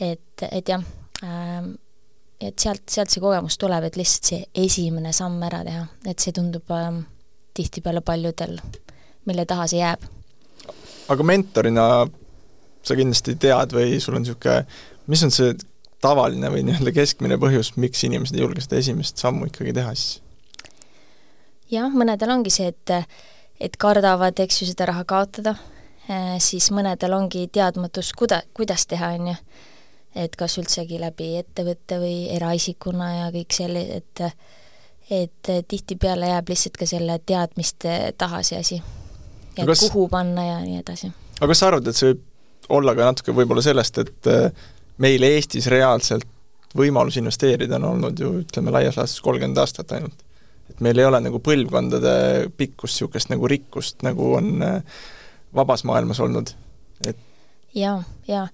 et, 0.00 0.46
et 0.52 0.68
jah 0.68 0.82
ähm,, 1.24 1.74
et 2.40 2.58
sealt, 2.58 2.84
sealt 2.90 3.12
see 3.12 3.20
kogemus 3.20 3.58
tuleb, 3.58 3.84
et 3.88 3.96
lihtsalt 3.96 4.30
see 4.30 4.66
esimene 4.66 5.12
samm 5.12 5.42
ära 5.42 5.62
teha, 5.64 5.86
et 6.06 6.18
see 6.18 6.32
tundub 6.36 6.70
ähm, 6.70 7.00
tihtipeale 7.56 8.00
paljudel, 8.00 8.58
mille 9.24 9.46
taha 9.48 9.66
see 9.66 9.80
jääb. 9.80 10.04
aga 11.08 11.22
mentorina 11.22 11.86
sa 12.82 12.94
kindlasti 12.94 13.36
tead 13.40 13.72
või 13.72 14.00
sul 14.00 14.18
on 14.18 14.22
niisugune, 14.22 14.66
mis 15.06 15.22
on 15.22 15.30
see 15.34 15.54
tavaline 16.04 16.50
või 16.52 16.64
nii-öelda 16.66 16.92
keskmine 16.96 17.38
põhjus, 17.40 17.72
miks 17.80 18.04
inimesed 18.06 18.36
ei 18.36 18.44
julge 18.44 18.64
seda 18.64 18.80
esimest 18.80 19.22
sammu 19.22 19.48
ikkagi 19.50 19.74
teha 19.76 19.94
siis? 19.94 20.20
jah, 21.72 21.88
mõnedel 21.92 22.30
ongi 22.36 22.52
see, 22.54 22.68
et, 22.70 22.92
et 23.60 23.78
kardavad, 23.80 24.38
eks 24.42 24.62
ju, 24.62 24.68
seda 24.70 24.90
raha 24.92 25.06
kaotada, 25.08 25.56
äh, 26.10 26.36
siis 26.42 26.68
mõnedel 26.74 27.16
ongi 27.16 27.46
teadmatus, 27.52 28.12
kuida-, 28.18 28.44
kuidas 28.56 28.86
teha, 28.90 29.14
on 29.18 29.32
ju. 29.32 29.38
et 30.16 30.36
kas 30.36 30.58
üldsegi 30.60 31.00
läbi 31.00 31.34
ettevõtte 31.40 31.98
või 32.00 32.28
eraisikuna 32.36 33.10
ja 33.16 33.26
kõik 33.34 33.56
selline, 33.56 34.02
et 34.02 34.24
et 35.06 35.48
tihtipeale 35.68 36.26
jääb 36.26 36.48
lihtsalt 36.50 36.80
ka 36.80 36.86
selle 36.90 37.20
teadmiste 37.22 37.92
taha 38.18 38.40
see 38.42 38.58
asi. 38.58 38.80
ja 39.56 39.66
kas... 39.66 39.84
kuhu 39.86 40.08
panna 40.10 40.46
ja 40.46 40.56
nii 40.64 40.80
edasi. 40.80 41.12
aga 41.38 41.50
kas 41.52 41.62
sa 41.62 41.68
arvad, 41.70 41.86
et 41.86 41.98
see 41.98 42.10
võib 42.10 42.24
olla 42.68 42.94
ka 42.96 43.10
natuke 43.10 43.34
võib-olla 43.34 43.62
sellest, 43.62 44.00
et 44.02 44.30
äh, 44.30 44.64
meil 45.02 45.22
Eestis 45.28 45.66
reaalselt 45.72 46.26
võimalus 46.76 47.16
investeerida 47.20 47.78
on 47.80 47.90
olnud 47.92 48.20
ju 48.20 48.32
ütleme, 48.42 48.72
laias 48.74 48.98
laastus 49.00 49.22
kolmkümmend 49.24 49.58
aastat 49.62 49.92
ainult. 49.96 50.24
et 50.70 50.80
meil 50.80 50.98
ei 50.98 51.06
ole 51.06 51.20
nagu 51.22 51.38
põlvkondade 51.38 52.16
pikkust 52.56 52.96
niisugust 52.96 53.30
nagu 53.30 53.48
rikkust, 53.48 54.02
nagu 54.02 54.32
on 54.34 54.62
äh, 54.62 54.82
vabas 55.54 55.84
maailmas 55.84 56.20
olnud, 56.20 56.50
et 57.06 57.16
jaa, 57.74 58.02
jaa 58.28 58.48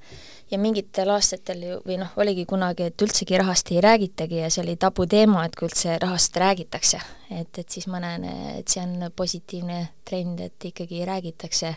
ja 0.52 0.58
mingitel 0.60 1.08
aastatel 1.14 1.62
ju, 1.64 1.78
või 1.86 1.96
noh, 2.02 2.12
oligi 2.20 2.44
kunagi, 2.48 2.90
et 2.90 3.02
üldsegi 3.02 3.38
rahast 3.40 3.70
ei 3.72 3.80
räägitagi 3.80 4.42
ja 4.42 4.50
see 4.52 4.62
oli 4.64 4.76
tabuteema, 4.76 5.46
et 5.46 5.56
kui 5.56 5.68
üldse 5.70 5.96
rahast 6.02 6.36
räägitakse. 6.36 7.00
et, 7.30 7.58
et 7.58 7.68
siis 7.70 7.86
ma 7.88 8.00
näen, 8.02 8.26
et 8.58 8.68
see 8.68 8.82
on 8.84 9.08
positiivne 9.16 9.86
trend, 10.04 10.40
et 10.40 10.68
ikkagi 10.68 11.04
räägitakse 11.08 11.74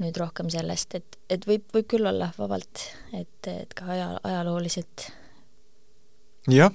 nüüd 0.00 0.16
rohkem 0.20 0.50
sellest, 0.52 0.94
et, 0.94 1.18
et 1.30 1.44
võib, 1.48 1.64
võib 1.74 1.88
küll 1.90 2.06
olla 2.08 2.30
vabalt, 2.38 2.86
et, 3.12 3.48
et 3.50 3.74
ka 3.76 3.90
aja, 3.92 4.08
ajalooliselt. 4.24 5.06
jah, 6.50 6.72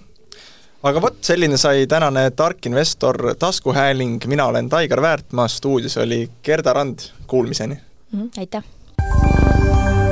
aga 0.83 1.01
vot, 1.01 1.19
selline 1.25 1.57
sai 1.57 1.87
tänane 1.89 2.29
tark 2.37 2.69
investor 2.69 3.33
taskuhääling, 3.39 4.25
mina 4.29 4.49
olen 4.51 4.69
Taigar 4.69 5.01
Väärtmaa, 5.01 5.47
stuudios 5.47 5.97
oli 5.97 6.25
Gerda 6.43 6.73
Rand, 6.73 7.09
kuulmiseni 7.27 7.75
mm! 8.11 8.19
-hmm, 8.19 8.29
aitäh! 8.39 10.06